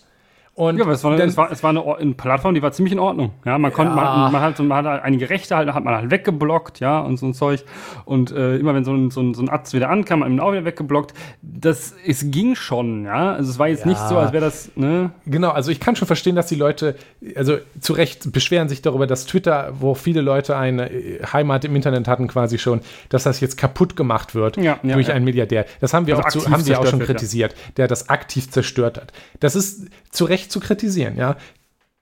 Und 0.57 0.77
ja, 0.77 0.85
aber 0.85 0.93
es 0.93 1.03
war, 1.03 1.15
dann, 1.15 1.29
es 1.29 1.37
war, 1.37 1.51
es 1.51 1.61
war 1.61 1.69
eine, 1.69 1.85
eine, 1.85 2.15
Plattform, 2.15 2.55
die 2.55 2.63
war 2.63 2.71
ziemlich 2.71 2.91
in 2.91 2.97
Ordnung. 2.97 3.29
Ja, 3.45 3.59
man 3.59 3.71
konnte, 3.71 3.95
ja. 3.95 3.95
man, 3.95 4.31
man, 4.31 4.41
hat, 4.41 4.57
man 4.57 4.85
hat 4.87 5.03
einige 5.03 5.29
Rechte 5.29 5.55
halt, 5.55 5.71
hat 5.71 5.83
man 5.83 5.93
halt 5.93 6.09
weggeblockt, 6.09 6.79
ja, 6.79 6.99
und 6.99 7.17
so 7.17 7.27
ein 7.27 7.35
Zeug. 7.35 7.63
Und 8.05 8.31
äh, 8.31 8.57
immer 8.57 8.73
wenn 8.73 8.83
so 8.83 8.91
ein, 8.91 9.11
so 9.11 9.21
ein, 9.21 9.35
so 9.35 9.43
ein 9.43 9.51
Atz 9.51 9.73
wieder 9.73 9.91
ankam, 9.91 10.21
hat 10.21 10.29
man 10.29 10.35
ihn 10.35 10.39
auch 10.39 10.53
wieder 10.53 10.65
weggeblockt. 10.65 11.13
Das, 11.43 11.93
es 12.03 12.31
ging 12.31 12.55
schon, 12.55 13.05
ja. 13.05 13.33
Also 13.33 13.51
es 13.51 13.59
war 13.59 13.67
jetzt 13.67 13.81
ja. 13.81 13.89
nicht 13.89 13.99
so, 13.99 14.17
als 14.17 14.33
wäre 14.33 14.45
das, 14.45 14.71
ne? 14.75 15.11
Genau, 15.27 15.51
also 15.51 15.69
ich 15.69 15.79
kann 15.79 15.95
schon 15.95 16.07
verstehen, 16.07 16.35
dass 16.35 16.47
die 16.47 16.55
Leute, 16.55 16.95
also 17.35 17.57
zu 17.79 17.93
Recht 17.93 18.31
beschweren 18.31 18.67
sich 18.67 18.81
darüber, 18.81 19.05
dass 19.05 19.27
Twitter, 19.27 19.73
wo 19.79 19.93
viele 19.93 20.21
Leute 20.21 20.57
eine 20.57 20.89
äh, 20.89 21.23
Heimat 21.23 21.65
im 21.65 21.75
Internet 21.75 22.07
hatten, 22.07 22.27
quasi 22.27 22.57
schon, 22.57 22.81
dass 23.09 23.21
das 23.21 23.41
jetzt 23.41 23.57
kaputt 23.57 23.95
gemacht 23.95 24.33
wird 24.33 24.57
ja, 24.57 24.79
durch 24.81 25.11
einen 25.11 25.23
Milliardär. 25.23 25.67
Das 25.81 25.93
haben 25.93 26.07
wir 26.07 26.17
also 26.17 26.39
auch, 26.39 26.45
zu, 26.45 26.49
haben 26.49 26.65
wir 26.65 26.79
auch 26.79 26.87
schon 26.87 26.97
kritisiert, 26.97 27.53
der 27.77 27.87
das 27.87 28.09
aktiv 28.09 28.49
zerstört 28.49 28.97
hat. 28.97 29.13
Das 29.39 29.55
ist 29.55 29.85
zu 30.09 30.25
Recht 30.25 30.46
zu 30.51 30.59
kritisieren, 30.59 31.17
ja. 31.17 31.37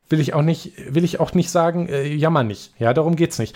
Will 0.07 0.19
ich 0.19 0.33
auch 0.35 0.43
nicht, 0.43 0.73
will 0.93 1.03
ich 1.03 1.19
auch 1.19 1.33
nicht 1.33 1.49
sagen, 1.49 1.89
äh, 1.89 2.07
jammer 2.07 2.43
nicht. 2.43 2.73
Ja, 2.77 2.93
darum 2.93 3.15
geht's 3.15 3.39
nicht. 3.39 3.55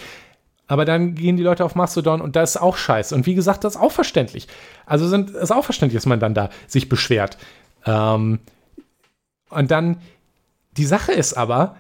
Aber 0.67 0.86
dann 0.86 1.15
gehen 1.15 1.38
die 1.38 1.43
Leute 1.43 1.65
auf 1.65 1.75
Mastodon 1.75 2.21
und 2.21 2.36
da 2.36 2.43
ist 2.43 2.58
auch 2.58 2.78
scheiße. 2.78 3.13
Und 3.15 3.25
wie 3.25 3.36
gesagt, 3.36 3.63
das 3.63 3.75
ist 3.75 3.82
auch 3.82 3.91
verständlich. 3.91 4.47
Also 4.86 5.08
sind, 5.08 5.32
ist 5.32 5.52
auch 5.52 5.65
verständlich, 5.65 5.97
dass 5.97 6.06
man 6.06 6.19
dann 6.19 6.34
da 6.34 6.49
sich 6.67 6.89
beschwert. 6.89 7.38
Ähm, 7.86 8.39
und 9.49 9.71
dann, 9.71 9.97
die 10.78 10.86
Sache 10.86 11.12
ist 11.12 11.34
aber, 11.34 11.75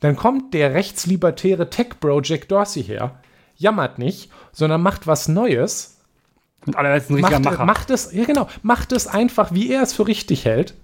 dann 0.00 0.16
kommt 0.16 0.52
der 0.52 0.74
rechtslibertäre 0.74 1.70
Tech-Bro 1.70 2.22
Jack 2.22 2.48
Dorsey 2.48 2.82
her, 2.82 3.20
jammert 3.56 3.98
nicht, 3.98 4.30
sondern 4.52 4.82
macht 4.82 5.06
was 5.06 5.28
Neues. 5.28 5.98
Und 6.66 6.76
alle 6.76 6.88
ein 6.88 6.94
richtiger 6.94 7.20
macht, 7.22 7.44
Macher. 7.44 7.64
Macht 7.64 7.90
es, 7.90 8.12
ja 8.12 8.24
genau, 8.24 8.48
macht 8.62 8.92
es 8.92 9.06
einfach, 9.06 9.52
wie 9.52 9.70
er 9.70 9.82
es 9.82 9.92
für 9.92 10.06
richtig 10.06 10.44
hält 10.44 10.74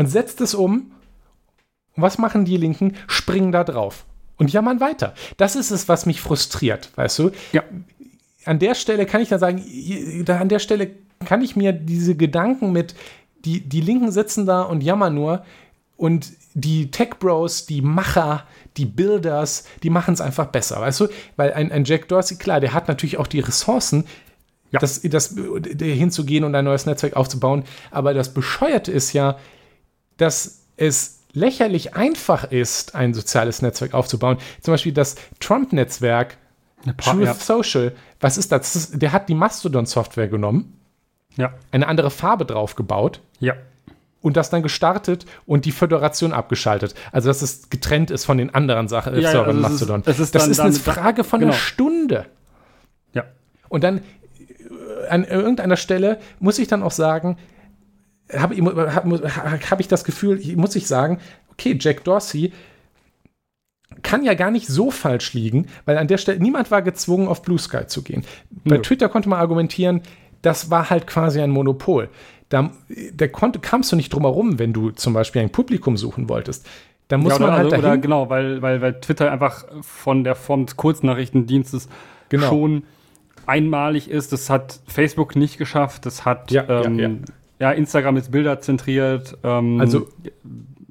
und 0.00 0.06
setzt 0.06 0.40
es 0.40 0.54
um. 0.54 0.92
Und 1.94 2.02
was 2.02 2.16
machen 2.16 2.46
die 2.46 2.56
Linken? 2.56 2.96
Springen 3.06 3.52
da 3.52 3.64
drauf 3.64 4.06
und 4.38 4.50
jammern 4.50 4.80
weiter. 4.80 5.12
Das 5.36 5.56
ist 5.56 5.70
es, 5.70 5.90
was 5.90 6.06
mich 6.06 6.22
frustriert, 6.22 6.90
weißt 6.96 7.18
du? 7.18 7.30
Ja. 7.52 7.62
An 8.46 8.58
der 8.58 8.74
Stelle 8.74 9.04
kann 9.04 9.20
ich 9.20 9.28
dann 9.28 9.38
sagen, 9.38 9.62
an 10.26 10.48
der 10.48 10.58
Stelle 10.58 10.92
kann 11.26 11.42
ich 11.42 11.54
mir 11.54 11.74
diese 11.74 12.16
Gedanken 12.16 12.72
mit, 12.72 12.94
die, 13.44 13.60
die 13.60 13.82
Linken 13.82 14.10
sitzen 14.10 14.46
da 14.46 14.62
und 14.62 14.82
jammern 14.82 15.14
nur 15.14 15.44
und 15.98 16.32
die 16.54 16.90
Tech 16.90 17.18
Bros, 17.18 17.66
die 17.66 17.82
Macher, 17.82 18.46
die 18.78 18.86
Builders, 18.86 19.64
die 19.82 19.90
machen 19.90 20.14
es 20.14 20.22
einfach 20.22 20.46
besser, 20.46 20.80
weißt 20.80 21.00
du? 21.00 21.08
Weil 21.36 21.52
ein, 21.52 21.70
ein 21.70 21.84
Jack 21.84 22.08
Dorsey, 22.08 22.38
klar, 22.38 22.60
der 22.60 22.72
hat 22.72 22.88
natürlich 22.88 23.18
auch 23.18 23.26
die 23.26 23.40
Ressourcen, 23.40 24.06
ja. 24.70 24.80
das, 24.80 25.02
das, 25.02 25.34
hinzugehen 25.78 26.44
und 26.44 26.54
ein 26.54 26.64
neues 26.64 26.86
Netzwerk 26.86 27.16
aufzubauen. 27.16 27.64
Aber 27.90 28.14
das 28.14 28.32
Bescheuerte 28.32 28.90
ist 28.90 29.12
ja, 29.12 29.36
dass 30.20 30.66
es 30.76 31.20
lächerlich 31.32 31.94
einfach 31.94 32.50
ist, 32.50 32.94
ein 32.94 33.14
soziales 33.14 33.62
Netzwerk 33.62 33.94
aufzubauen. 33.94 34.38
Zum 34.60 34.74
Beispiel 34.74 34.92
das 34.92 35.16
Trump-Netzwerk, 35.38 36.36
Truth 36.96 37.24
ja. 37.24 37.34
Social. 37.34 37.92
Was 38.20 38.38
ist 38.38 38.52
das? 38.52 38.72
das 38.72 38.76
ist, 38.76 39.02
der 39.02 39.12
hat 39.12 39.28
die 39.28 39.34
Mastodon-Software 39.34 40.28
genommen, 40.28 40.76
ja. 41.36 41.52
eine 41.70 41.86
andere 41.86 42.10
Farbe 42.10 42.44
drauf 42.44 42.74
gebaut. 42.74 43.20
Ja. 43.38 43.54
Und 44.22 44.36
das 44.36 44.50
dann 44.50 44.62
gestartet 44.62 45.24
und 45.46 45.64
die 45.64 45.72
Föderation 45.72 46.34
abgeschaltet. 46.34 46.94
Also, 47.10 47.28
dass 47.28 47.40
es 47.40 47.70
getrennt 47.70 48.10
ist 48.10 48.26
von 48.26 48.36
den 48.36 48.54
anderen 48.54 48.86
Sachen, 48.86 49.14
ja, 49.14 49.32
ja, 49.32 49.42
also 49.42 49.58
Mastodon. 49.58 50.00
Ist, 50.00 50.08
das 50.08 50.18
ist, 50.18 50.34
das 50.34 50.46
ist 50.46 50.60
eine 50.60 50.72
Frage 50.74 51.24
von 51.24 51.40
genau. 51.40 51.52
einer 51.52 51.58
Stunde. 51.58 52.26
Ja. 53.14 53.24
Und 53.70 53.82
dann 53.82 54.02
an 55.08 55.24
irgendeiner 55.24 55.76
Stelle 55.76 56.18
muss 56.38 56.58
ich 56.58 56.68
dann 56.68 56.82
auch 56.82 56.90
sagen, 56.90 57.38
habe 58.36 58.56
hab, 58.94 59.70
hab 59.70 59.80
ich 59.80 59.88
das 59.88 60.04
Gefühl, 60.04 60.40
muss 60.56 60.76
ich 60.76 60.86
sagen, 60.86 61.18
okay, 61.52 61.76
Jack 61.78 62.04
Dorsey 62.04 62.52
kann 64.02 64.24
ja 64.24 64.34
gar 64.34 64.50
nicht 64.50 64.66
so 64.66 64.90
falsch 64.90 65.34
liegen, 65.34 65.66
weil 65.84 65.98
an 65.98 66.08
der 66.08 66.18
Stelle 66.18 66.40
niemand 66.40 66.70
war 66.70 66.82
gezwungen, 66.82 67.28
auf 67.28 67.42
Blue 67.42 67.58
Sky 67.58 67.86
zu 67.86 68.02
gehen. 68.02 68.24
Bei 68.64 68.76
ja. 68.76 68.82
Twitter 68.82 69.08
konnte 69.08 69.28
man 69.28 69.40
argumentieren, 69.40 70.02
das 70.42 70.70
war 70.70 70.90
halt 70.90 71.06
quasi 71.06 71.40
ein 71.40 71.50
Monopol. 71.50 72.08
Da, 72.48 72.70
da 73.14 73.28
konnte, 73.28 73.58
kamst 73.60 73.92
du 73.92 73.96
nicht 73.96 74.12
drum 74.12 74.22
herum, 74.22 74.58
wenn 74.58 74.72
du 74.72 74.90
zum 74.90 75.12
Beispiel 75.12 75.42
ein 75.42 75.50
Publikum 75.50 75.96
suchen 75.96 76.28
wolltest. 76.28 76.66
Da 77.08 77.18
muss 77.18 77.32
ja, 77.32 77.36
oder, 77.36 77.46
man 77.46 77.54
halt 77.54 77.72
also, 77.72 77.76
oder 77.76 77.98
genau, 77.98 78.30
weil, 78.30 78.62
weil, 78.62 78.80
weil 78.80 79.00
Twitter 79.00 79.30
einfach 79.30 79.64
von 79.82 80.24
der 80.24 80.34
Form 80.34 80.66
des 80.66 80.76
Kurznachrichtendienstes 80.76 81.88
genau. 82.28 82.48
schon 82.48 82.84
einmalig 83.46 84.08
ist. 84.08 84.32
Das 84.32 84.48
hat 84.48 84.80
Facebook 84.86 85.36
nicht 85.36 85.58
geschafft. 85.58 86.06
Das 86.06 86.24
hat 86.24 86.50
ja, 86.50 86.68
ähm, 86.68 87.22
ja. 87.60 87.72
Instagram 87.72 88.16
ist 88.16 88.30
Bilder 88.32 88.60
zentriert. 88.60 89.38
Ähm, 89.44 89.80
also 89.80 90.08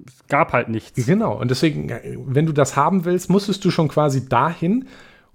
es 0.07 0.27
gab 0.27 0.53
halt 0.53 0.69
nichts. 0.69 1.05
Genau. 1.05 1.39
Und 1.39 1.51
deswegen, 1.51 1.91
wenn 2.25 2.45
du 2.45 2.53
das 2.53 2.75
haben 2.75 3.05
willst, 3.05 3.29
musstest 3.29 3.65
du 3.65 3.71
schon 3.71 3.87
quasi 3.87 4.29
dahin. 4.29 4.87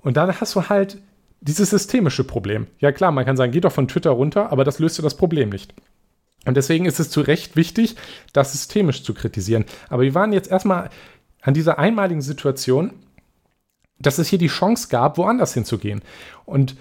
Und 0.02 0.16
dann 0.16 0.40
hast 0.40 0.54
du 0.54 0.68
halt 0.68 0.98
dieses 1.40 1.70
systemische 1.70 2.24
Problem. 2.24 2.66
Ja 2.78 2.92
klar, 2.92 3.12
man 3.12 3.24
kann 3.26 3.36
sagen, 3.36 3.52
geh 3.52 3.60
doch 3.60 3.72
von 3.72 3.88
Twitter 3.88 4.10
runter, 4.10 4.50
aber 4.50 4.64
das 4.64 4.78
löst 4.78 4.96
ja 4.96 5.02
das 5.02 5.16
Problem 5.16 5.50
nicht. 5.50 5.74
Und 6.46 6.56
deswegen 6.56 6.84
ist 6.84 7.00
es 7.00 7.10
zu 7.10 7.20
Recht 7.20 7.56
wichtig, 7.56 7.96
das 8.32 8.52
systemisch 8.52 9.02
zu 9.02 9.14
kritisieren. 9.14 9.64
Aber 9.88 10.02
wir 10.02 10.14
waren 10.14 10.32
jetzt 10.32 10.50
erstmal 10.50 10.90
an 11.42 11.54
dieser 11.54 11.78
einmaligen 11.78 12.22
Situation, 12.22 12.92
dass 13.98 14.18
es 14.18 14.28
hier 14.28 14.38
die 14.38 14.48
Chance 14.48 14.88
gab, 14.88 15.18
woanders 15.18 15.54
hinzugehen. 15.54 16.02
Und 16.44 16.76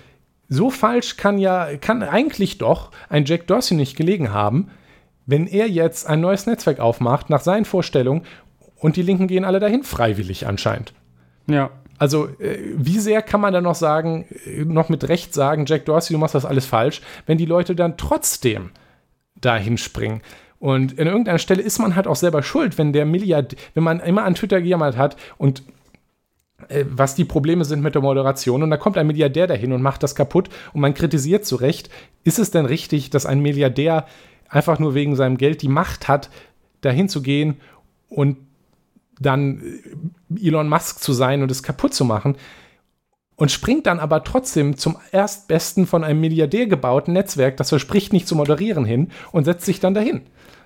so 0.53 0.69
falsch 0.69 1.17
kann 1.17 1.37
ja, 1.37 1.77
kann 1.77 2.03
eigentlich 2.03 2.57
doch 2.57 2.91
ein 3.09 3.25
Jack 3.25 3.47
Dorsey 3.47 3.75
nicht 3.75 3.97
gelegen 3.97 4.33
haben, 4.33 4.69
wenn 5.25 5.47
er 5.47 5.67
jetzt 5.67 6.07
ein 6.07 6.21
neues 6.21 6.45
Netzwerk 6.45 6.79
aufmacht, 6.79 7.29
nach 7.29 7.41
seinen 7.41 7.65
Vorstellungen, 7.65 8.23
und 8.77 8.97
die 8.97 9.01
Linken 9.01 9.27
gehen 9.27 9.45
alle 9.45 9.61
dahin, 9.61 9.83
freiwillig 9.83 10.45
anscheinend. 10.45 10.93
Ja. 11.47 11.69
Also, 11.99 12.27
äh, 12.39 12.57
wie 12.75 12.99
sehr 12.99 13.21
kann 13.21 13.39
man 13.39 13.53
dann 13.53 13.63
noch 13.63 13.75
sagen, 13.75 14.25
äh, 14.45 14.65
noch 14.65 14.89
mit 14.89 15.07
Recht 15.07 15.33
sagen, 15.33 15.65
Jack 15.65 15.85
Dorsey, 15.85 16.13
du 16.13 16.19
machst 16.19 16.35
das 16.35 16.43
alles 16.43 16.65
falsch, 16.65 17.01
wenn 17.25 17.37
die 17.37 17.45
Leute 17.45 17.75
dann 17.75 17.95
trotzdem 17.95 18.71
dahin 19.35 19.77
springen? 19.77 20.21
Und 20.59 20.93
in 20.93 21.07
irgendeiner 21.07 21.39
Stelle 21.39 21.61
ist 21.61 21.79
man 21.79 21.95
halt 21.95 22.07
auch 22.07 22.15
selber 22.17 22.43
schuld, 22.43 22.77
wenn 22.77 22.91
der 22.91 23.05
Milliard, 23.05 23.55
wenn 23.73 23.83
man 23.83 24.01
immer 24.01 24.23
an 24.23 24.35
Twitter 24.35 24.61
gejammert 24.61 24.97
hat 24.97 25.15
und 25.37 25.63
was 26.89 27.15
die 27.15 27.25
Probleme 27.25 27.65
sind 27.65 27.81
mit 27.81 27.95
der 27.95 28.01
Moderation. 28.01 28.63
Und 28.63 28.69
da 28.69 28.77
kommt 28.77 28.97
ein 28.97 29.07
Milliardär 29.07 29.47
dahin 29.47 29.73
und 29.73 29.81
macht 29.81 30.03
das 30.03 30.15
kaputt 30.15 30.49
und 30.73 30.81
man 30.81 30.93
kritisiert 30.93 31.45
zu 31.45 31.55
Recht, 31.55 31.89
ist 32.23 32.39
es 32.39 32.51
denn 32.51 32.65
richtig, 32.65 33.09
dass 33.09 33.25
ein 33.25 33.39
Milliardär 33.41 34.05
einfach 34.49 34.79
nur 34.79 34.93
wegen 34.93 35.15
seinem 35.15 35.37
Geld 35.37 35.61
die 35.61 35.67
Macht 35.67 36.07
hat, 36.07 36.29
dahin 36.81 37.09
zu 37.09 37.21
gehen 37.21 37.57
und 38.09 38.37
dann 39.19 39.61
äh, 40.39 40.47
Elon 40.47 40.69
Musk 40.69 40.99
zu 40.99 41.13
sein 41.13 41.41
und 41.41 41.51
es 41.51 41.63
kaputt 41.63 41.93
zu 41.93 42.05
machen? 42.05 42.35
Und 43.35 43.51
springt 43.51 43.87
dann 43.87 43.99
aber 43.99 44.23
trotzdem 44.23 44.77
zum 44.77 44.97
erstbesten 45.11 45.87
von 45.87 46.03
einem 46.03 46.21
Milliardär 46.21 46.67
gebauten 46.67 47.13
Netzwerk, 47.13 47.57
das 47.57 47.69
verspricht 47.69 48.13
nicht 48.13 48.27
zu 48.27 48.35
moderieren 48.35 48.85
hin 48.85 49.11
und 49.31 49.45
setzt 49.45 49.65
sich 49.65 49.79
dann 49.79 49.95
dahin. 49.95 50.21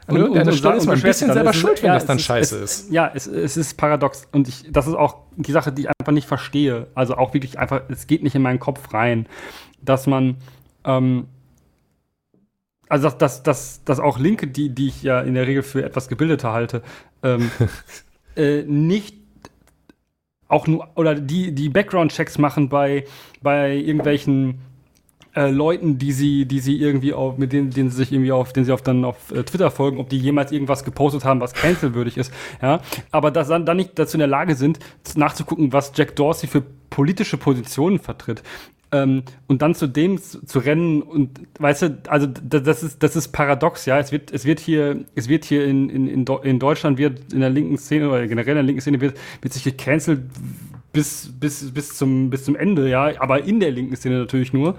Und, 0.08 0.24
und, 0.24 0.38
und, 0.38 0.48
ist 0.48 0.64
man 0.64 0.80
ein 0.80 1.02
bisschen 1.02 1.34
selber 1.34 1.52
schuld, 1.52 1.84
wenn 1.84 1.90
ja, 1.90 1.96
das 1.96 2.06
dann 2.06 2.18
scheiße 2.18 2.58
ist, 2.58 2.82
ist. 2.82 2.92
Ja, 2.92 3.12
es, 3.14 3.28
es 3.28 3.58
ist 3.58 3.78
paradox. 3.78 4.28
Und 4.32 4.48
ich, 4.48 4.66
das 4.70 4.88
ist 4.88 4.94
auch 4.94 5.24
die 5.36 5.52
Sache, 5.52 5.74
die 5.74 5.82
ich 5.84 5.90
einfach 5.90 6.14
nicht 6.14 6.28
verstehe. 6.28 6.88
Also 6.96 7.18
auch 7.18 7.34
wirklich 7.34 7.60
einfach, 7.60 7.82
es 7.90 8.08
geht 8.08 8.24
nicht 8.24 8.36
in 8.36 8.42
meinen 8.42 8.60
Kopf 8.60 8.94
rein, 8.94 9.28
dass 9.82 10.08
man, 10.08 10.38
ähm, 10.86 11.28
also 12.88 13.10
dass, 13.10 13.18
dass, 13.18 13.44
dass, 13.44 13.84
dass 13.84 14.00
auch 14.00 14.18
Linke, 14.18 14.48
die, 14.48 14.70
die 14.70 14.88
ich 14.88 15.04
ja 15.04 15.20
in 15.20 15.34
der 15.34 15.46
Regel 15.46 15.62
für 15.62 15.84
etwas 15.84 16.08
gebildeter 16.08 16.54
halte, 16.54 16.84
ähm, 17.22 17.52
äh, 18.38 18.64
nicht 18.64 19.18
auch 20.48 20.68
nur, 20.68 20.88
oder 20.96 21.16
die, 21.16 21.54
die 21.54 21.68
Background-Checks 21.68 22.38
machen 22.38 22.70
bei, 22.70 23.04
bei 23.42 23.76
irgendwelchen 23.76 24.62
äh, 25.38 25.52
Leuten, 25.52 26.00
die 26.00 26.12
sie, 26.14 26.46
die 26.48 26.60
sie 26.60 26.82
irgendwie 26.82 27.14
auf, 27.14 27.38
mit 27.38 27.54
denen, 27.54 27.70
denen 27.70 27.92
sie 27.92 27.98
sich 27.98 28.12
irgendwie 28.12 28.32
auf, 28.32 28.54
denen 28.54 28.66
sie 28.66 28.72
auf 28.72 28.82
dann 28.82 29.06
auf 29.06 29.32
äh, 29.32 29.44
Twitter 29.44 29.70
folgen, 29.70 30.00
ob 30.00 30.10
die 30.10 30.18
jemals 30.18 30.52
irgendwas 30.52 30.84
gepostet 30.84 31.26
haben, 31.26 31.40
was 31.42 31.54
cancelwürdig 31.54 32.18
ist, 32.18 32.34
ja. 32.60 32.82
Aber 33.12 33.30
dass 33.30 33.48
dann, 33.48 33.64
dann 33.66 33.78
nicht 33.78 34.00
dazu 34.00 34.16
in 34.16 34.20
der 34.20 34.28
Lage 34.28 34.56
sind, 34.56 34.80
nachzugucken, 35.16 35.72
was 35.74 35.92
Jack 35.96 36.16
Dorsey 36.16 36.50
für 36.50 36.64
politische 36.90 37.38
Positionen 37.38 38.00
vertritt. 38.00 38.42
Ähm, 38.92 39.24
und 39.46 39.62
dann 39.62 39.76
zu 39.76 39.86
dem 39.86 40.18
zu, 40.18 40.60
rennen 40.60 41.04
und 41.04 41.42
weißt 41.60 41.82
du, 41.84 41.98
also 42.08 42.26
das 42.26 42.82
ist 42.82 43.04
das 43.04 43.16
ist 43.16 43.28
paradox, 43.28 43.86
ja. 43.86 44.00
Es 44.00 44.12
wird 44.12 44.32
es 44.32 44.46
wird 44.46 44.60
hier 44.60 45.06
es 45.14 45.30
wird 45.30 45.46
hier 45.46 45.66
in, 45.66 45.90
in, 45.90 46.26
in 46.26 46.60
Deutschland 46.60 46.98
wird 46.98 47.32
in 47.32 47.42
der 47.42 47.50
linken 47.52 47.78
Szene 47.78 48.10
oder 48.10 48.26
generell 48.28 48.54
in 48.54 48.56
der 48.56 48.64
linken 48.64 48.82
Szene 48.82 49.02
wird 49.02 49.20
wird 49.42 49.54
sich 49.54 49.66
gecancelt 49.66 50.22
bis 50.94 51.32
bis 51.40 51.72
bis 51.72 51.96
zum 51.96 52.32
bis 52.32 52.46
zum 52.46 52.56
Ende, 52.56 52.90
ja. 52.90 53.12
Aber 53.20 53.44
in 53.44 53.60
der 53.60 53.70
linken 53.70 53.96
Szene 53.98 54.20
natürlich 54.20 54.52
nur 54.54 54.76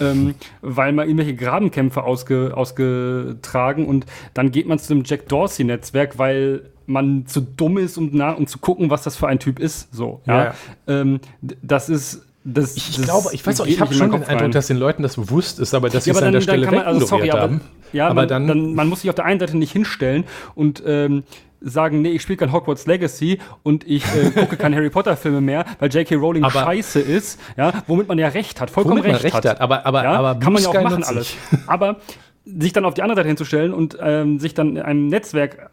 ähm, 0.00 0.34
weil 0.62 0.92
man 0.92 1.06
irgendwelche 1.06 1.34
Grabenkämpfe 1.34 2.02
ausge, 2.04 2.52
ausgetragen 2.54 3.86
und 3.86 4.06
dann 4.34 4.50
geht 4.50 4.66
man 4.66 4.78
zu 4.78 4.94
dem 4.94 5.04
Jack 5.04 5.28
Dorsey-Netzwerk, 5.28 6.18
weil 6.18 6.70
man 6.86 7.26
zu 7.26 7.40
dumm 7.40 7.78
ist, 7.78 7.98
um, 7.98 8.10
na, 8.12 8.32
um 8.32 8.46
zu 8.46 8.58
gucken, 8.58 8.90
was 8.90 9.02
das 9.02 9.16
für 9.16 9.26
ein 9.26 9.38
Typ 9.38 9.58
ist. 9.58 9.92
So, 9.94 10.20
ja. 10.26 10.44
ja. 10.44 10.54
Ähm, 10.86 11.20
das 11.40 11.88
ist 11.88 12.22
das, 12.48 12.76
ich 12.76 12.96
das 12.96 13.04
glaube, 13.04 13.30
ich 13.32 13.44
weiß 13.44 13.60
auch, 13.60 13.66
ich 13.66 13.80
habe 13.80 13.92
schon 13.92 14.12
den 14.12 14.22
Eindruck, 14.22 14.52
dass 14.52 14.68
den 14.68 14.76
Leuten 14.76 15.02
das 15.02 15.16
bewusst 15.16 15.58
ist, 15.58 15.74
aber 15.74 15.88
dass 15.90 16.04
sie 16.04 16.10
ja, 16.10 16.16
es 16.16 16.22
an 16.22 16.32
der 16.32 16.40
Stelle 16.40 16.70
man, 16.70 16.78
also, 16.78 17.04
sorry, 17.04 17.30
aber, 17.32 17.40
haben. 17.40 17.60
Ja, 17.92 18.06
aber 18.06 18.14
man, 18.14 18.28
dann, 18.28 18.46
dann, 18.46 18.74
man 18.74 18.88
muss 18.88 19.00
sich 19.00 19.10
auf 19.10 19.16
der 19.16 19.24
einen 19.24 19.40
Seite 19.40 19.56
nicht 19.56 19.72
hinstellen 19.72 20.24
und 20.54 20.80
ähm, 20.86 21.24
sagen, 21.68 22.02
nee, 22.02 22.10
ich 22.10 22.22
spiele 22.22 22.38
kein 22.38 22.52
Hogwarts 22.52 22.86
Legacy 22.86 23.38
und 23.62 23.86
ich 23.86 24.04
äh, 24.14 24.30
gucke 24.34 24.56
keine 24.56 24.76
Harry 24.76 24.90
Potter 24.90 25.16
Filme 25.16 25.40
mehr, 25.40 25.64
weil 25.78 25.92
J.K. 25.92 26.14
Rowling 26.16 26.44
aber 26.44 26.60
scheiße 26.60 27.00
ist, 27.00 27.40
ja, 27.56 27.72
womit 27.86 28.08
man 28.08 28.18
ja 28.18 28.28
recht 28.28 28.60
hat, 28.60 28.70
vollkommen 28.70 29.00
recht, 29.00 29.24
recht, 29.24 29.34
hat. 29.34 29.44
hat. 29.44 29.60
Aber, 29.60 29.84
aber, 29.84 30.04
ja, 30.04 30.12
aber 30.12 30.38
kann 30.38 30.52
man 30.52 30.62
ja 30.62 30.68
auch 30.68 30.82
machen 30.82 31.04
alles. 31.04 31.34
Aber 31.66 31.96
sich 32.44 32.72
dann 32.72 32.84
auf 32.84 32.94
die 32.94 33.02
andere 33.02 33.16
Seite 33.16 33.28
hinzustellen 33.28 33.74
und 33.74 33.98
ähm, 34.00 34.38
sich 34.38 34.54
dann 34.54 34.78
einem 34.78 35.08
Netzwerk 35.08 35.70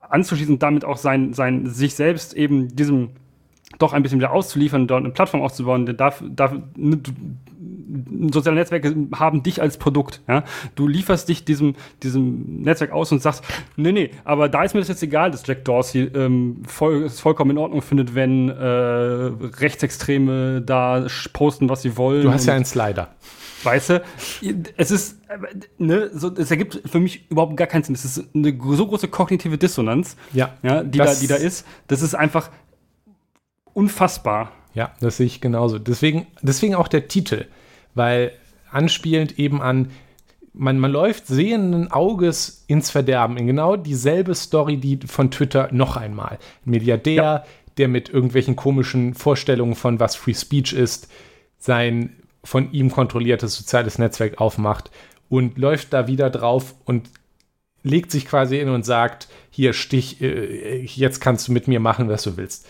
anzuschließen 0.00 0.54
und 0.54 0.62
damit 0.62 0.84
auch 0.84 0.96
sein, 0.96 1.34
sein, 1.34 1.66
sich 1.66 1.94
selbst 1.94 2.32
eben 2.34 2.74
diesem 2.74 3.10
doch 3.78 3.92
ein 3.92 4.02
bisschen 4.02 4.18
wieder 4.18 4.32
auszuliefern, 4.32 4.86
dort 4.86 5.04
eine 5.04 5.12
Plattform 5.12 5.42
aufzubauen, 5.42 5.84
der 5.84 5.94
darf, 5.94 6.22
darf, 6.26 6.52
ne, 6.76 6.98
soziale 8.30 8.56
Netzwerke 8.56 8.94
haben 9.14 9.42
dich 9.42 9.62
als 9.62 9.78
Produkt. 9.78 10.20
Ja? 10.28 10.44
Du 10.74 10.88
lieferst 10.88 11.28
dich 11.28 11.44
diesem, 11.44 11.74
diesem 12.02 12.62
Netzwerk 12.62 12.92
aus 12.92 13.12
und 13.12 13.22
sagst, 13.22 13.44
nee, 13.76 13.92
nee, 13.92 14.10
aber 14.24 14.48
da 14.48 14.64
ist 14.64 14.74
mir 14.74 14.80
das 14.80 14.88
jetzt 14.88 15.02
egal, 15.02 15.30
dass 15.30 15.46
Jack 15.46 15.64
Dorsey 15.64 16.10
ähm, 16.14 16.62
voll, 16.66 17.04
es 17.04 17.20
vollkommen 17.20 17.52
in 17.52 17.58
Ordnung 17.58 17.82
findet, 17.82 18.14
wenn 18.14 18.48
äh, 18.48 18.62
Rechtsextreme 18.62 20.62
da 20.62 21.06
posten, 21.32 21.68
was 21.68 21.82
sie 21.82 21.96
wollen. 21.96 22.22
Du 22.22 22.32
hast 22.32 22.46
ja 22.46 22.54
einen 22.54 22.64
Slider. 22.64 23.08
Weißt 23.62 23.90
du, 23.90 24.02
es 24.76 24.90
ist, 24.90 25.18
ne, 25.78 26.10
so, 26.12 26.32
es 26.36 26.50
ergibt 26.50 26.82
für 26.84 27.00
mich 27.00 27.28
überhaupt 27.30 27.56
gar 27.56 27.66
keinen 27.66 27.82
Sinn. 27.82 27.94
Es 27.94 28.04
ist 28.04 28.24
eine 28.34 28.56
so 28.60 28.86
große 28.86 29.08
kognitive 29.08 29.58
Dissonanz, 29.58 30.16
ja, 30.32 30.54
ja 30.62 30.84
die, 30.84 30.98
da, 30.98 31.14
die 31.14 31.26
da 31.26 31.34
ist. 31.34 31.66
Das 31.88 32.02
ist 32.02 32.14
einfach 32.14 32.50
unfassbar. 33.72 34.52
Ja, 34.74 34.92
das 35.00 35.16
sehe 35.16 35.26
ich 35.26 35.40
genauso. 35.40 35.78
Deswegen, 35.78 36.26
deswegen 36.42 36.74
auch 36.74 36.86
der 36.86 37.08
Titel 37.08 37.46
weil 37.96 38.32
anspielend 38.70 39.38
eben 39.38 39.60
an, 39.60 39.90
man, 40.52 40.78
man 40.78 40.92
läuft 40.92 41.26
sehenden 41.26 41.90
Auges 41.90 42.64
ins 42.68 42.90
Verderben, 42.90 43.36
in 43.36 43.46
genau 43.46 43.76
dieselbe 43.76 44.34
Story, 44.34 44.76
die 44.76 45.00
von 45.06 45.30
Twitter 45.30 45.68
noch 45.72 45.96
einmal. 45.96 46.38
Ein 46.64 46.70
Milliardär, 46.70 47.14
ja. 47.14 47.44
der 47.78 47.88
mit 47.88 48.08
irgendwelchen 48.08 48.54
komischen 48.54 49.14
Vorstellungen 49.14 49.74
von 49.74 50.00
was 50.00 50.14
Free 50.16 50.34
Speech 50.34 50.72
ist, 50.72 51.08
sein 51.58 52.16
von 52.44 52.72
ihm 52.72 52.90
kontrolliertes 52.90 53.56
soziales 53.56 53.98
Netzwerk 53.98 54.40
aufmacht 54.40 54.90
und 55.28 55.58
läuft 55.58 55.92
da 55.92 56.06
wieder 56.06 56.30
drauf 56.30 56.74
und 56.84 57.10
legt 57.82 58.10
sich 58.10 58.26
quasi 58.26 58.58
in 58.58 58.68
und 58.68 58.84
sagt, 58.84 59.28
hier 59.50 59.72
Stich, 59.72 60.20
äh, 60.20 60.84
jetzt 60.84 61.20
kannst 61.20 61.48
du 61.48 61.52
mit 61.52 61.68
mir 61.68 61.80
machen, 61.80 62.08
was 62.08 62.22
du 62.22 62.36
willst. 62.36 62.66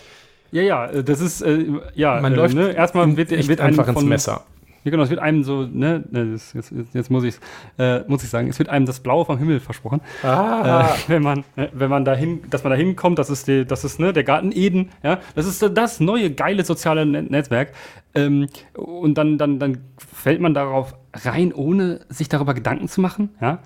Ja, 0.53 0.63
ja, 0.63 1.03
das 1.03 1.21
ist, 1.21 1.43
äh, 1.43 1.67
ja, 1.95 2.21
man 2.21 2.33
äh, 2.33 2.37
läuft 2.37 2.55
ne? 2.55 2.73
erstmal 2.73 3.17
wird, 3.17 3.31
wird 3.31 3.61
einfach 3.61 3.89
ins 3.89 4.03
Messer. 4.03 4.45
Ja, 4.87 4.91
genau, 4.93 5.03
es 5.03 5.11
wird 5.11 5.19
einem 5.19 5.43
so, 5.43 5.63
ne, 5.63 6.05
ne 6.13 6.31
das, 6.31 6.53
jetzt, 6.53 6.73
jetzt 6.93 7.11
muss 7.11 7.25
ich 7.25 7.35
äh, 7.77 8.05
muss 8.07 8.23
ich 8.23 8.31
sagen, 8.31 8.47
es 8.47 8.61
wird 8.61 8.69
einem 8.69 8.87
das 8.87 9.01
Blaue 9.01 9.25
vom 9.25 9.37
Himmel 9.37 9.59
versprochen. 9.59 10.01
Ah. 10.23 10.95
Äh, 10.95 11.09
wenn 11.09 11.25
man, 11.25 11.41
äh, 11.57 11.67
wenn 11.73 11.91
man 11.91 12.05
dahin, 12.05 12.49
dass 12.51 12.63
man 12.63 12.71
da 12.71 12.77
hinkommt, 12.77 13.19
das 13.19 13.29
ist 13.29 13.49
die, 13.49 13.65
das 13.65 13.83
ist 13.83 13.99
ne, 13.99 14.13
der 14.13 14.23
Garten 14.23 14.53
Eden, 14.53 14.91
ja, 15.03 15.19
das 15.35 15.47
ist 15.47 15.61
das 15.75 15.99
neue 15.99 16.31
geile 16.31 16.65
soziale 16.65 17.05
Netzwerk. 17.05 17.73
Ähm, 18.15 18.47
und 18.75 19.19
dann, 19.19 19.39
dann, 19.39 19.59
dann 19.59 19.79
fällt 19.99 20.41
man 20.41 20.55
darauf 20.55 20.95
rein, 21.13 21.53
ohne 21.53 22.07
sich 22.09 22.29
darüber 22.29 22.55
Gedanken 22.55 22.87
zu 22.87 23.01
machen, 23.01 23.31
ja. 23.41 23.59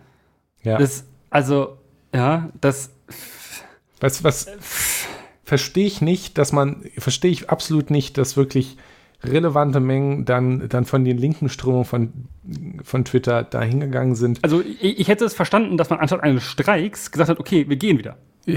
Ja. 0.62 0.78
Das, 0.78 1.04
also, 1.28 1.76
ja, 2.14 2.48
das. 2.62 2.92
Du, 4.00 4.06
was 4.24 4.48
verstehe 5.44 5.86
ich 5.86 6.00
nicht, 6.00 6.38
dass 6.38 6.52
man, 6.52 6.84
verstehe 6.96 7.30
ich 7.30 7.50
absolut 7.50 7.90
nicht, 7.90 8.16
dass 8.16 8.38
wirklich 8.38 8.78
relevante 9.22 9.80
Mengen 9.80 10.24
dann, 10.24 10.68
dann 10.68 10.84
von 10.84 11.04
den 11.04 11.18
linken 11.18 11.48
Strömungen 11.48 11.84
von, 11.84 12.12
von 12.82 13.04
Twitter 13.04 13.42
da 13.42 13.62
hingegangen 13.62 14.14
sind. 14.14 14.38
Also 14.42 14.62
ich, 14.62 14.98
ich, 15.00 15.08
hätte 15.08 15.24
es 15.24 15.34
verstanden, 15.34 15.76
dass 15.76 15.90
man 15.90 15.98
anstatt 15.98 16.22
eines 16.22 16.44
Streiks 16.44 17.10
gesagt 17.10 17.30
hat, 17.30 17.38
okay, 17.38 17.68
wir 17.68 17.76
gehen 17.76 17.98
wieder. 17.98 18.16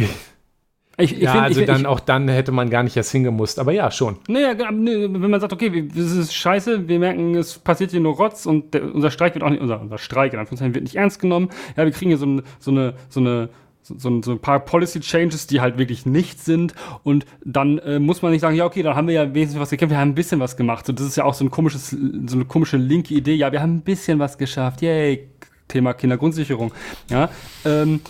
Ich, 0.98 1.14
ich 1.14 1.24
ja, 1.24 1.32
find, 1.32 1.44
also 1.44 1.62
ich, 1.62 1.66
dann 1.66 1.88
auch 1.88 2.00
dann 2.00 2.28
hätte 2.28 2.52
man 2.52 2.70
gar 2.70 2.84
nicht 2.84 2.96
erst 2.96 3.12
hingemusst, 3.12 3.58
aber 3.58 3.72
ja, 3.72 3.90
schon. 3.90 4.18
Naja, 4.28 4.56
wenn 4.60 5.12
man 5.12 5.40
sagt, 5.40 5.52
okay, 5.52 5.88
das 5.88 6.12
ist 6.12 6.36
scheiße, 6.36 6.88
wir 6.88 7.00
merken, 7.00 7.34
es 7.34 7.58
passiert 7.58 7.90
hier 7.90 8.00
nur 8.00 8.16
Rotz 8.16 8.46
und 8.46 8.76
der, 8.76 8.94
unser 8.94 9.10
Streik 9.10 9.34
wird 9.34 9.44
auch 9.44 9.50
nicht, 9.50 9.62
unser, 9.62 9.82
unser 9.82 9.98
Streik 9.98 10.34
in 10.34 10.40
Anführungszeichen 10.40 10.76
wird 10.76 10.84
nicht 10.84 10.96
ernst 10.96 11.20
genommen. 11.20 11.50
Ja, 11.76 11.86
wir 11.86 11.92
kriegen 11.92 12.10
hier 12.10 12.20
so, 12.20 12.28
ein, 12.28 12.44
so 12.60 12.70
eine, 12.70 12.94
so 13.10 13.20
eine 13.20 13.50
so, 13.84 14.22
so, 14.22 14.32
ein 14.32 14.40
paar 14.40 14.62
Policy 14.62 15.02
Changes, 15.02 15.46
die 15.48 15.62
halt 15.62 15.78
wirklich 15.78 16.06
nichts 16.06 16.46
sind. 16.46 16.74
Und 17.04 17.26
dann 17.44 17.78
äh, 17.80 18.00
muss 18.00 18.22
man 18.22 18.32
nicht 18.32 18.42
sagen, 18.42 18.56
ja, 18.56 18.66
okay, 18.66 18.82
dann 18.82 18.96
haben 18.96 19.08
wir 19.08 19.14
ja 19.14 19.34
wesentlich 19.34 19.62
was 19.62 19.70
gekämpft, 19.70 19.92
wir 19.92 20.00
haben 20.00 20.10
ein 20.10 20.16
bisschen 20.16 20.40
was 20.40 20.56
gemacht. 20.56 20.86
So, 20.86 20.94
das 20.94 21.06
ist 21.06 21.18
ja 21.18 21.26
auch 21.26 21.34
so 21.34 21.44
ein 21.44 21.52
komisches, 21.52 21.90
so 21.90 22.36
eine 22.36 22.46
komische 22.46 22.78
linke 22.78 23.14
Idee. 23.14 23.36
Ja, 23.36 23.52
wir 23.52 23.62
haben 23.62 23.76
ein 23.76 23.82
bisschen 23.82 24.20
was 24.20 24.38
geschafft. 24.38 24.82
Yay, 24.82 25.28
Thema 25.68 25.94
Kindergrundsicherung. 25.94 26.74
Ja, 27.10 27.30
ähm, 27.66 28.02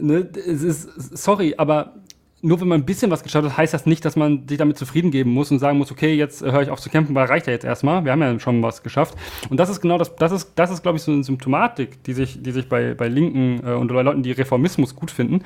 ne, 0.00 0.28
es 0.34 0.62
ist, 0.62 1.16
sorry, 1.16 1.54
aber 1.56 1.94
nur 2.40 2.60
wenn 2.60 2.68
man 2.68 2.80
ein 2.80 2.86
bisschen 2.86 3.10
was 3.10 3.22
geschafft 3.22 3.48
hat, 3.48 3.56
heißt 3.56 3.74
das 3.74 3.86
nicht, 3.86 4.04
dass 4.04 4.14
man 4.14 4.46
sich 4.46 4.58
damit 4.58 4.78
zufrieden 4.78 5.10
geben 5.10 5.30
muss 5.30 5.50
und 5.50 5.58
sagen 5.58 5.78
muss, 5.78 5.90
okay, 5.90 6.14
jetzt 6.14 6.42
höre 6.42 6.62
ich 6.62 6.70
auf 6.70 6.80
zu 6.80 6.88
kämpfen, 6.88 7.14
weil 7.14 7.26
reicht 7.26 7.46
ja 7.46 7.52
jetzt 7.52 7.64
erstmal. 7.64 8.04
Wir 8.04 8.12
haben 8.12 8.22
ja 8.22 8.38
schon 8.38 8.62
was 8.62 8.82
geschafft. 8.82 9.16
Und 9.50 9.58
das 9.58 9.68
ist 9.68 9.80
genau 9.80 9.98
das, 9.98 10.14
das 10.14 10.30
ist, 10.30 10.52
das 10.54 10.70
ist, 10.70 10.82
glaube 10.82 10.98
ich, 10.98 11.02
so 11.02 11.10
eine 11.10 11.24
Symptomatik, 11.24 12.02
die 12.04 12.12
sich, 12.12 12.40
die 12.40 12.52
sich 12.52 12.68
bei, 12.68 12.94
bei 12.94 13.08
Linken 13.08 13.60
äh, 13.66 13.72
und 13.72 13.88
bei 13.88 14.02
Leuten, 14.02 14.22
die 14.22 14.32
Reformismus 14.32 14.94
gut 14.94 15.10
finden, 15.10 15.42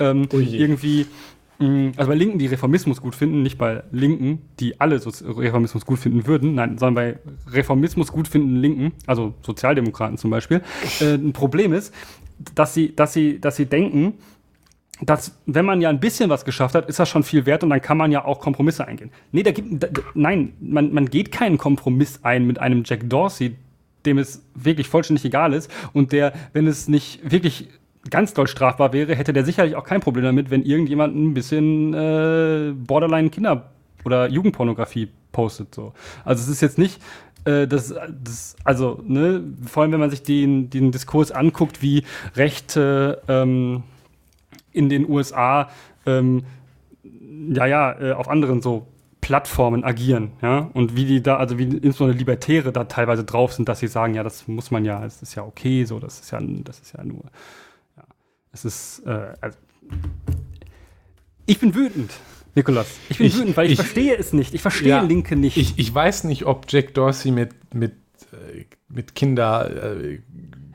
ähm, 0.00 0.28
oh 0.32 0.38
irgendwie, 0.38 1.06
mm, 1.60 1.90
also 1.96 2.10
bei 2.10 2.16
Linken, 2.16 2.38
die 2.38 2.48
Reformismus 2.48 3.00
gut 3.00 3.14
finden, 3.14 3.42
nicht 3.42 3.56
bei 3.56 3.84
Linken, 3.92 4.42
die 4.58 4.80
alle 4.80 4.98
so 4.98 5.10
Reformismus 5.10 5.86
gut 5.86 6.00
finden 6.00 6.26
würden, 6.26 6.56
nein, 6.56 6.76
sondern 6.76 6.94
bei 6.94 7.18
Reformismus 7.52 8.10
gut 8.10 8.26
finden 8.26 8.56
Linken, 8.56 8.92
also 9.06 9.34
Sozialdemokraten 9.42 10.18
zum 10.18 10.30
Beispiel, 10.30 10.60
äh, 11.00 11.14
ein 11.14 11.32
Problem 11.32 11.72
ist, 11.72 11.94
dass 12.56 12.74
sie, 12.74 12.96
dass 12.96 13.12
sie, 13.12 13.40
dass 13.40 13.54
sie 13.54 13.66
denken, 13.66 14.14
dass, 15.00 15.38
wenn 15.46 15.64
man 15.64 15.80
ja 15.80 15.88
ein 15.88 16.00
bisschen 16.00 16.30
was 16.30 16.44
geschafft 16.44 16.74
hat, 16.74 16.88
ist 16.88 16.98
das 16.98 17.08
schon 17.08 17.22
viel 17.22 17.46
wert 17.46 17.64
und 17.64 17.70
dann 17.70 17.80
kann 17.80 17.96
man 17.96 18.12
ja 18.12 18.24
auch 18.24 18.40
Kompromisse 18.40 18.86
eingehen. 18.86 19.10
Nee, 19.32 19.42
da 19.42 19.50
gibt, 19.50 19.82
da, 19.82 19.88
nein, 20.14 20.52
man, 20.60 20.92
man 20.92 21.06
geht 21.06 21.32
keinen 21.32 21.58
Kompromiss 21.58 22.20
ein 22.22 22.46
mit 22.46 22.60
einem 22.60 22.82
Jack 22.84 23.08
Dorsey, 23.08 23.56
dem 24.04 24.18
es 24.18 24.44
wirklich 24.54 24.88
vollständig 24.88 25.24
egal 25.24 25.54
ist 25.54 25.70
und 25.92 26.12
der, 26.12 26.32
wenn 26.52 26.66
es 26.66 26.88
nicht 26.88 27.30
wirklich 27.30 27.68
ganz 28.10 28.34
doll 28.34 28.46
strafbar 28.46 28.92
wäre, 28.92 29.14
hätte 29.14 29.32
der 29.32 29.44
sicherlich 29.44 29.76
auch 29.76 29.84
kein 29.84 30.00
Problem 30.00 30.24
damit, 30.24 30.50
wenn 30.50 30.62
irgendjemand 30.62 31.16
ein 31.16 31.34
bisschen 31.34 31.94
äh, 31.94 32.72
Borderline 32.74 33.30
Kinder- 33.30 33.70
oder 34.04 34.28
Jugendpornografie 34.28 35.08
postet. 35.30 35.74
So. 35.74 35.92
Also 36.24 36.42
es 36.42 36.48
ist 36.48 36.60
jetzt 36.60 36.78
nicht, 36.78 37.00
äh, 37.44 37.66
das, 37.66 37.94
das, 38.22 38.56
also, 38.64 39.00
ne, 39.06 39.42
vor 39.66 39.82
allem 39.82 39.92
wenn 39.92 40.00
man 40.00 40.10
sich 40.10 40.22
den, 40.22 40.70
den 40.70 40.90
Diskurs 40.90 41.30
anguckt, 41.30 41.82
wie 41.82 42.04
Rechte 42.34 43.22
ähm, 43.28 43.84
in 44.72 44.88
den 44.88 45.08
USA 45.08 45.68
ähm, 46.06 46.44
ja, 47.54 47.66
ja, 47.66 48.00
äh, 48.00 48.12
auf 48.12 48.28
anderen 48.28 48.62
so 48.62 48.86
Plattformen 49.20 49.84
agieren, 49.84 50.32
ja, 50.42 50.70
und 50.74 50.96
wie 50.96 51.04
die 51.04 51.22
da, 51.22 51.36
also 51.36 51.56
wie 51.56 51.62
insbesondere 51.62 52.18
Libertäre 52.18 52.72
da 52.72 52.84
teilweise 52.84 53.22
drauf 53.22 53.52
sind, 53.52 53.68
dass 53.68 53.78
sie 53.78 53.86
sagen, 53.86 54.14
ja, 54.14 54.24
das 54.24 54.48
muss 54.48 54.72
man 54.72 54.84
ja, 54.84 55.00
das 55.00 55.22
ist 55.22 55.36
ja 55.36 55.44
okay, 55.44 55.84
so, 55.84 56.00
das 56.00 56.20
ist 56.20 56.32
ja, 56.32 56.40
das 56.40 56.80
ist 56.80 56.94
ja 56.96 57.04
nur, 57.04 57.22
ja, 57.96 58.02
es 58.52 58.64
ist, 58.64 59.02
äh, 59.06 59.34
also, 59.40 59.58
ich 61.46 61.58
bin 61.60 61.74
wütend. 61.74 62.12
Nikolas, 62.54 62.88
ich 63.08 63.18
bin 63.18 63.28
ich, 63.28 63.36
wütend, 63.36 63.56
weil 63.56 63.66
ich, 63.66 63.72
ich, 63.72 63.78
verstehe 63.78 64.16
es 64.16 64.32
nicht. 64.32 64.54
Ich 64.54 64.60
verstehe 64.60 64.88
ja, 64.88 65.02
Linke 65.02 65.36
nicht. 65.36 65.56
Ich, 65.56 65.78
ich 65.78 65.94
weiß 65.94 66.24
nicht, 66.24 66.44
ob 66.44 66.66
Jack 66.68 66.92
Dorsey 66.92 67.30
mit, 67.30 67.54
mit, 67.72 67.92
äh, 68.32 68.64
mit 68.88 69.14
Kinder 69.14 69.96
äh, 69.96 70.18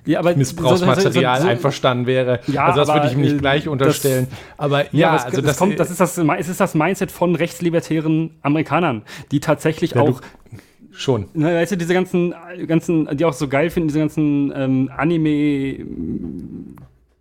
ja, 0.08 0.20
aber 0.20 0.36
Missbrauchsmaterial 0.36 1.36
so, 1.36 1.42
so, 1.42 1.48
so, 1.48 1.52
einverstanden 1.52 2.08
wäre. 2.08 2.40
Ja, 2.48 2.66
also 2.66 2.80
das 2.80 2.94
würde 2.94 3.08
ich 3.08 3.14
ihm 3.14 3.22
nicht 3.22 3.36
äh, 3.36 3.40
gleich 3.40 3.68
unterstellen. 3.68 4.28
Das, 4.30 4.40
aber 4.58 4.84
ja, 4.86 4.90
ja 4.94 5.14
das, 5.14 5.26
also 5.26 5.42
das, 5.42 5.58
kommt, 5.58 5.80
das 5.80 5.92
ist 5.92 6.00
das, 6.00 6.18
es 6.18 6.50
ist 6.50 6.60
das 6.60 6.74
Mindset 6.74 7.12
von 7.12 7.36
rechtslibertären 7.36 8.32
Amerikanern, 8.42 9.04
die 9.32 9.40
tatsächlich 9.40 9.92
ja, 9.92 10.02
auch 10.02 10.22
schon. 10.92 11.28
Na, 11.34 11.54
weißt 11.54 11.74
du, 11.74 11.78
diese 11.78 11.94
ganzen, 11.94 12.34
ganzen, 12.66 13.18
die 13.18 13.26
auch 13.26 13.34
so 13.34 13.48
geil 13.48 13.70
finden, 13.70 13.90
diese 13.90 14.00
ganzen 14.00 14.52
ähm, 14.56 14.92
Anime 14.96 15.86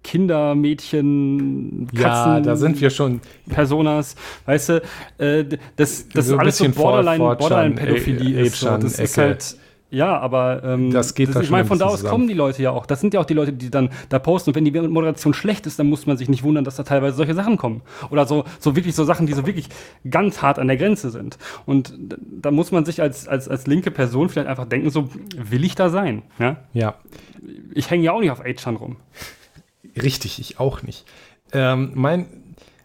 Kinder, 0.06 0.54
Mädchen, 0.54 1.88
Katzen, 1.88 2.00
ja, 2.00 2.40
da 2.40 2.54
sind 2.54 2.80
wir 2.80 2.90
schon. 2.90 3.20
Personas, 3.48 4.14
weißt 4.44 4.68
du, 4.68 4.82
äh, 5.18 5.44
das, 5.74 6.08
das 6.08 6.28
so 6.28 6.34
ist 6.34 6.40
alles 6.40 6.58
so 6.58 6.68
Borderline, 6.68 7.18
Borderline-Pädophilie 7.18 8.42
ist. 8.42 8.60
So. 8.60 8.76
Das 8.76 9.00
ist 9.00 9.18
halt 9.18 9.56
ja, 9.88 10.18
aber 10.18 10.64
ähm, 10.64 10.90
das 10.90 11.14
geht 11.14 11.28
das, 11.28 11.44
Ich 11.44 11.50
meine, 11.50 11.64
von 11.64 11.78
da 11.78 11.86
aus 11.86 12.02
kommen 12.02 12.26
die 12.26 12.34
Leute 12.34 12.60
ja 12.60 12.72
auch. 12.72 12.86
Das 12.86 13.00
sind 13.00 13.14
ja 13.14 13.20
auch 13.20 13.24
die 13.24 13.34
Leute, 13.34 13.52
die 13.52 13.70
dann 13.70 13.90
da 14.08 14.18
posten. 14.18 14.50
Und 14.50 14.56
wenn 14.56 14.64
die 14.64 14.72
Moderation 14.72 15.32
schlecht 15.32 15.64
ist, 15.66 15.78
dann 15.78 15.88
muss 15.88 16.06
man 16.06 16.16
sich 16.16 16.28
nicht 16.28 16.42
wundern, 16.42 16.64
dass 16.64 16.74
da 16.74 16.82
teilweise 16.82 17.16
solche 17.16 17.34
Sachen 17.34 17.56
kommen. 17.56 17.82
Oder 18.10 18.26
so, 18.26 18.44
so 18.58 18.74
wirklich 18.74 18.96
so 18.96 19.04
Sachen, 19.04 19.26
die 19.26 19.32
so 19.32 19.46
wirklich 19.46 19.68
ganz 20.10 20.42
hart 20.42 20.58
an 20.58 20.66
der 20.66 20.76
Grenze 20.76 21.10
sind. 21.10 21.38
Und 21.66 21.94
da 22.20 22.50
muss 22.50 22.72
man 22.72 22.84
sich 22.84 23.00
als, 23.00 23.28
als, 23.28 23.48
als 23.48 23.68
linke 23.68 23.92
Person 23.92 24.28
vielleicht 24.28 24.48
einfach 24.48 24.66
denken, 24.66 24.90
so, 24.90 25.08
will 25.36 25.64
ich 25.64 25.76
da 25.76 25.88
sein? 25.88 26.22
Ja. 26.40 26.56
ja. 26.72 26.96
Ich 27.72 27.88
hänge 27.88 28.02
ja 28.02 28.12
auch 28.12 28.20
nicht 28.20 28.32
auf 28.32 28.40
H-Chan 28.40 28.74
rum. 28.74 28.96
Richtig, 30.02 30.40
ich 30.40 30.58
auch 30.58 30.82
nicht. 30.82 31.06
Ähm, 31.52 31.92
mein, 31.94 32.26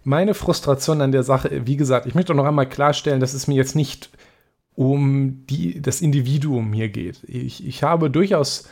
meine 0.03 0.35
Frustration 0.35 1.01
an 1.01 1.11
der 1.11 1.23
Sache, 1.23 1.65
wie 1.65 1.77
gesagt, 1.77 2.05
ich 2.05 2.13
möchte 2.13 2.33
auch 2.33 2.37
noch 2.37 2.45
einmal 2.45 2.69
klarstellen, 2.69 3.19
dass 3.19 3.33
es 3.33 3.47
mir 3.47 3.55
jetzt 3.55 3.75
nicht 3.75 4.11
um 4.75 5.45
die, 5.47 5.81
das 5.81 6.01
Individuum 6.01 6.73
hier 6.73 6.89
geht. 6.89 7.23
Ich, 7.27 7.65
ich 7.65 7.83
habe 7.83 8.09
durchaus 8.09 8.69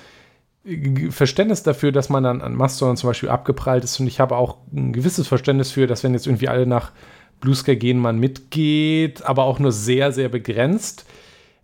Verständnis 1.10 1.64
dafür, 1.64 1.91
dass 1.91 2.10
man 2.10 2.24
dann 2.24 2.41
an 2.41 2.56
Mastodon 2.56 2.97
zum 2.97 3.10
Beispiel 3.10 3.30
abgeprallt 3.30 3.84
ist 3.84 4.00
und 4.00 4.08
ich 4.08 4.20
habe 4.20 4.36
auch 4.36 4.58
ein 4.74 4.93
gewisses 4.93 5.28
Verständnis 5.28 5.72
für, 5.72 5.88
dass 5.88 6.04
wenn 6.04 6.14
jetzt 6.14 6.28
irgendwie 6.28 6.50
alle 6.50 6.66
nach 6.66 6.91
Blue 7.39 7.56
gehen, 7.56 8.00
man 8.00 8.20
mitgeht, 8.20 9.24
aber 9.24 9.43
auch 9.43 9.60
nur 9.60 9.72
sehr, 9.72 10.12
sehr 10.12 10.30
begrenzt. 10.30 11.06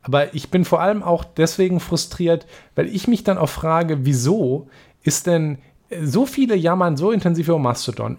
Aber 0.02 0.34
ich 0.34 0.50
bin 0.50 0.66
vor 0.66 0.82
allem 0.82 1.04
auch 1.04 1.24
deswegen 1.24 1.80
frustriert, 1.80 2.46
weil 2.76 2.88
ich 2.88 3.08
mich 3.08 3.24
dann 3.24 3.38
auch 3.38 3.50
frage, 3.50 4.06
wieso 4.06 4.70
ist 5.04 5.28
denn 5.28 5.58
so 6.02 6.26
viele 6.26 6.56
jammern 6.56 6.96
so 6.96 7.12
intensiv 7.12 7.48
über 7.48 7.60
Mastodon? 7.60 8.18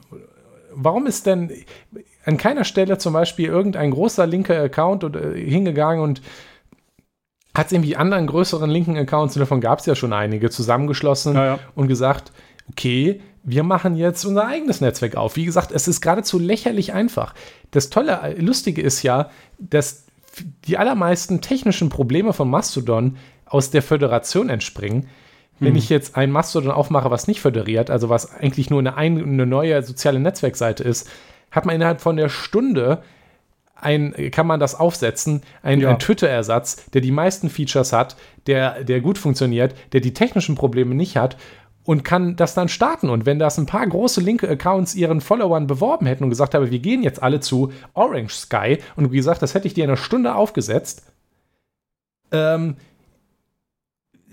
Warum 0.75 1.07
ist 1.07 1.27
denn, 1.27 1.51
an 2.27 2.37
keiner 2.37 2.65
Stelle 2.65 2.99
zum 2.99 3.13
Beispiel 3.13 3.47
irgendein 3.47 3.93
großer 3.93 4.27
linker 4.27 4.61
Account 4.61 5.05
oder, 5.05 5.35
äh, 5.35 5.49
hingegangen 5.49 6.03
und 6.03 6.21
hat 7.55 7.73
irgendwie 7.73 7.97
anderen 7.97 8.27
größeren 8.27 8.69
linken 8.69 8.99
Accounts, 8.99 9.35
und 9.37 9.41
davon 9.41 9.63
gab 9.63 9.79
es 9.79 9.87
ja 9.87 9.95
schon 9.95 10.13
einige, 10.13 10.51
zusammengeschlossen 10.51 11.35
ja, 11.35 11.47
ja. 11.47 11.59
und 11.75 11.89
gesagt, 11.89 12.33
okay, 12.71 13.23
wir 13.45 13.63
machen 13.63 13.97
jetzt 13.97 14.25
unser 14.25 14.47
eigenes 14.47 14.81
Netzwerk 14.81 15.17
auf. 15.17 15.37
Wie 15.37 15.45
gesagt, 15.45 15.71
es 15.71 15.89
ist 15.89 16.01
geradezu 16.01 16.39
lächerlich 16.39 16.93
einfach. 16.93 17.33
Das 17.71 17.89
Tolle, 17.89 18.21
äh, 18.23 18.41
Lustige 18.41 18.83
ist 18.83 19.03
ja, 19.03 19.31
dass 19.59 20.05
die 20.67 20.77
allermeisten 20.77 21.41
technischen 21.41 21.89
Probleme 21.89 22.33
von 22.33 22.51
Mastodon 22.51 23.17
aus 23.47 23.71
der 23.71 23.83
Föderation 23.83 24.51
entspringen. 24.51 25.09
Wenn 25.61 25.71
hm. 25.71 25.77
ich 25.77 25.89
jetzt 25.89 26.17
ein 26.17 26.31
Mastodon 26.31 26.73
aufmache, 26.73 27.11
was 27.11 27.29
nicht 27.29 27.41
föderiert, 27.41 27.89
also 27.89 28.11
was 28.11 28.35
eigentlich 28.35 28.69
nur 28.69 28.81
eine, 28.81 28.97
eine 28.97 29.47
neue 29.47 29.83
soziale 29.83 30.21
Netzwerkseite 30.21 30.83
ist, 30.83 31.09
hat 31.51 31.67
man 31.67 31.75
innerhalb 31.75 32.01
von 32.01 32.17
der 32.17 32.29
Stunde 32.29 33.03
ein, 33.75 34.15
kann 34.31 34.47
man 34.47 34.61
das 34.61 34.75
aufsetzen, 34.75 35.43
ein, 35.63 35.81
ja. 35.81 35.91
ein 35.91 35.99
Twitter-Ersatz, 35.99 36.91
der 36.91 37.01
die 37.01 37.11
meisten 37.11 37.51
Features 37.51 37.93
hat, 37.93 38.17
der, 38.47 38.85
der 38.85 39.01
gut 39.01 39.19
funktioniert, 39.19 39.75
der 39.93 40.01
die 40.01 40.15
technischen 40.15 40.55
Probleme 40.55 40.95
nicht 40.95 41.17
hat 41.17 41.37
und 41.85 42.05
kann 42.05 42.37
das 42.37 42.55
dann 42.55 42.69
starten. 42.69 43.09
Und 43.09 43.27
wenn 43.27 43.39
das 43.39 43.59
ein 43.59 43.67
paar 43.67 43.87
große 43.87 44.21
linke 44.21 44.49
Accounts 44.49 44.95
ihren 44.95 45.21
Followern 45.21 45.67
beworben 45.67 46.07
hätten 46.07 46.25
und 46.25 46.31
gesagt 46.31 46.55
haben, 46.55 46.71
wir 46.71 46.79
gehen 46.79 47.03
jetzt 47.03 47.23
alle 47.23 47.41
zu 47.41 47.73
Orange 47.95 48.35
Sky 48.35 48.79
und 48.97 49.13
wie 49.13 49.17
gesagt, 49.17 49.43
das 49.43 49.55
hätte 49.55 49.69
ich 49.69 49.75
dir 49.75 49.85
in 49.85 49.91
einer 49.91 49.97
Stunde 49.97 50.35
aufgesetzt, 50.35 51.13
ähm, 52.33 52.77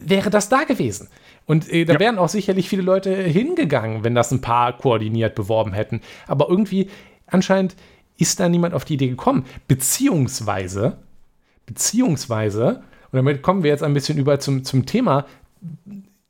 wäre 0.10 0.30
das 0.30 0.50
da 0.50 0.64
gewesen. 0.64 1.10
Und 1.46 1.72
äh, 1.72 1.86
da 1.86 1.94
ja. 1.94 2.00
wären 2.00 2.18
auch 2.18 2.30
sicherlich 2.30 2.70
viele 2.70 2.82
Leute 2.82 3.16
hingegangen, 3.16 4.04
wenn 4.04 4.16
das 4.16 4.32
ein 4.32 4.42
paar 4.42 4.78
koordiniert 4.78 5.36
beworben 5.36 5.74
hätten. 5.74 6.02
Aber 6.28 6.50
irgendwie, 6.50 6.90
anscheinend 7.28 7.76
ist 8.18 8.40
da 8.40 8.50
niemand 8.50 8.74
auf 8.74 8.86
die 8.86 8.94
Idee 8.96 9.10
gekommen. 9.10 9.46
Beziehungsweise, 9.68 10.98
beziehungsweise, 11.66 12.84
und 13.12 13.18
damit 13.18 13.42
kommen 13.42 13.64
wir 13.64 13.72
jetzt 13.72 13.84
ein 13.84 13.94
bisschen 13.94 14.18
über 14.18 14.40
zum, 14.40 14.64
zum 14.64 14.86
Thema, 14.86 15.26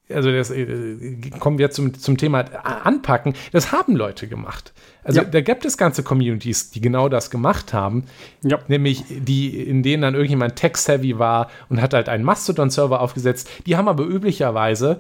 also 0.10 0.32
das, 0.32 0.52
äh, 0.52 1.16
kommen 1.40 1.58
wir 1.58 1.72
zum, 1.72 1.94
zum 1.94 2.18
Thema 2.18 2.40
Anpacken, 2.64 3.34
das 3.52 3.72
haben 3.72 3.96
Leute 3.96 4.28
gemacht. 4.28 4.74
Also 5.04 5.22
ja. 5.22 5.28
da 5.28 5.42
gibt 5.42 5.66
es 5.66 5.78
ganze 5.78 6.04
Communities, 6.04 6.72
die 6.72 6.82
genau 6.82 7.10
das 7.10 7.30
gemacht 7.30 7.74
haben. 7.74 8.06
Ja. 8.42 8.60
Nämlich 8.68 9.04
die, 9.10 9.62
in 9.62 9.84
denen 9.84 10.02
dann 10.02 10.14
irgendjemand 10.14 10.56
tech-savvy 10.56 11.20
war 11.20 11.50
und 11.70 11.82
hat 11.82 11.94
halt 11.94 12.10
einen 12.10 12.24
Mastodon-Server 12.24 13.02
aufgesetzt. 13.02 13.50
Die 13.66 13.76
haben 13.76 13.88
aber 13.88 14.06
üblicherweise 14.06 15.00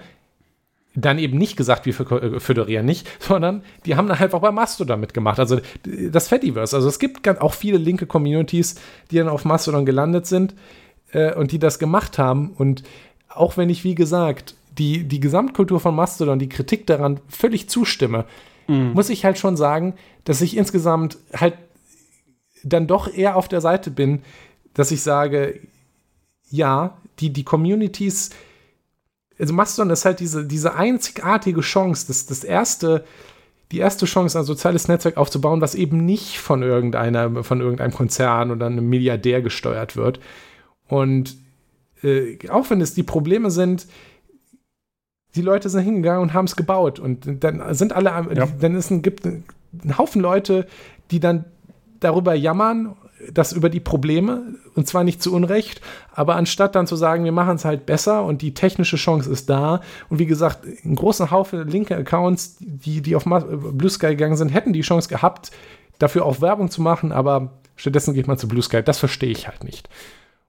dann 0.96 1.18
eben 1.18 1.38
nicht 1.38 1.58
gesagt, 1.58 1.86
wir 1.86 2.12
äh, 2.12 2.40
föderieren 2.40 2.86
nicht, 2.86 3.10
sondern 3.20 3.64
die 3.86 3.96
haben 3.96 4.08
dann 4.08 4.20
halt 4.20 4.34
auch 4.34 4.42
bei 4.42 4.52
Mastodon 4.52 5.00
mitgemacht. 5.00 5.40
Also 5.40 5.60
das 5.84 6.28
Fediverse. 6.28 6.76
Also 6.76 6.88
es 6.88 7.00
gibt 7.00 7.28
auch 7.28 7.54
viele 7.54 7.78
linke 7.78 8.06
Communities, 8.06 8.76
die 9.12 9.18
dann 9.18 9.30
auf 9.30 9.46
Mastodon 9.46 9.86
gelandet 9.86 10.28
sind 10.28 10.54
äh, 11.12 11.34
und 11.34 11.52
die 11.52 11.60
das 11.60 11.80
gemacht 11.80 12.18
haben. 12.18 12.52
Und 12.52 12.84
auch 13.30 13.58
wenn 13.58 13.70
ich, 13.70 13.84
wie 13.84 13.96
gesagt, 13.96 14.56
die, 14.78 15.04
die 15.04 15.20
Gesamtkultur 15.20 15.80
von 15.80 15.96
Mastodon, 15.96 16.40
die 16.40 16.50
Kritik 16.50 16.88
daran 16.88 17.20
völlig 17.28 17.70
zustimme, 17.70 18.26
mhm. 18.68 18.94
muss 18.94 19.10
ich 19.10 19.26
halt 19.26 19.38
schon 19.38 19.58
sagen, 19.58 19.94
dass 20.24 20.42
ich 20.42 20.58
insgesamt 20.58 21.18
halt 21.34 21.56
dann 22.64 22.88
doch 22.88 23.14
eher 23.14 23.36
auf 23.36 23.48
der 23.48 23.62
Seite 23.62 23.92
bin, 23.92 24.22
dass 24.74 24.92
ich 24.92 25.02
sage, 25.02 25.60
ja, 26.50 26.98
die, 27.20 27.32
die 27.32 27.44
Communities, 27.44 28.32
also 29.38 29.54
Mastodon 29.54 29.92
ist 29.92 30.06
halt 30.06 30.20
diese, 30.20 30.46
diese 30.46 30.76
einzigartige 30.76 31.62
Chance, 31.62 32.08
das, 32.08 32.26
das 32.26 32.44
erste, 32.44 33.04
die 33.72 33.80
erste 33.80 34.06
Chance, 34.06 34.40
ein 34.40 34.46
soziales 34.46 34.88
Netzwerk 34.88 35.18
aufzubauen, 35.18 35.62
was 35.62 35.76
eben 35.76 36.06
nicht 36.06 36.38
von 36.40 36.64
irgendeiner, 36.64 37.44
von 37.44 37.60
irgendeinem 37.60 37.94
Konzern 37.94 38.52
oder 38.52 38.68
einem 38.68 38.88
Milliardär 38.88 39.42
gesteuert 39.42 39.96
wird. 39.96 40.20
Und 40.88 41.36
äh, 42.04 42.38
auch 42.50 42.70
wenn 42.70 42.82
es 42.82 42.94
die 42.94 43.04
Probleme 43.04 43.52
sind, 43.52 43.88
die 45.36 45.42
Leute 45.42 45.70
sind 45.70 45.84
hingegangen 45.84 46.22
und 46.22 46.34
haben 46.34 46.46
es 46.46 46.56
gebaut. 46.56 47.00
Und 47.00 47.44
dann 47.44 47.74
sind 47.74 47.94
alle, 47.94 48.10
ja. 48.34 48.48
dann 48.60 48.76
ist 48.76 48.92
ein, 48.92 49.02
gibt 49.02 49.26
ein, 49.26 49.44
ein 49.84 49.98
Haufen 49.98 50.22
Leute, 50.22 50.68
die 51.12 51.20
dann 51.20 51.46
darüber 52.00 52.34
jammern, 52.34 52.96
dass 53.32 53.54
über 53.54 53.70
die 53.70 53.80
Probleme, 53.80 54.56
und 54.76 54.88
zwar 54.88 55.04
nicht 55.04 55.22
zu 55.24 55.34
Unrecht, 55.34 55.82
aber 56.14 56.36
anstatt 56.36 56.76
dann 56.76 56.88
zu 56.88 56.96
sagen, 56.96 57.24
wir 57.24 57.32
machen 57.32 57.56
es 57.56 57.66
halt 57.66 57.86
besser 57.86 58.26
und 58.26 58.42
die 58.42 58.54
technische 58.54 58.98
Chance 58.98 59.32
ist 59.32 59.50
da, 59.50 59.82
und 60.10 60.20
wie 60.20 60.26
gesagt, 60.26 60.66
ein 60.84 60.96
großer 60.96 61.32
Haufen 61.32 61.68
linke 61.68 61.96
Accounts, 61.96 62.58
die, 62.60 63.02
die 63.02 63.16
auf 63.16 63.24
Blue 63.24 63.90
Sky 63.90 64.10
gegangen 64.10 64.36
sind, 64.36 64.50
hätten 64.50 64.74
die 64.74 64.82
Chance 64.82 65.08
gehabt, 65.08 65.52
dafür 66.00 66.26
auch 66.26 66.42
Werbung 66.42 66.70
zu 66.70 66.82
machen, 66.82 67.12
aber 67.12 67.52
stattdessen 67.76 68.14
geht 68.14 68.28
man 68.28 68.38
zu 68.38 68.48
Blue 68.48 68.62
Sky. 68.62 68.84
Das 68.84 69.00
verstehe 69.00 69.32
ich 69.32 69.48
halt 69.48 69.64
nicht. 69.64 69.88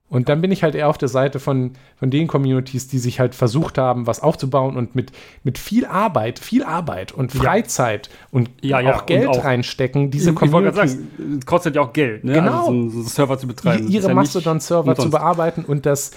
Und 0.09 0.29
dann 0.29 0.43
bin 0.43 0.53
ich 0.53 0.63
halt 0.63 0.75
eher 0.75 0.89
auf 0.89 0.99
der 0.99 1.09
Seite 1.09 1.41
von, 1.41 1.73
von 1.97 2.11
den 2.11 2.27
Communities, 2.27 2.89
die 2.89 2.99
sich 2.99 3.21
halt 3.21 3.35
versucht 3.35 3.79
haben, 3.79 4.07
was 4.07 4.21
aufzubauen 4.21 4.77
und 4.77 4.95
mit, 4.95 5.13
mit 5.45 5.59
viel 5.59 5.87
Arbeit, 5.87 6.39
viel 6.39 6.63
Arbeit 6.63 7.13
und 7.13 7.33
Freizeit 7.33 8.09
ja. 8.09 8.15
und 8.31 8.51
ja, 8.61 8.81
ja, 8.81 8.95
auch 8.95 9.07
Geld 9.07 9.29
auch, 9.29 9.45
reinstecken, 9.45 10.11
diese 10.11 10.31
ich, 10.31 10.37
Communities. 10.37 10.95
Ich 10.95 11.01
sagen, 11.01 11.41
kostet 11.47 11.77
ja 11.77 11.83
auch 11.83 11.93
Geld, 11.95 12.23
ne? 12.23 12.35
Genau. 12.35 12.67
Also 12.67 12.89
so 12.91 12.99
einen 12.99 13.07
Server 13.07 13.39
zu 13.39 13.47
betreiben. 13.47 13.89
Ihre 13.89 14.15
Mastodon-Server 14.15 14.95
zu 14.95 15.11
bearbeiten 15.11 15.65
und 15.65 15.87
das, 15.87 16.13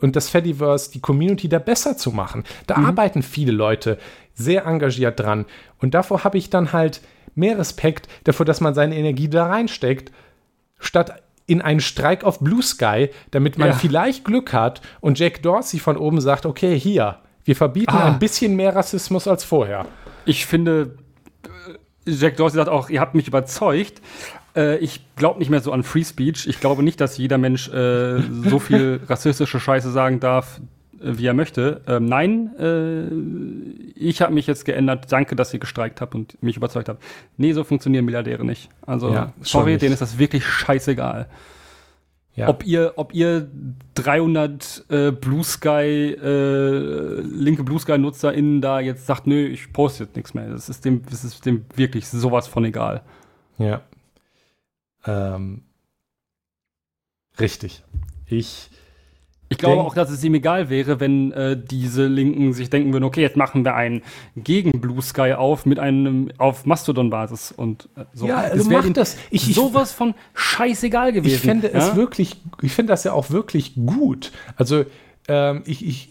und 0.00 0.14
das 0.14 0.28
Fediverse, 0.28 0.92
die 0.92 1.00
Community 1.00 1.48
da 1.48 1.58
besser 1.58 1.96
zu 1.96 2.12
machen. 2.12 2.44
Da 2.68 2.78
mhm. 2.78 2.86
arbeiten 2.86 3.22
viele 3.22 3.52
Leute 3.52 3.98
sehr 4.34 4.66
engagiert 4.66 5.18
dran. 5.18 5.46
Und 5.78 5.94
davor 5.94 6.24
habe 6.24 6.38
ich 6.38 6.48
dann 6.48 6.72
halt 6.72 7.00
mehr 7.34 7.58
Respekt 7.58 8.08
davor, 8.24 8.46
dass 8.46 8.60
man 8.60 8.74
seine 8.74 8.96
Energie 8.96 9.28
da 9.28 9.46
reinsteckt, 9.46 10.12
statt 10.78 11.22
in 11.46 11.60
einen 11.60 11.80
Streik 11.80 12.24
auf 12.24 12.40
Blue 12.40 12.62
Sky, 12.62 13.10
damit 13.30 13.58
man 13.58 13.68
ja. 13.68 13.74
vielleicht 13.74 14.24
Glück 14.24 14.52
hat 14.52 14.80
und 15.00 15.18
Jack 15.18 15.42
Dorsey 15.42 15.78
von 15.78 15.96
oben 15.96 16.20
sagt, 16.20 16.46
okay, 16.46 16.78
hier, 16.78 17.18
wir 17.44 17.56
verbieten 17.56 17.96
ah. 17.96 18.06
ein 18.06 18.18
bisschen 18.18 18.56
mehr 18.56 18.74
Rassismus 18.74 19.26
als 19.26 19.44
vorher. 19.44 19.86
Ich 20.24 20.46
finde, 20.46 20.96
Jack 22.06 22.36
Dorsey 22.36 22.56
sagt 22.56 22.68
auch, 22.68 22.88
ihr 22.88 23.00
habt 23.00 23.14
mich 23.14 23.28
überzeugt. 23.28 24.00
Äh, 24.54 24.78
ich 24.78 25.00
glaube 25.16 25.38
nicht 25.38 25.50
mehr 25.50 25.60
so 25.60 25.72
an 25.72 25.82
Free 25.82 26.04
Speech. 26.04 26.46
Ich 26.46 26.60
glaube 26.60 26.82
nicht, 26.82 27.00
dass 27.00 27.16
jeder 27.16 27.38
Mensch 27.38 27.68
äh, 27.68 28.20
so 28.20 28.58
viel 28.58 29.00
rassistische 29.08 29.58
Scheiße 29.58 29.90
sagen 29.90 30.20
darf, 30.20 30.60
äh, 30.60 30.81
wie 31.04 31.26
er 31.26 31.34
möchte. 31.34 31.80
Ähm, 31.86 32.06
nein, 32.06 32.50
äh, 32.58 33.08
ich 33.98 34.22
habe 34.22 34.32
mich 34.32 34.46
jetzt 34.46 34.64
geändert. 34.64 35.10
Danke, 35.10 35.36
dass 35.36 35.52
ihr 35.52 35.60
gestreikt 35.60 36.00
habt 36.00 36.14
und 36.14 36.42
mich 36.42 36.56
überzeugt 36.56 36.88
habt. 36.88 37.02
Nee, 37.36 37.52
so 37.52 37.64
funktionieren 37.64 38.04
Milliardäre 38.04 38.44
nicht. 38.44 38.68
Also, 38.86 39.12
ja, 39.12 39.32
sorry, 39.40 39.78
denen 39.78 39.92
ist 39.92 40.02
das 40.02 40.18
wirklich 40.18 40.44
scheißegal. 40.44 41.28
Ja. 42.34 42.48
Ob 42.48 42.64
ihr, 42.64 42.94
ob 42.96 43.12
ihr 43.12 43.50
300 43.94 44.86
äh, 44.88 45.10
Blue 45.12 45.44
Sky, 45.44 46.16
äh, 46.18 47.20
linke 47.20 47.62
Blue 47.62 47.78
Sky 47.78 47.98
NutzerInnen 47.98 48.62
da 48.62 48.80
jetzt 48.80 49.06
sagt, 49.06 49.26
nö, 49.26 49.46
ich 49.46 49.72
poste 49.72 50.04
jetzt 50.04 50.16
nichts 50.16 50.32
mehr. 50.32 50.48
Das 50.48 50.70
ist 50.70 50.84
dem, 50.84 51.04
das 51.04 51.24
ist 51.24 51.44
dem 51.44 51.66
wirklich 51.76 52.08
sowas 52.08 52.46
von 52.46 52.64
egal. 52.64 53.02
Ja. 53.58 53.82
Ähm, 55.04 55.62
richtig. 57.38 57.84
Ich 58.24 58.70
ich 59.52 59.58
glaube 59.58 59.82
auch, 59.82 59.94
dass 59.94 60.10
es 60.10 60.22
ihm 60.24 60.34
egal 60.34 60.68
wäre, 60.70 61.00
wenn 61.00 61.32
äh, 61.32 61.56
diese 61.56 62.06
Linken 62.06 62.52
sich 62.52 62.70
denken 62.70 62.92
würden, 62.92 63.04
okay, 63.04 63.20
jetzt 63.20 63.36
machen 63.36 63.64
wir 63.64 63.74
einen 63.74 64.02
gegen 64.36 64.80
Blue 64.80 65.00
Sky 65.00 65.34
auf 65.34 65.66
mit 65.66 65.78
einem 65.78 66.30
auf 66.38 66.66
Mastodon-Basis 66.66 67.52
und 67.52 67.88
äh, 67.96 68.04
so. 68.12 68.26
Ja, 68.26 68.38
also 68.38 68.68
mach 68.70 68.88
das. 68.90 69.16
Ich, 69.30 69.48
ich, 69.48 69.54
sowas 69.54 69.92
von 69.92 70.14
scheißegal 70.34 71.12
gewesen. 71.12 71.34
Ich 71.34 71.40
finde 71.40 71.70
ja? 71.72 71.78
es 71.78 71.96
wirklich, 71.96 72.36
ich 72.60 72.72
finde 72.72 72.92
das 72.92 73.04
ja 73.04 73.12
auch 73.12 73.30
wirklich 73.30 73.74
gut. 73.74 74.32
Also 74.56 74.84
ähm, 75.28 75.62
ich, 75.66 75.86
ich 75.86 76.08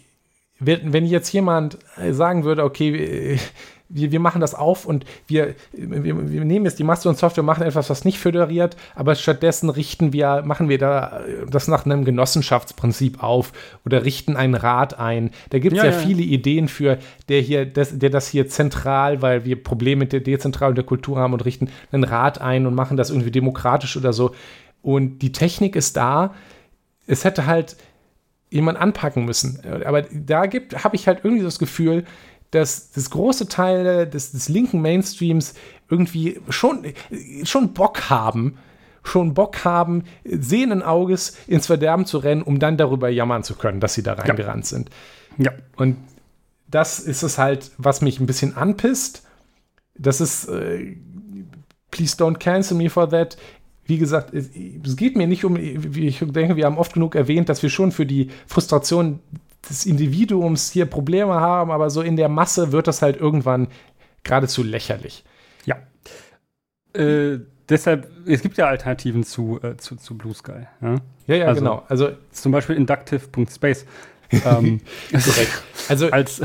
wenn, 0.64 0.92
wenn 0.92 1.06
jetzt 1.06 1.32
jemand 1.32 1.78
sagen 2.10 2.44
würde, 2.44 2.64
okay, 2.64 3.38
wir, 3.92 4.10
wir 4.10 4.20
machen 4.20 4.40
das 4.40 4.54
auf 4.54 4.86
und 4.86 5.04
wir, 5.26 5.54
wir, 5.72 6.30
wir 6.30 6.44
nehmen 6.44 6.64
jetzt 6.64 6.78
die 6.78 6.84
Mastodon-Software, 6.84 7.44
machen 7.44 7.62
etwas, 7.62 7.90
was 7.90 8.04
nicht 8.04 8.18
föderiert, 8.18 8.76
aber 8.94 9.14
stattdessen 9.14 9.68
richten 9.70 10.12
wir, 10.12 10.42
machen 10.44 10.68
wir 10.68 10.78
da 10.78 11.20
das 11.48 11.68
nach 11.68 11.84
einem 11.84 12.04
Genossenschaftsprinzip 12.04 13.22
auf 13.22 13.52
oder 13.84 14.04
richten 14.04 14.36
einen 14.36 14.54
Rat 14.54 14.98
ein. 14.98 15.30
Da 15.50 15.58
gibt 15.58 15.76
es 15.76 15.82
ja, 15.82 15.90
ja, 15.90 15.96
ja, 15.96 15.98
viele 15.98 16.22
Ideen 16.22 16.68
für, 16.68 16.98
der 17.28 17.40
hier, 17.40 17.66
das, 17.66 17.98
der 17.98 18.10
das 18.10 18.28
hier 18.28 18.48
zentral, 18.48 19.22
weil 19.22 19.44
wir 19.44 19.62
Probleme 19.62 20.00
mit 20.00 20.12
der 20.12 20.20
Dezentral 20.20 20.70
und 20.70 20.76
der 20.76 20.84
Kultur 20.84 21.18
haben 21.18 21.32
und 21.32 21.44
richten 21.44 21.68
einen 21.90 22.04
Rat 22.04 22.40
ein 22.40 22.66
und 22.66 22.74
machen 22.74 22.96
das 22.96 23.10
irgendwie 23.10 23.30
demokratisch 23.30 23.96
oder 23.96 24.12
so. 24.12 24.32
Und 24.80 25.18
die 25.18 25.32
Technik 25.32 25.76
ist 25.76 25.96
da. 25.96 26.34
Es 27.06 27.24
hätte 27.24 27.46
halt 27.46 27.76
jemand 28.50 28.78
anpacken 28.78 29.24
müssen. 29.24 29.60
Aber 29.84 30.02
da 30.02 30.46
gibt, 30.46 30.84
habe 30.84 30.96
ich 30.96 31.06
halt 31.06 31.20
irgendwie 31.24 31.44
das 31.44 31.58
Gefühl, 31.58 32.04
dass 32.52 32.90
das 32.90 33.10
große 33.10 33.48
Teile 33.48 34.06
des, 34.06 34.32
des 34.32 34.48
linken 34.48 34.80
Mainstreams 34.80 35.54
irgendwie 35.90 36.40
schon, 36.48 36.86
schon 37.42 37.72
Bock 37.72 38.08
haben, 38.10 38.58
schon 39.02 39.34
Bock 39.34 39.64
haben, 39.64 40.04
sehenden 40.24 40.82
Auges 40.82 41.36
ins 41.46 41.66
Verderben 41.66 42.06
zu 42.06 42.18
rennen, 42.18 42.42
um 42.42 42.58
dann 42.58 42.76
darüber 42.76 43.08
jammern 43.08 43.42
zu 43.42 43.56
können, 43.56 43.80
dass 43.80 43.94
sie 43.94 44.02
da 44.02 44.12
reingerannt 44.14 44.64
ja. 44.64 44.68
sind. 44.68 44.90
Ja. 45.38 45.52
Und 45.76 45.96
das 46.68 47.00
ist 47.00 47.22
es 47.22 47.38
halt, 47.38 47.70
was 47.78 48.00
mich 48.02 48.20
ein 48.20 48.26
bisschen 48.26 48.56
anpisst. 48.56 49.26
Das 49.94 50.20
ist, 50.20 50.46
äh, 50.48 50.96
please 51.90 52.16
don't 52.16 52.38
cancel 52.38 52.76
me 52.76 52.90
for 52.90 53.08
that. 53.10 53.36
Wie 53.84 53.98
gesagt, 53.98 54.32
es 54.32 54.96
geht 54.96 55.16
mir 55.16 55.26
nicht 55.26 55.44
um, 55.44 55.56
ich 55.56 56.18
denke, 56.20 56.56
wir 56.56 56.66
haben 56.66 56.78
oft 56.78 56.94
genug 56.94 57.14
erwähnt, 57.14 57.48
dass 57.48 57.62
wir 57.62 57.70
schon 57.70 57.92
für 57.92 58.06
die 58.06 58.30
Frustration 58.46 59.20
des 59.68 59.86
Individuums 59.86 60.70
hier 60.70 60.86
Probleme 60.86 61.34
haben, 61.34 61.70
aber 61.70 61.90
so 61.90 62.02
in 62.02 62.16
der 62.16 62.28
Masse 62.28 62.72
wird 62.72 62.86
das 62.86 63.02
halt 63.02 63.16
irgendwann 63.16 63.68
geradezu 64.24 64.62
lächerlich. 64.62 65.24
Ja. 65.64 65.76
Äh, 66.94 67.40
deshalb, 67.68 68.10
es 68.26 68.42
gibt 68.42 68.56
ja 68.58 68.66
Alternativen 68.66 69.24
zu, 69.24 69.60
äh, 69.62 69.76
zu, 69.76 69.96
zu 69.96 70.16
Blue 70.16 70.34
Sky. 70.34 70.66
Ja, 70.80 70.94
ja, 71.26 71.36
ja 71.36 71.46
also, 71.46 71.60
genau. 71.60 71.82
Also 71.88 72.10
zum 72.30 72.52
Beispiel 72.52 72.76
inductive.space. 72.76 73.86
ähm, 74.44 74.80
Also 75.88 76.10
als, 76.10 76.40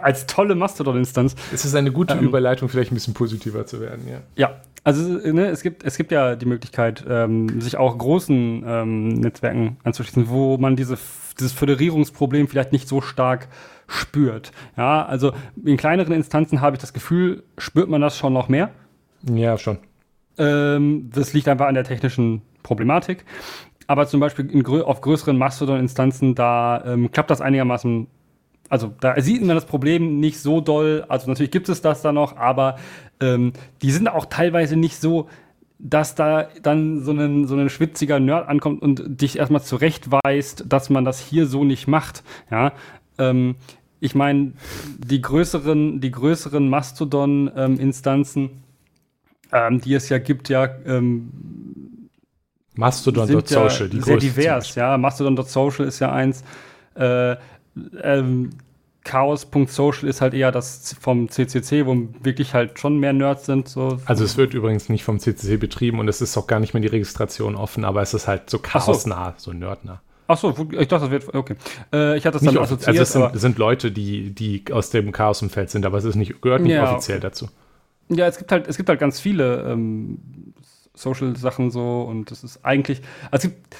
als 0.00 0.26
tolle 0.26 0.54
Mastodon-Instanz. 0.54 1.36
Es 1.52 1.64
ist 1.64 1.74
eine 1.74 1.92
gute 1.92 2.14
ähm, 2.14 2.24
Überleitung, 2.24 2.68
vielleicht 2.68 2.90
ein 2.90 2.96
bisschen 2.96 3.14
positiver 3.14 3.64
zu 3.64 3.80
werden, 3.80 4.06
ja. 4.08 4.20
Ja, 4.34 4.60
also 4.84 5.02
ne, 5.02 5.46
es, 5.46 5.62
gibt, 5.62 5.84
es 5.84 5.96
gibt 5.96 6.10
ja 6.10 6.34
die 6.34 6.46
Möglichkeit, 6.46 7.04
ähm, 7.08 7.60
sich 7.60 7.76
auch 7.76 7.96
großen 7.96 8.64
ähm, 8.66 9.08
Netzwerken 9.08 9.76
anzuschließen, 9.84 10.28
wo 10.28 10.58
man 10.58 10.74
diese 10.74 10.96
dieses 11.34 11.52
Föderierungsproblem 11.52 12.48
vielleicht 12.48 12.72
nicht 12.72 12.88
so 12.88 13.00
stark 13.00 13.48
spürt. 13.86 14.52
Ja, 14.76 15.04
also 15.04 15.32
in 15.64 15.76
kleineren 15.76 16.12
Instanzen 16.12 16.60
habe 16.60 16.76
ich 16.76 16.80
das 16.80 16.92
Gefühl, 16.92 17.42
spürt 17.58 17.88
man 17.88 18.00
das 18.00 18.16
schon 18.16 18.32
noch 18.32 18.48
mehr. 18.48 18.70
Ja, 19.22 19.58
schon. 19.58 19.78
Ähm, 20.38 21.10
das 21.12 21.32
liegt 21.32 21.48
einfach 21.48 21.66
an 21.66 21.74
der 21.74 21.84
technischen 21.84 22.42
Problematik. 22.62 23.24
Aber 23.86 24.06
zum 24.06 24.20
Beispiel 24.20 24.50
in, 24.50 24.64
auf 24.66 25.00
größeren 25.00 25.36
Mastodon-Instanzen, 25.36 26.34
da 26.34 26.82
ähm, 26.84 27.10
klappt 27.10 27.30
das 27.30 27.40
einigermaßen. 27.40 28.06
Also 28.68 28.94
da 29.00 29.20
sieht 29.20 29.44
man 29.44 29.54
das 29.54 29.66
Problem 29.66 30.18
nicht 30.18 30.40
so 30.40 30.60
doll. 30.60 31.04
Also 31.08 31.28
natürlich 31.28 31.50
gibt 31.50 31.68
es 31.68 31.82
das 31.82 32.00
da 32.00 32.12
noch, 32.12 32.36
aber 32.36 32.76
ähm, 33.20 33.52
die 33.82 33.90
sind 33.90 34.08
auch 34.08 34.26
teilweise 34.26 34.76
nicht 34.76 34.98
so 34.98 35.28
dass 35.78 36.14
da 36.14 36.48
dann 36.62 37.02
so 37.02 37.12
ein, 37.12 37.46
so 37.46 37.56
ein 37.56 37.68
schwitziger 37.68 38.20
Nerd 38.20 38.48
ankommt 38.48 38.82
und 38.82 39.20
dich 39.20 39.38
erstmal 39.38 39.62
zurechtweist, 39.62 40.64
dass 40.68 40.90
man 40.90 41.04
das 41.04 41.20
hier 41.20 41.46
so 41.46 41.64
nicht 41.64 41.88
macht. 41.88 42.22
Ja, 42.50 42.72
ähm, 43.18 43.56
ich 44.00 44.14
meine, 44.14 44.52
die 44.98 45.20
größeren, 45.20 46.00
die 46.00 46.10
größeren 46.10 46.68
Mastodon-Instanzen, 46.68 48.50
ähm, 49.52 49.80
die 49.80 49.94
es 49.94 50.08
ja 50.08 50.18
gibt, 50.18 50.48
ja. 50.48 50.68
Ähm, 50.84 51.30
Mastodon.social, 52.74 53.86
ja 53.86 53.88
die 53.88 54.00
sehr 54.00 54.16
divers, 54.16 54.74
ja. 54.74 54.96
Mastodon.social 54.98 55.86
ist 55.86 56.00
ja 56.00 56.12
eins. 56.12 56.42
Äh, 56.94 57.36
ähm, 58.02 58.50
Chaos.social 59.04 60.08
ist 60.08 60.20
halt 60.20 60.34
eher 60.34 60.52
das 60.52 60.94
vom 61.00 61.28
CCC, 61.28 61.86
wo 61.86 61.96
wirklich 62.22 62.54
halt 62.54 62.78
schon 62.78 62.98
mehr 62.98 63.12
Nerds 63.12 63.46
sind. 63.46 63.68
So. 63.68 63.98
Also 64.04 64.24
es 64.24 64.36
wird 64.36 64.54
übrigens 64.54 64.88
nicht 64.88 65.04
vom 65.04 65.18
CCC 65.18 65.56
betrieben 65.56 65.98
und 65.98 66.08
es 66.08 66.20
ist 66.20 66.36
auch 66.36 66.46
gar 66.46 66.60
nicht 66.60 66.72
mehr 66.72 66.82
die 66.82 66.88
Registration 66.88 67.56
offen, 67.56 67.84
aber 67.84 68.02
es 68.02 68.14
ist 68.14 68.28
halt 68.28 68.48
so 68.48 68.58
chaosnah, 68.58 69.34
so, 69.36 69.50
so 69.50 69.56
nerdnah. 69.56 70.00
Ach 70.28 70.38
so, 70.38 70.50
ich 70.50 70.88
dachte, 70.88 71.08
das 71.08 71.10
wird, 71.10 71.34
okay. 71.34 71.56
Äh, 71.92 72.16
ich 72.16 72.24
hatte 72.24 72.34
das 72.34 72.42
nicht 72.42 72.54
dann 72.54 72.62
assoziiert. 72.62 72.88
Also 72.88 73.02
es 73.02 73.12
sind, 73.12 73.40
sind, 73.40 73.58
Leute, 73.58 73.90
die, 73.90 74.30
die 74.30 74.64
aus 74.72 74.90
dem 74.90 75.10
Chaos-Umfeld 75.12 75.70
sind, 75.70 75.84
aber 75.84 75.98
es 75.98 76.04
ist 76.04 76.14
nicht, 76.14 76.40
gehört 76.40 76.62
nicht 76.62 76.72
ja, 76.72 76.90
offiziell 76.90 77.18
okay. 77.18 77.26
dazu. 77.26 77.48
Ja, 78.08 78.26
es 78.28 78.38
gibt 78.38 78.52
halt, 78.52 78.68
es 78.68 78.76
gibt 78.76 78.88
halt 78.88 79.00
ganz 79.00 79.20
viele 79.20 79.62
ähm, 79.64 80.18
Social-Sachen 80.94 81.70
so 81.70 82.02
und 82.02 82.30
es 82.30 82.44
ist 82.44 82.64
eigentlich, 82.64 83.02
also 83.30 83.48
es 83.48 83.54
gibt, 83.54 83.76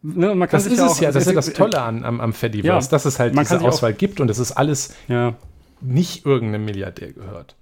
Ne, 0.00 0.34
man 0.34 0.48
kann 0.48 0.58
das 0.62 0.66
ist 0.66 0.78
ja 0.78 0.86
es 0.86 1.00
ja, 1.00 1.10
das 1.10 1.22
ist 1.22 1.28
ja 1.28 1.34
das 1.34 1.52
Tolle 1.52 1.82
an, 1.82 2.04
am, 2.04 2.20
am 2.20 2.32
Fediverse, 2.32 2.86
ja, 2.86 2.90
dass 2.90 3.04
es 3.04 3.18
halt 3.18 3.36
diese 3.36 3.60
Auswahl 3.60 3.92
gibt 3.92 4.20
und 4.20 4.30
es 4.30 4.38
ist 4.38 4.52
alles 4.52 4.94
ja. 5.08 5.34
nicht 5.80 6.24
irgendeinem 6.24 6.64
Milliardär 6.64 7.12
gehört. 7.12 7.56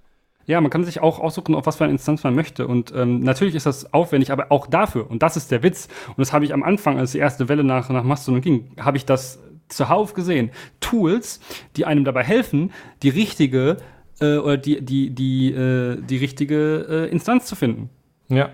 Ja, 0.45 0.61
man 0.61 0.71
kann 0.71 0.85
sich 0.85 1.01
auch 1.01 1.19
aussuchen, 1.19 1.55
auf 1.55 1.65
was 1.65 1.75
für 1.75 1.83
eine 1.83 1.91
Instanz 1.91 2.23
man 2.23 2.33
möchte. 2.33 2.67
Und 2.67 2.93
ähm, 2.95 3.19
natürlich 3.19 3.53
ist 3.53 3.65
das 3.65 3.93
aufwendig, 3.93 4.31
aber 4.31 4.49
auch 4.49 4.65
dafür, 4.65 5.11
und 5.11 5.21
das 5.21 5.35
ist 5.35 5.51
der 5.51 5.61
Witz, 5.61 5.89
und 6.07 6.19
das 6.19 6.31
habe 6.31 6.45
ich 6.45 6.53
am 6.53 6.63
Anfang, 6.63 6.97
als 6.97 7.11
die 7.11 7.17
erste 7.17 7.49
Welle 7.49 7.65
nach, 7.65 7.89
nach 7.89 8.03
Mastodon 8.03 8.39
ging, 8.39 8.71
habe 8.79 8.95
ich 8.95 9.05
das 9.05 9.39
zuhauf 9.67 10.13
gesehen. 10.13 10.51
Tools, 10.79 11.41
die 11.75 11.85
einem 11.85 12.05
dabei 12.05 12.23
helfen, 12.23 12.71
die 13.03 13.09
richtige 13.09 13.77
äh, 14.21 14.37
oder 14.37 14.55
die, 14.55 14.79
die, 14.85 15.09
die, 15.09 15.51
äh, 15.51 16.01
die 16.01 16.17
richtige 16.17 16.87
äh, 16.89 17.11
Instanz 17.11 17.45
zu 17.45 17.55
finden. 17.57 17.89
Ja. 18.29 18.49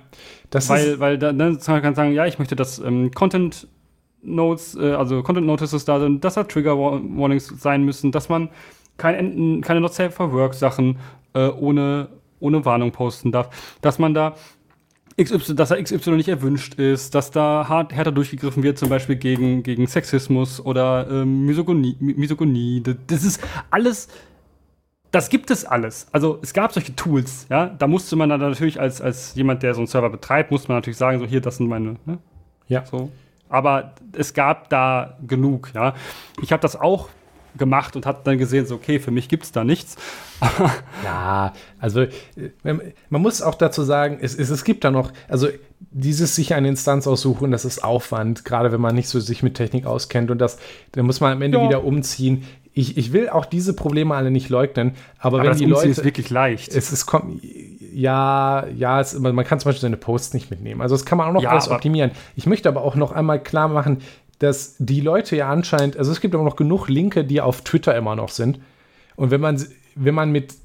Das 0.50 0.70
weil, 0.70 1.00
weil 1.00 1.18
dann 1.18 1.38
ne, 1.38 1.58
kann 1.64 1.82
man 1.82 1.96
sagen, 1.96 2.14
ja, 2.14 2.26
ich 2.26 2.40
möchte, 2.40 2.56
dass 2.56 2.80
ähm, 2.80 3.12
Content 3.12 3.68
Notes, 4.24 4.76
äh, 4.76 4.94
also 4.94 5.22
Content 5.24 5.48
Notices 5.48 5.86
da 5.86 6.00
sind, 6.00 6.24
dass 6.24 6.36
da 6.36 6.44
Trigger 6.44 6.78
Warnings 6.78 7.48
sein 7.48 7.84
müssen, 7.84 8.12
dass 8.12 8.30
man 8.30 8.50
kein, 8.98 9.62
keine 9.62 9.82
Not 9.82 9.94
Safe 9.94 10.12
for 10.12 10.32
Work 10.34 10.54
Sachen 10.54 10.98
äh, 11.34 11.48
ohne, 11.48 12.10
ohne 12.40 12.64
Warnung 12.66 12.92
posten 12.92 13.32
darf, 13.32 13.50
dass 13.82 14.00
man 14.00 14.14
da 14.14 14.36
XY, 15.22 15.56
dass 15.56 15.70
da 15.70 15.82
XY 15.82 16.12
nicht 16.12 16.30
erwünscht 16.30 16.76
ist, 16.76 17.14
dass 17.14 17.30
da 17.30 17.68
hart, 17.68 17.94
härter 17.94 18.12
durchgegriffen 18.12 18.64
wird, 18.64 18.78
zum 18.80 18.90
Beispiel 18.90 19.16
gegen, 19.16 19.62
gegen 19.62 19.86
Sexismus 19.86 20.60
oder 20.60 21.08
ähm, 21.10 21.46
Misogonie, 21.46 21.96
Misogonie. 22.00 22.82
Das 23.08 23.24
ist 23.24 23.40
alles, 23.70 24.08
das 25.12 25.30
gibt 25.30 25.52
es 25.52 25.66
alles. 25.66 26.08
Also 26.12 26.40
es 26.42 26.54
gab 26.54 26.74
solche 26.74 26.96
Tools, 26.96 27.46
ja. 27.50 27.68
Da 27.68 27.88
musste 27.88 28.16
man 28.16 28.30
dann 28.30 28.40
natürlich 28.40 28.80
als, 28.80 29.02
als 29.02 29.36
jemand, 29.36 29.62
der 29.62 29.76
so 29.76 29.82
einen 29.82 29.88
Server 29.88 30.10
betreibt, 30.10 30.50
musste 30.50 30.70
man 30.70 30.78
natürlich 30.78 30.98
sagen, 30.98 31.20
so 31.20 31.26
hier, 31.26 31.42
das 31.42 31.58
sind 31.58 31.68
meine, 31.68 31.98
ne? 32.06 32.18
Ja. 32.68 32.86
So. 32.86 33.12
Aber 33.54 33.94
es 34.18 34.34
gab 34.34 34.70
da 34.70 35.16
genug, 35.28 35.70
ja. 35.76 35.94
Ich 36.42 36.52
habe 36.52 36.62
das 36.64 36.76
auch 36.76 37.10
gemacht 37.56 37.96
und 37.96 38.08
habe 38.08 38.22
dann 38.24 38.40
gesehen, 38.40 38.66
so, 38.66 38.74
okay, 38.74 38.98
für 38.98 39.12
mich 39.12 39.30
gibt 39.30 39.44
es 39.44 39.52
da 39.52 39.64
nichts. 39.64 39.96
ja, 41.04 41.54
also 41.80 42.02
äh, 42.02 42.10
man 42.64 43.22
muss 43.22 43.44
auch 43.44 43.54
dazu 43.54 43.84
sagen, 43.84 44.18
es, 44.20 44.34
es, 44.34 44.50
es 44.50 44.64
gibt 44.64 44.84
da 44.84 44.90
noch, 44.90 45.12
also 45.30 45.50
dieses 45.92 46.36
sich 46.36 46.56
eine 46.56 46.68
Instanz 46.68 47.06
aussuchen, 47.06 47.52
das 47.52 47.64
ist 47.64 47.84
Aufwand, 47.84 48.44
gerade 48.44 48.72
wenn 48.72 48.82
man 48.82 48.96
nicht 48.96 49.08
so 49.08 49.20
sich 49.20 49.44
mit 49.44 49.54
Technik 49.54 49.86
auskennt 49.86 50.32
und 50.32 50.40
das, 50.40 50.58
dann 50.94 51.06
muss 51.06 51.20
man 51.20 51.34
am 51.34 51.44
Ende 51.44 51.60
ja. 51.60 51.64
wieder 51.68 51.84
umziehen. 51.84 52.46
Ich, 52.74 52.98
ich 52.98 53.14
will 53.14 53.30
auch 53.30 53.46
diese 53.46 53.76
Probleme 53.76 54.16
alle 54.16 54.32
nicht 54.32 54.50
leugnen, 54.50 54.96
aber, 55.20 55.42
aber 55.42 55.52
wenn 55.52 55.58
die 55.60 55.66
Leute. 55.66 55.90
ist 55.90 56.04
wirklich 56.04 56.32
leicht. 56.32 56.74
Es 56.74 56.92
ist, 56.92 57.06
ja, 57.94 58.66
ja, 58.68 59.00
es, 59.00 59.18
man 59.18 59.36
kann 59.44 59.60
zum 59.60 59.70
Beispiel 59.70 59.82
seine 59.82 59.98
Posts 59.98 60.34
nicht 60.34 60.50
mitnehmen. 60.50 60.82
Also 60.82 60.96
das 60.96 61.06
kann 61.06 61.18
man 61.18 61.28
auch 61.30 61.34
noch 61.34 61.44
ja, 61.44 61.52
alles 61.52 61.70
optimieren. 61.70 62.12
Ich 62.36 62.46
möchte 62.46 62.70
aber 62.70 62.82
auch 62.82 62.96
noch 62.96 63.12
einmal 63.12 63.42
klar 63.42 63.68
machen, 63.68 64.00
dass 64.40 64.76
die 64.80 65.02
Leute 65.02 65.36
ja 65.36 65.50
anscheinend, 65.50 65.98
also 65.98 66.12
es 66.12 66.20
gibt 66.20 66.36
aber 66.36 66.44
noch 66.44 66.56
genug 66.56 66.88
Linke, 66.90 67.24
die 67.24 67.42
auf 67.42 67.62
Twitter 67.62 67.96
immer 67.96 68.16
noch 68.16 68.30
sind. 68.30 68.60
Und 69.16 69.32
wenn 69.32 69.42
man, 69.42 69.64
wenn 69.96 70.16
man 70.16 70.32
mit 70.32 70.56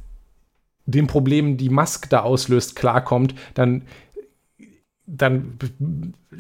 den 0.87 1.07
Problemen, 1.07 1.59
die 1.59 1.69
Musk 1.69 2.09
da 2.09 2.21
auslöst, 2.21 2.75
klarkommt, 2.75 3.35
dann, 3.55 3.83
dann, 5.09 5.59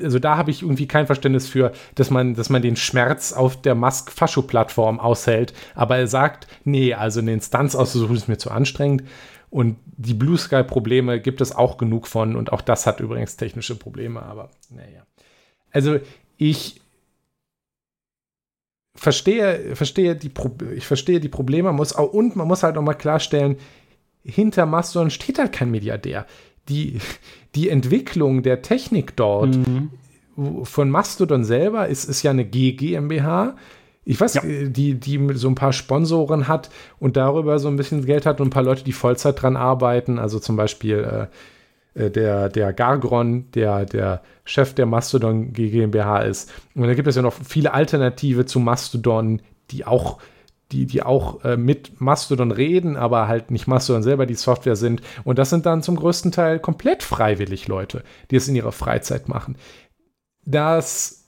also 0.01 0.19
da 0.19 0.37
habe 0.37 0.51
ich 0.51 0.63
irgendwie 0.63 0.87
kein 0.87 1.07
Verständnis 1.07 1.49
für, 1.49 1.73
dass 1.95 2.11
man, 2.11 2.35
dass 2.35 2.51
man 2.51 2.61
den 2.61 2.77
Schmerz 2.77 3.33
auf 3.33 3.61
der 3.61 3.75
Musk-Fascho-Plattform 3.75 5.01
aushält. 5.01 5.55
Aber 5.75 5.97
er 5.97 6.07
sagt, 6.07 6.47
nee, 6.65 6.93
also 6.93 7.21
eine 7.21 7.33
Instanz 7.33 7.75
auszusuchen 7.75 8.17
ist 8.17 8.29
mir 8.29 8.37
zu 8.37 8.51
anstrengend. 8.51 9.05
Und 9.51 9.79
die 9.87 10.13
Blue 10.13 10.37
Sky-Probleme 10.37 11.21
gibt 11.21 11.41
es 11.41 11.57
auch 11.57 11.79
genug 11.79 12.07
von. 12.07 12.37
Und 12.37 12.53
auch 12.53 12.61
das 12.61 12.87
hat 12.87 13.01
übrigens 13.01 13.37
technische 13.37 13.75
Probleme, 13.75 14.23
aber 14.23 14.51
naja. 14.69 15.07
Also 15.73 15.99
ich 16.37 16.83
verstehe, 18.95 19.75
verstehe 19.75 20.15
die 20.15 20.31
ich 20.75 20.87
verstehe 20.87 21.21
die 21.21 21.29
Probleme, 21.29 21.73
muss 21.73 21.93
und 21.93 22.37
man 22.37 22.49
muss 22.49 22.63
halt 22.63 22.77
auch 22.77 22.83
mal 22.83 22.95
klarstellen, 22.95 23.57
hinter 24.23 24.67
Mastodon 24.67 25.11
steht 25.11 25.39
halt 25.39 25.53
kein 25.53 25.71
Milliardär. 25.71 26.27
Die, 26.69 26.99
die 27.55 27.69
Entwicklung 27.69 28.43
der 28.43 28.63
Technik 28.63 29.17
dort 29.17 29.57
mhm. 29.57 29.91
von 30.65 30.91
Mastodon 30.91 31.45
selber 31.45 31.89
ist, 31.89 32.05
ist 32.05 32.23
ja 32.23 32.31
eine 32.31 32.45
GmbH. 32.45 33.57
Ich 34.05 34.21
weiß, 34.21 34.35
ja. 34.35 34.43
die, 34.45 34.95
die 34.95 35.29
so 35.35 35.49
ein 35.49 35.55
paar 35.55 35.73
Sponsoren 35.73 36.49
hat 36.49 36.71
und 36.99 37.17
darüber 37.17 37.59
so 37.59 37.69
ein 37.69 37.77
bisschen 37.77 38.07
Geld 38.07 38.27
hat 38.27 38.41
und 38.41 38.49
ein 38.49 38.51
paar 38.51 38.63
Leute, 38.63 38.85
die 38.85 38.93
Vollzeit 38.93 39.43
dran 39.43 39.57
arbeiten. 39.57 40.19
Also 40.19 40.39
zum 40.39 40.57
Beispiel 40.57 40.99
äh, 40.99 41.27
äh, 41.99 42.11
der, 42.11 42.49
der 42.49 42.73
Gargron, 42.73 43.51
der, 43.53 43.85
der 43.85 44.23
Chef 44.45 44.75
der 44.75 44.87
Mastodon 44.87 45.53
GmbH 45.53 46.21
ist. 46.21 46.51
Und 46.75 46.87
da 46.87 46.95
gibt 46.95 47.09
es 47.09 47.17
ja 47.17 47.23
noch 47.23 47.35
viele 47.35 47.75
Alternative 47.75 48.47
zu 48.47 48.61
Mastodon, 48.61 49.43
die 49.71 49.85
auch 49.85 50.19
die, 50.73 50.87
die 50.87 51.03
auch 51.03 51.45
äh, 51.45 51.57
mit 51.57 52.01
Mastodon 52.01 52.51
reden, 52.51 52.97
aber 52.97 53.29
halt 53.29 53.51
nicht 53.51 53.67
Mastodon 53.67 54.03
selber 54.03 54.27
die 54.27 54.35
Software 54.35 54.77
sind. 54.77 55.01
Und 55.25 55.39
das 55.39 55.51
sind 55.51 55.67
dann 55.67 55.83
zum 55.83 55.97
größten 55.97 56.33
Teil 56.33 56.59
komplett 56.59 57.03
freiwillig 57.03 57.69
Leute, 57.69 58.03
die 58.31 58.37
es 58.37 58.49
in 58.49 58.57
ihrer 58.57 58.73
Freizeit 58.73 59.29
machen. 59.29 59.57
Das 60.45 61.25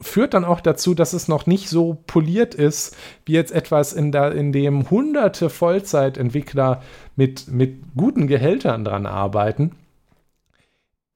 führt 0.00 0.34
dann 0.34 0.44
auch 0.44 0.60
dazu, 0.60 0.94
dass 0.94 1.12
es 1.12 1.28
noch 1.28 1.46
nicht 1.46 1.68
so 1.68 2.02
poliert 2.06 2.54
ist, 2.54 2.96
wie 3.24 3.32
jetzt 3.32 3.52
etwas, 3.52 3.92
in, 3.92 4.12
der, 4.12 4.32
in 4.32 4.52
dem 4.52 4.90
hunderte 4.90 5.50
Vollzeitentwickler 5.50 6.82
mit, 7.16 7.48
mit 7.48 7.82
guten 7.96 8.28
Gehältern 8.28 8.84
dran 8.84 9.06
arbeiten 9.06 9.72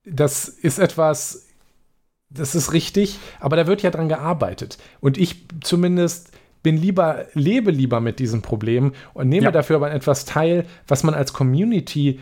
das 0.05 0.47
ist 0.47 0.79
etwas, 0.79 1.47
das 2.29 2.55
ist 2.55 2.73
richtig, 2.73 3.19
aber 3.39 3.55
da 3.55 3.67
wird 3.67 3.81
ja 3.81 3.91
dran 3.91 4.09
gearbeitet. 4.09 4.77
Und 4.99 5.17
ich 5.17 5.45
zumindest 5.61 6.31
bin 6.63 6.77
lieber, 6.77 7.25
lebe 7.33 7.71
lieber 7.71 7.99
mit 7.99 8.19
diesem 8.19 8.41
Problem 8.41 8.93
und 9.13 9.29
nehme 9.29 9.45
ja. 9.45 9.51
dafür 9.51 9.75
aber 9.75 9.91
etwas 9.91 10.25
teil, 10.25 10.65
was 10.87 11.03
man 11.03 11.13
als 11.13 11.33
Community 11.33 12.19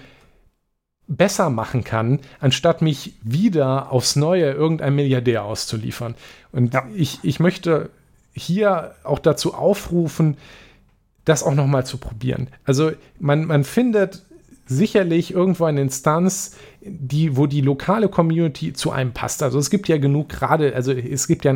besser 1.08 1.50
machen 1.50 1.84
kann, 1.84 2.20
anstatt 2.40 2.82
mich 2.82 3.14
wieder 3.22 3.92
aufs 3.92 4.16
Neue 4.16 4.52
irgendein 4.52 4.96
Milliardär 4.96 5.44
auszuliefern. 5.44 6.16
Und 6.52 6.74
ja. 6.74 6.86
ich, 6.96 7.20
ich 7.24 7.40
möchte 7.40 7.90
hier 8.34 8.96
auch 9.04 9.20
dazu 9.20 9.54
aufrufen, 9.54 10.38
das 11.26 11.44
auch 11.44 11.54
noch 11.54 11.68
mal 11.68 11.86
zu 11.86 11.98
probieren. 11.98 12.48
Also 12.66 12.92
man, 13.20 13.46
man 13.46 13.64
findet 13.64 14.24
sicherlich 14.66 15.34
irgendwo 15.34 15.66
eine 15.66 15.82
Instanz, 15.82 16.56
die, 16.82 17.36
wo 17.36 17.46
die 17.46 17.62
lokale 17.62 18.08
Community 18.08 18.74
zu 18.74 18.92
einem 18.92 19.12
passt. 19.12 19.44
Also 19.44 19.60
es 19.60 19.70
gibt 19.70 19.88
ja 19.90 19.98
genug 19.98 20.30
gerade, 20.30 20.74
also 20.74 20.94
es 20.94 21.28
gibt 21.28 21.46
ja 21.46 21.54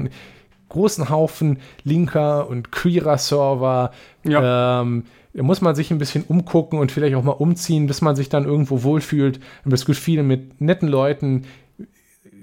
großen 0.76 1.10
Haufen 1.10 1.60
linker 1.84 2.50
und 2.50 2.72
queerer 2.72 3.18
Server. 3.18 3.92
Ja. 4.24 4.82
Ähm, 4.82 5.06
da 5.34 5.44
muss 5.44 5.62
man 5.62 5.74
sich 5.74 5.90
ein 5.92 5.98
bisschen 5.98 6.24
umgucken 6.28 6.80
und 6.80 6.92
vielleicht 6.92 7.16
auch 7.16 7.24
mal 7.24 7.32
umziehen, 7.32 7.88
bis 7.88 8.02
man 8.02 8.16
sich 8.16 8.30
dann 8.30 8.46
irgendwo 8.46 8.84
wohlfühlt. 8.84 9.40
Und 9.64 9.74
es 9.74 9.86
gibt 9.86 9.98
viele 9.98 10.24
mit 10.24 10.60
netten 10.60 10.90
Leuten. 10.90 11.46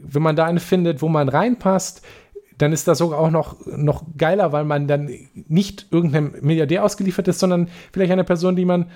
Wenn 0.02 0.22
man 0.22 0.36
da 0.36 0.46
eine 0.46 0.60
findet, 0.60 1.02
wo 1.02 1.08
man 1.08 1.28
reinpasst, 1.28 2.02
dann 2.56 2.72
ist 2.72 2.88
das 2.88 2.98
sogar 2.98 3.18
auch 3.18 3.30
noch, 3.30 3.56
noch 3.66 4.04
geiler, 4.16 4.52
weil 4.52 4.64
man 4.64 4.88
dann 4.88 5.10
nicht 5.34 5.86
irgendeinem 5.90 6.34
Milliardär 6.40 6.84
ausgeliefert 6.84 7.28
ist, 7.28 7.38
sondern 7.38 7.68
vielleicht 7.92 8.12
eine 8.12 8.24
Person, 8.24 8.56
die 8.56 8.64
man 8.64 8.86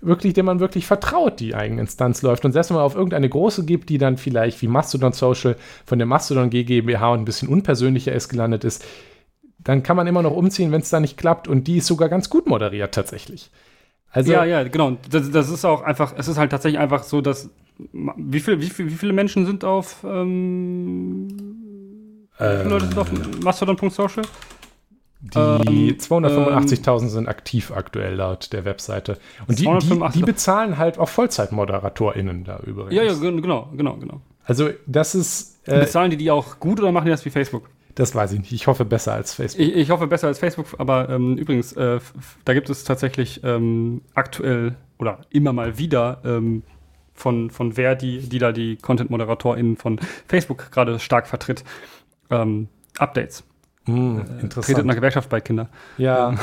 wirklich, 0.00 0.34
dem 0.34 0.46
man 0.46 0.60
wirklich 0.60 0.86
vertraut, 0.86 1.40
die 1.40 1.54
eigene 1.54 1.80
Instanz 1.80 2.22
läuft. 2.22 2.44
Und 2.44 2.52
selbst 2.52 2.70
wenn 2.70 2.76
man 2.76 2.84
auf 2.84 2.94
irgendeine 2.94 3.28
große 3.28 3.64
gibt, 3.64 3.88
die 3.88 3.98
dann 3.98 4.16
vielleicht 4.16 4.62
wie 4.62 4.68
Mastodon 4.68 5.12
Social 5.12 5.56
von 5.84 5.98
der 5.98 6.06
Mastodon 6.06 6.50
GmbH 6.50 7.12
und 7.12 7.20
ein 7.20 7.24
bisschen 7.24 7.48
unpersönlicher 7.48 8.12
ist 8.12 8.28
gelandet 8.28 8.64
ist, 8.64 8.84
dann 9.58 9.82
kann 9.82 9.96
man 9.96 10.06
immer 10.06 10.22
noch 10.22 10.36
umziehen, 10.36 10.70
wenn 10.72 10.80
es 10.80 10.90
da 10.90 11.00
nicht 11.00 11.16
klappt. 11.16 11.48
Und 11.48 11.66
die 11.66 11.78
ist 11.78 11.86
sogar 11.86 12.08
ganz 12.08 12.30
gut 12.30 12.46
moderiert 12.46 12.94
tatsächlich. 12.94 13.50
Also, 14.10 14.32
ja, 14.32 14.44
ja, 14.44 14.62
genau. 14.62 14.96
Das, 15.10 15.30
das, 15.30 15.50
ist 15.50 15.64
auch 15.64 15.82
einfach, 15.82 16.14
es 16.16 16.28
ist 16.28 16.38
halt 16.38 16.50
tatsächlich 16.50 16.80
einfach 16.80 17.02
so, 17.02 17.20
dass 17.20 17.50
wie, 17.92 18.40
viel, 18.40 18.60
wie, 18.60 18.70
viel, 18.70 18.86
wie 18.86 18.94
viele 18.94 19.12
Menschen 19.12 19.46
sind 19.46 19.64
auf 19.64 20.04
ähm, 20.04 21.28
äh, 22.38 22.62
Leute 22.62 22.86
sind 22.86 22.98
auf 22.98 23.10
Mastodon.social? 23.42 24.24
Die 25.20 25.38
ähm, 25.38 25.96
285.000 25.96 27.02
ähm, 27.02 27.08
sind 27.08 27.28
aktiv 27.28 27.72
aktuell 27.72 28.14
laut 28.14 28.52
der 28.52 28.64
Webseite. 28.64 29.18
Und 29.48 29.58
die, 29.58 29.64
die, 29.64 30.00
die 30.14 30.22
bezahlen 30.22 30.78
halt 30.78 30.98
auch 30.98 31.08
VollzeitmoderatorInnen 31.08 32.44
da 32.44 32.60
übrigens. 32.64 32.94
Ja, 32.94 33.02
ja, 33.02 33.14
genau, 33.14 33.68
genau, 33.76 33.96
genau. 33.96 34.20
Also 34.44 34.70
das 34.86 35.14
ist. 35.14 35.58
Äh, 35.66 35.80
bezahlen 35.80 36.10
die 36.10 36.16
die 36.16 36.30
auch 36.30 36.60
gut 36.60 36.78
oder 36.80 36.92
machen 36.92 37.06
die 37.06 37.10
das 37.10 37.24
wie 37.24 37.30
Facebook? 37.30 37.68
Das 37.96 38.14
weiß 38.14 38.32
ich 38.32 38.38
nicht. 38.38 38.52
Ich 38.52 38.68
hoffe 38.68 38.84
besser 38.84 39.12
als 39.12 39.34
Facebook. 39.34 39.66
Ich, 39.66 39.74
ich 39.74 39.90
hoffe 39.90 40.06
besser 40.06 40.28
als 40.28 40.38
Facebook, 40.38 40.66
aber 40.78 41.08
ähm, 41.08 41.36
übrigens, 41.36 41.72
äh, 41.72 41.98
da 42.44 42.54
gibt 42.54 42.70
es 42.70 42.84
tatsächlich 42.84 43.42
ähm, 43.42 44.02
aktuell 44.14 44.76
oder 44.98 45.22
immer 45.30 45.52
mal 45.52 45.78
wieder 45.78 46.20
ähm, 46.24 46.62
von, 47.12 47.50
von 47.50 47.76
wer 47.76 47.96
die, 47.96 48.20
die 48.20 48.38
da 48.38 48.52
die 48.52 48.76
Content-ModeratorInnen 48.76 49.76
von 49.76 49.98
Facebook 50.28 50.70
gerade 50.70 51.00
stark 51.00 51.26
vertritt, 51.26 51.64
ähm, 52.30 52.68
Updates. 52.98 53.42
Mm, 53.88 54.20
interessant. 54.40 54.66
Tretet 54.66 54.82
in 54.82 54.86
der 54.86 54.96
Gewerkschaft 54.96 55.28
bei 55.28 55.40
Kinder. 55.40 55.68
Ja. 55.96 56.34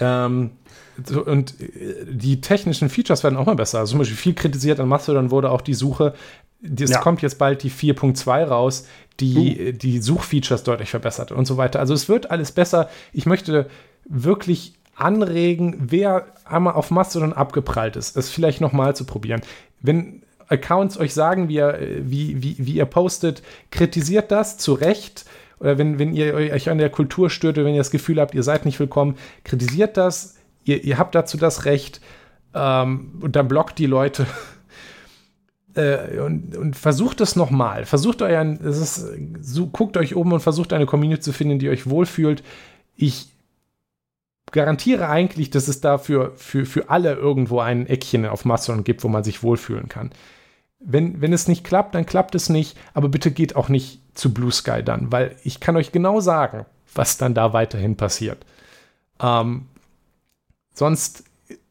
ähm, 0.00 0.50
so, 1.04 1.24
und 1.24 1.60
äh, 1.60 2.06
die 2.08 2.40
technischen 2.40 2.88
Features 2.88 3.24
werden 3.24 3.36
auch 3.36 3.46
mal 3.46 3.56
besser. 3.56 3.80
Also 3.80 3.92
zum 3.92 3.98
Beispiel 3.98 4.16
viel 4.16 4.34
kritisiert 4.34 4.80
an 4.80 4.88
Mastodon 4.88 5.30
wurde 5.30 5.50
auch 5.50 5.62
die 5.62 5.74
Suche. 5.74 6.14
Es 6.62 6.90
ja. 6.90 7.00
kommt 7.00 7.22
jetzt 7.22 7.38
bald 7.38 7.62
die 7.64 7.70
4.2 7.70 8.44
raus, 8.44 8.86
die 9.18 9.70
uh. 9.70 9.72
die 9.72 10.00
Suchfeatures 10.00 10.62
deutlich 10.62 10.90
verbessert 10.90 11.32
und 11.32 11.46
so 11.46 11.56
weiter. 11.56 11.80
Also 11.80 11.92
es 11.92 12.08
wird 12.08 12.30
alles 12.30 12.52
besser. 12.52 12.88
Ich 13.12 13.26
möchte 13.26 13.68
wirklich 14.04 14.74
anregen, 14.94 15.76
wer 15.78 16.26
einmal 16.44 16.74
auf 16.74 16.90
Mastodon 16.90 17.32
abgeprallt 17.32 17.96
ist, 17.96 18.16
es 18.16 18.30
vielleicht 18.30 18.60
nochmal 18.60 18.94
zu 18.94 19.04
probieren. 19.04 19.40
Wenn 19.80 20.22
Accounts 20.48 20.98
euch 20.98 21.14
sagen, 21.14 21.48
wie 21.48 21.54
ihr, 21.54 21.78
wie, 22.02 22.42
wie, 22.42 22.56
wie 22.58 22.74
ihr 22.74 22.84
postet, 22.84 23.42
kritisiert 23.70 24.30
das 24.30 24.58
zu 24.58 24.74
Recht. 24.74 25.24
Oder 25.62 25.78
wenn, 25.78 26.00
wenn 26.00 26.12
ihr 26.12 26.34
euch 26.34 26.68
an 26.68 26.78
der 26.78 26.90
Kultur 26.90 27.30
stört 27.30 27.56
oder 27.56 27.66
wenn 27.66 27.74
ihr 27.74 27.80
das 27.80 27.92
Gefühl 27.92 28.20
habt, 28.20 28.34
ihr 28.34 28.42
seid 28.42 28.64
nicht 28.64 28.80
willkommen, 28.80 29.16
kritisiert 29.44 29.96
das. 29.96 30.34
Ihr, 30.64 30.82
ihr 30.82 30.98
habt 30.98 31.14
dazu 31.14 31.36
das 31.36 31.66
Recht. 31.66 32.00
Ähm, 32.52 33.20
und 33.20 33.36
dann 33.36 33.46
blockt 33.48 33.78
die 33.78 33.86
Leute. 33.86 34.26
Äh, 35.74 36.18
und, 36.20 36.54
und, 36.54 36.76
versucht 36.76 37.22
es 37.22 37.34
nochmal. 37.34 37.86
Versucht 37.86 38.20
euren, 38.20 38.60
es 38.62 38.76
ist, 38.76 39.06
so, 39.40 39.68
guckt 39.68 39.96
euch 39.96 40.14
um 40.14 40.30
und 40.30 40.40
versucht 40.40 40.74
eine 40.74 40.84
Community 40.84 41.22
zu 41.22 41.32
finden, 41.32 41.58
die 41.58 41.70
euch 41.70 41.88
wohlfühlt. 41.88 42.42
Ich 42.94 43.30
garantiere 44.50 45.08
eigentlich, 45.08 45.48
dass 45.48 45.68
es 45.68 45.80
dafür 45.80 46.32
für, 46.36 46.66
für 46.66 46.90
alle 46.90 47.14
irgendwo 47.14 47.60
ein 47.60 47.86
Eckchen 47.86 48.26
auf 48.26 48.44
Mastodon 48.44 48.84
gibt, 48.84 49.02
wo 49.02 49.08
man 49.08 49.24
sich 49.24 49.42
wohlfühlen 49.42 49.88
kann. 49.88 50.10
Wenn, 50.78 51.22
wenn 51.22 51.32
es 51.32 51.48
nicht 51.48 51.64
klappt, 51.64 51.94
dann 51.94 52.04
klappt 52.04 52.34
es 52.34 52.50
nicht, 52.50 52.76
aber 52.92 53.08
bitte 53.08 53.30
geht 53.30 53.56
auch 53.56 53.70
nicht 53.70 54.01
zu 54.14 54.32
Blue 54.32 54.52
Sky 54.52 54.82
dann, 54.82 55.10
weil 55.12 55.36
ich 55.44 55.60
kann 55.60 55.76
euch 55.76 55.92
genau 55.92 56.20
sagen, 56.20 56.66
was 56.94 57.16
dann 57.18 57.34
da 57.34 57.52
weiterhin 57.52 57.96
passiert. 57.96 58.44
Ähm, 59.20 59.66
sonst, 60.74 61.24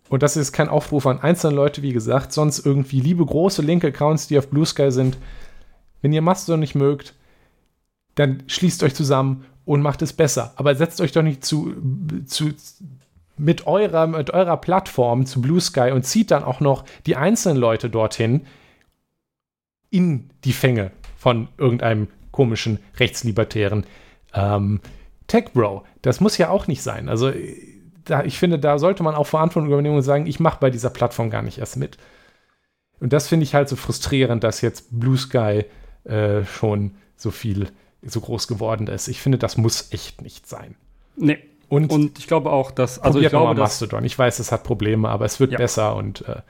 und 0.10 0.24
das 0.24 0.38
ist 0.38 0.52
kein 0.52 0.70
Aufruf 0.70 1.06
an 1.06 1.20
einzelne 1.22 1.56
Leute, 1.56 1.82
wie 1.82 1.94
gesagt, 1.94 2.34
sonst 2.34 2.66
irgendwie 2.66 3.00
liebe 3.00 3.26
große 3.26 3.62
linke 3.62 3.88
Accounts, 3.88 4.28
die 4.28 4.38
auf 4.38 4.50
Blue 4.50 4.66
Sky 4.66 4.92
sind. 4.92 5.18
Wenn 6.02 6.14
ihr 6.14 6.22
Mastodon 6.22 6.60
nicht 6.60 6.76
mögt, 6.76 7.14
dann 8.16 8.44
schließt 8.48 8.84
euch 8.84 8.96
zusammen 8.96 9.46
und 9.66 9.82
macht 9.82 10.02
es 10.02 10.14
besser. 10.14 10.54
Aber 10.56 10.76
setzt 10.76 11.00
euch 11.02 11.12
doch 11.12 11.22
nicht 11.22 11.46
zu, 11.46 11.74
zu 12.26 12.52
mit, 13.38 13.68
eurer, 13.68 14.08
mit 14.08 14.32
eurer 14.32 14.58
Plattform 14.58 15.26
zu 15.26 15.42
Blue 15.42 15.62
Sky 15.62 15.92
und 15.92 16.06
zieht 16.06 16.32
dann 16.32 16.44
auch 16.44 16.60
noch 16.60 16.86
die 17.06 17.16
einzelnen 17.16 17.58
Leute 17.58 17.89
dorthin 17.89 18.46
in 19.89 20.30
die 20.44 20.54
Fänge 20.54 20.92
von 21.18 21.48
irgendeinem 21.58 22.08
komischen 22.42 22.80
rechtslibertären 22.98 23.86
ähm, 24.34 24.80
Tech 25.28 25.52
Bro. 25.54 25.84
Das 26.02 26.22
muss 26.22 26.39
ja 26.39 26.50
auch 26.50 26.66
nicht 26.66 26.82
sein. 26.82 27.08
Also 27.08 27.32
da, 28.04 28.24
ich 28.24 28.39
finde, 28.39 28.58
da 28.58 28.80
sollte 28.80 29.04
man 29.04 29.14
auch 29.14 29.28
Verantwortung 29.28 29.72
übernehmen 29.72 29.98
und 29.98 30.02
sagen, 30.02 30.26
ich 30.26 30.39
mache 30.39 30.58
bei 30.60 30.72
dieser 30.72 30.89
Plattform 30.89 31.30
gar 31.30 31.44
nicht 31.44 31.60
erst 31.60 31.78
mit. 31.78 31.98
Und 33.00 33.14
das 33.14 33.28
finde 33.28 33.44
ich 33.44 33.54
halt 33.54 33.70
so 33.70 33.76
frustrierend, 33.76 34.44
dass 34.44 34.62
jetzt 34.62 34.88
Blue 34.89 35.18
Sky 35.18 35.66
äh, 36.04 36.44
schon 36.46 36.96
so 37.16 37.30
viel 37.30 37.68
so 38.02 38.22
groß 38.22 38.48
geworden 38.48 38.88
ist. 38.88 39.08
Ich 39.08 39.22
finde, 39.22 39.38
das 39.38 39.56
muss 39.56 39.92
echt 39.94 40.24
nicht 40.24 40.48
sein. 40.48 40.74
Nee. 41.16 41.38
Und, 41.70 41.92
und 41.92 42.18
ich 42.18 42.26
glaube 42.26 42.50
auch, 42.50 42.72
dass. 42.72 42.98
Also 42.98 43.20
ich 43.20 43.30
glaube, 43.30 43.54
Mastodon. 43.54 44.04
Ich 44.04 44.18
weiß, 44.18 44.39
es 44.39 44.52
hat 44.52 44.64
Probleme, 44.64 45.10
aber 45.10 45.26
es 45.26 45.39
wird 45.39 45.52
ja. 45.52 45.60
besser 45.60 45.96
und 45.96 46.28
äh, 46.28 46.42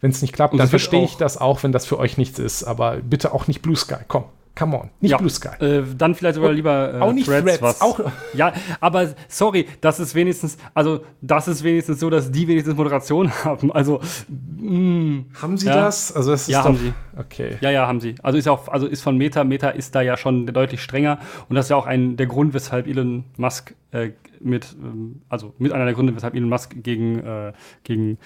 wenn 0.00 0.12
es 0.12 0.22
nicht 0.22 0.32
klappt, 0.32 0.52
und 0.52 0.58
dann 0.58 0.68
verstehe 0.68 1.02
ich 1.02 1.16
das 1.16 1.36
auch, 1.38 1.64
wenn 1.64 1.72
das 1.72 1.86
für 1.86 1.98
euch 1.98 2.18
nichts 2.18 2.38
ist. 2.38 2.62
Aber 2.62 2.98
bitte 2.98 3.32
auch 3.32 3.48
nicht 3.48 3.62
Blue 3.62 3.74
Sky. 3.74 3.96
Komm. 4.06 4.24
Come 4.56 4.78
on, 4.78 4.90
nicht 5.00 5.10
ja, 5.10 5.16
Blue 5.16 5.30
Sky. 5.30 5.48
Äh, 5.58 5.82
dann 5.98 6.14
vielleicht 6.14 6.36
sogar 6.36 6.52
lieber 6.52 6.94
äh, 6.94 7.00
auch 7.00 7.12
nicht 7.12 7.26
Threads, 7.26 7.44
Threads 7.44 7.62
was. 7.62 7.80
Auch. 7.80 8.00
Ja, 8.34 8.52
aber 8.78 9.14
sorry, 9.28 9.66
das 9.80 9.98
ist 9.98 10.14
wenigstens, 10.14 10.58
also 10.74 11.00
das 11.20 11.48
ist 11.48 11.64
wenigstens 11.64 11.98
so, 11.98 12.08
dass 12.08 12.30
die 12.30 12.46
wenigstens 12.46 12.76
Moderation 12.76 13.32
haben. 13.44 13.72
Also 13.72 14.00
mh, 14.28 14.70
mm, 14.70 15.26
haben 15.42 15.56
sie 15.56 15.66
ja. 15.66 15.74
das? 15.74 16.14
Also 16.14 16.30
das 16.30 16.42
ist 16.42 16.48
ja, 16.48 16.58
doch, 16.58 16.66
haben 16.66 16.76
sie. 16.76 16.92
Okay. 17.16 17.56
Ja, 17.62 17.70
ja, 17.70 17.88
haben 17.88 18.00
sie. 18.00 18.14
Also 18.22 18.38
ist 18.38 18.46
auch, 18.46 18.68
also 18.68 18.86
ist 18.86 19.02
von 19.02 19.16
Meta. 19.16 19.42
Meta 19.42 19.70
ist 19.70 19.94
da 19.96 20.02
ja 20.02 20.16
schon 20.16 20.46
deutlich 20.46 20.82
strenger 20.82 21.18
und 21.48 21.56
das 21.56 21.66
ist 21.66 21.70
ja 21.70 21.76
auch 21.76 21.86
ein 21.86 22.16
der 22.16 22.26
Grund, 22.26 22.54
weshalb 22.54 22.86
Elon 22.86 23.24
Musk 23.36 23.74
äh, 23.90 24.10
mit, 24.38 24.76
ähm, 24.80 25.22
also 25.28 25.52
mit 25.58 25.72
einer 25.72 25.84
der 25.84 25.94
Gründe, 25.94 26.14
weshalb 26.14 26.34
Elon 26.34 26.48
Musk 26.48 26.76
gegen 26.80 27.18
äh, 27.18 27.52
gegen 27.82 28.18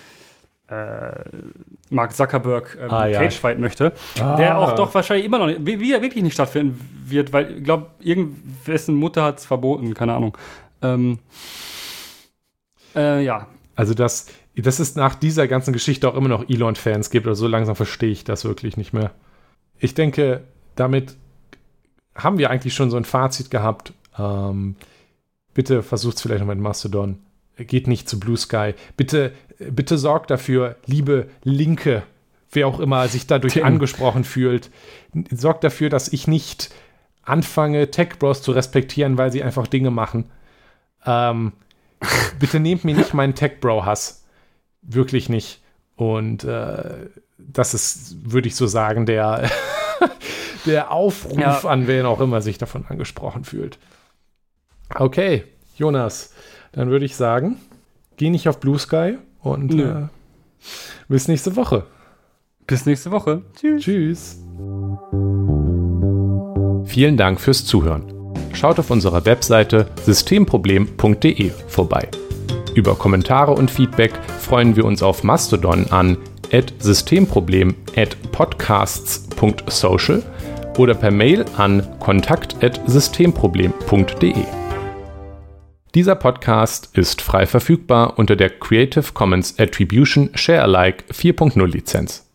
Mark 0.70 2.12
Zuckerberg 2.12 2.76
ähm, 2.80 2.90
ah, 2.90 3.06
ja. 3.06 3.20
Cagefight 3.20 3.58
möchte, 3.58 3.92
ah. 4.20 4.36
der 4.36 4.58
auch 4.58 4.74
doch 4.74 4.94
wahrscheinlich 4.94 5.24
immer 5.24 5.38
noch 5.38 5.46
nicht, 5.46 5.64
wie, 5.64 5.92
er 5.92 6.02
wirklich 6.02 6.22
nicht 6.22 6.34
stattfinden 6.34 6.78
wird, 7.06 7.32
weil 7.32 7.58
ich 7.58 7.64
glaube, 7.64 7.86
irgendwessen 8.00 8.94
Mutter 8.94 9.24
hat 9.24 9.38
es 9.38 9.46
verboten, 9.46 9.94
keine 9.94 10.14
Ahnung. 10.14 10.36
Ähm, 10.82 11.20
äh, 12.94 13.24
ja. 13.24 13.46
Also 13.76 13.94
das, 13.94 14.26
das 14.56 14.78
ist 14.78 14.96
nach 14.96 15.14
dieser 15.14 15.48
ganzen 15.48 15.72
Geschichte 15.72 16.06
auch 16.06 16.14
immer 16.14 16.28
noch 16.28 16.46
Elon-Fans 16.48 17.08
gibt, 17.08 17.26
oder 17.26 17.34
so 17.34 17.46
langsam 17.46 17.74
verstehe 17.74 18.10
ich 18.10 18.24
das 18.24 18.44
wirklich 18.44 18.76
nicht 18.76 18.92
mehr. 18.92 19.12
Ich 19.78 19.94
denke, 19.94 20.42
damit 20.74 21.16
haben 22.14 22.36
wir 22.36 22.50
eigentlich 22.50 22.74
schon 22.74 22.90
so 22.90 22.98
ein 22.98 23.04
Fazit 23.04 23.50
gehabt. 23.50 23.94
Ähm, 24.18 24.76
bitte 25.54 25.82
versucht 25.82 26.16
es 26.16 26.22
vielleicht 26.22 26.40
noch 26.40 26.48
mit 26.48 26.58
Mastodon 26.58 27.20
geht 27.58 27.86
nicht 27.86 28.08
zu 28.08 28.20
Blue 28.20 28.36
Sky. 28.36 28.74
Bitte, 28.96 29.32
bitte 29.58 29.98
sorgt 29.98 30.30
dafür, 30.30 30.76
liebe 30.86 31.28
Linke, 31.42 32.02
wer 32.50 32.66
auch 32.66 32.80
immer 32.80 33.08
sich 33.08 33.26
dadurch 33.26 33.54
Tim. 33.54 33.64
angesprochen 33.64 34.24
fühlt, 34.24 34.70
sorgt 35.30 35.64
dafür, 35.64 35.90
dass 35.90 36.08
ich 36.08 36.26
nicht 36.26 36.70
anfange, 37.22 37.90
Tech 37.90 38.18
Bros 38.18 38.42
zu 38.42 38.52
respektieren, 38.52 39.18
weil 39.18 39.32
sie 39.32 39.42
einfach 39.42 39.66
Dinge 39.66 39.90
machen. 39.90 40.30
Ähm, 41.04 41.52
bitte 42.38 42.60
nehmt 42.60 42.84
mir 42.84 42.94
nicht 42.94 43.14
meinen 43.14 43.34
Tech 43.34 43.60
Bro 43.60 43.84
Hass. 43.84 44.24
Wirklich 44.82 45.28
nicht. 45.28 45.60
Und 45.96 46.44
äh, 46.44 47.08
das 47.36 47.74
ist, 47.74 48.30
würde 48.30 48.48
ich 48.48 48.56
so 48.56 48.66
sagen, 48.66 49.04
der, 49.04 49.50
der 50.66 50.90
Aufruf 50.90 51.38
ja. 51.38 51.58
an 51.60 51.86
wen 51.86 52.06
auch 52.06 52.20
immer 52.20 52.40
sich 52.40 52.58
davon 52.58 52.86
angesprochen 52.86 53.44
fühlt. 53.44 53.78
Okay, 54.94 55.44
Jonas. 55.76 56.32
Dann 56.78 56.90
würde 56.90 57.06
ich 57.06 57.16
sagen, 57.16 57.56
geh 58.18 58.30
nicht 58.30 58.48
auf 58.48 58.60
Blue 58.60 58.78
Sky 58.78 59.18
und 59.42 59.74
äh, 59.80 60.06
bis 61.08 61.26
nächste 61.26 61.56
Woche. 61.56 61.86
Bis 62.68 62.86
nächste 62.86 63.10
Woche. 63.10 63.42
Tschüss. 63.56 63.82
Tschüss. 63.82 64.38
Vielen 66.84 67.16
Dank 67.16 67.40
fürs 67.40 67.64
Zuhören. 67.64 68.04
Schaut 68.52 68.78
auf 68.78 68.92
unserer 68.92 69.24
Webseite 69.24 69.88
systemproblem.de 70.04 71.50
vorbei. 71.66 72.06
Über 72.76 72.94
Kommentare 72.94 73.54
und 73.54 73.72
Feedback 73.72 74.12
freuen 74.38 74.76
wir 74.76 74.84
uns 74.84 75.02
auf 75.02 75.24
Mastodon 75.24 75.90
an 75.90 76.16
systemproblem 76.78 77.74
at 77.96 78.16
podcasts.social 78.30 80.22
oder 80.76 80.94
per 80.94 81.10
Mail 81.10 81.44
an 81.56 81.84
kontakt 81.98 82.54
systemproblem.de. 82.86 84.57
Dieser 85.94 86.16
Podcast 86.16 86.90
ist 86.92 87.22
frei 87.22 87.46
verfügbar 87.46 88.18
unter 88.18 88.36
der 88.36 88.50
Creative 88.50 89.12
Commons 89.14 89.58
Attribution 89.58 90.28
Share 90.34 90.62
Alike 90.62 91.04
4.0 91.10 91.66
Lizenz. 91.66 92.28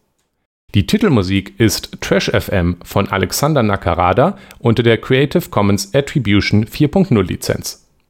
Die 0.74 0.88
Titelmusik 0.88 1.60
ist 1.60 2.02
Trash 2.02 2.32
FM 2.32 2.78
von 2.84 3.10
Alexander 3.10 3.62
Nakarada 3.62 4.40
unter 4.58 4.82
der 4.82 4.98
Creative 4.98 5.50
Commons 5.50 5.94
Attribution 5.94 6.66
4.0 6.66 7.22
Lizenz. 7.22 7.83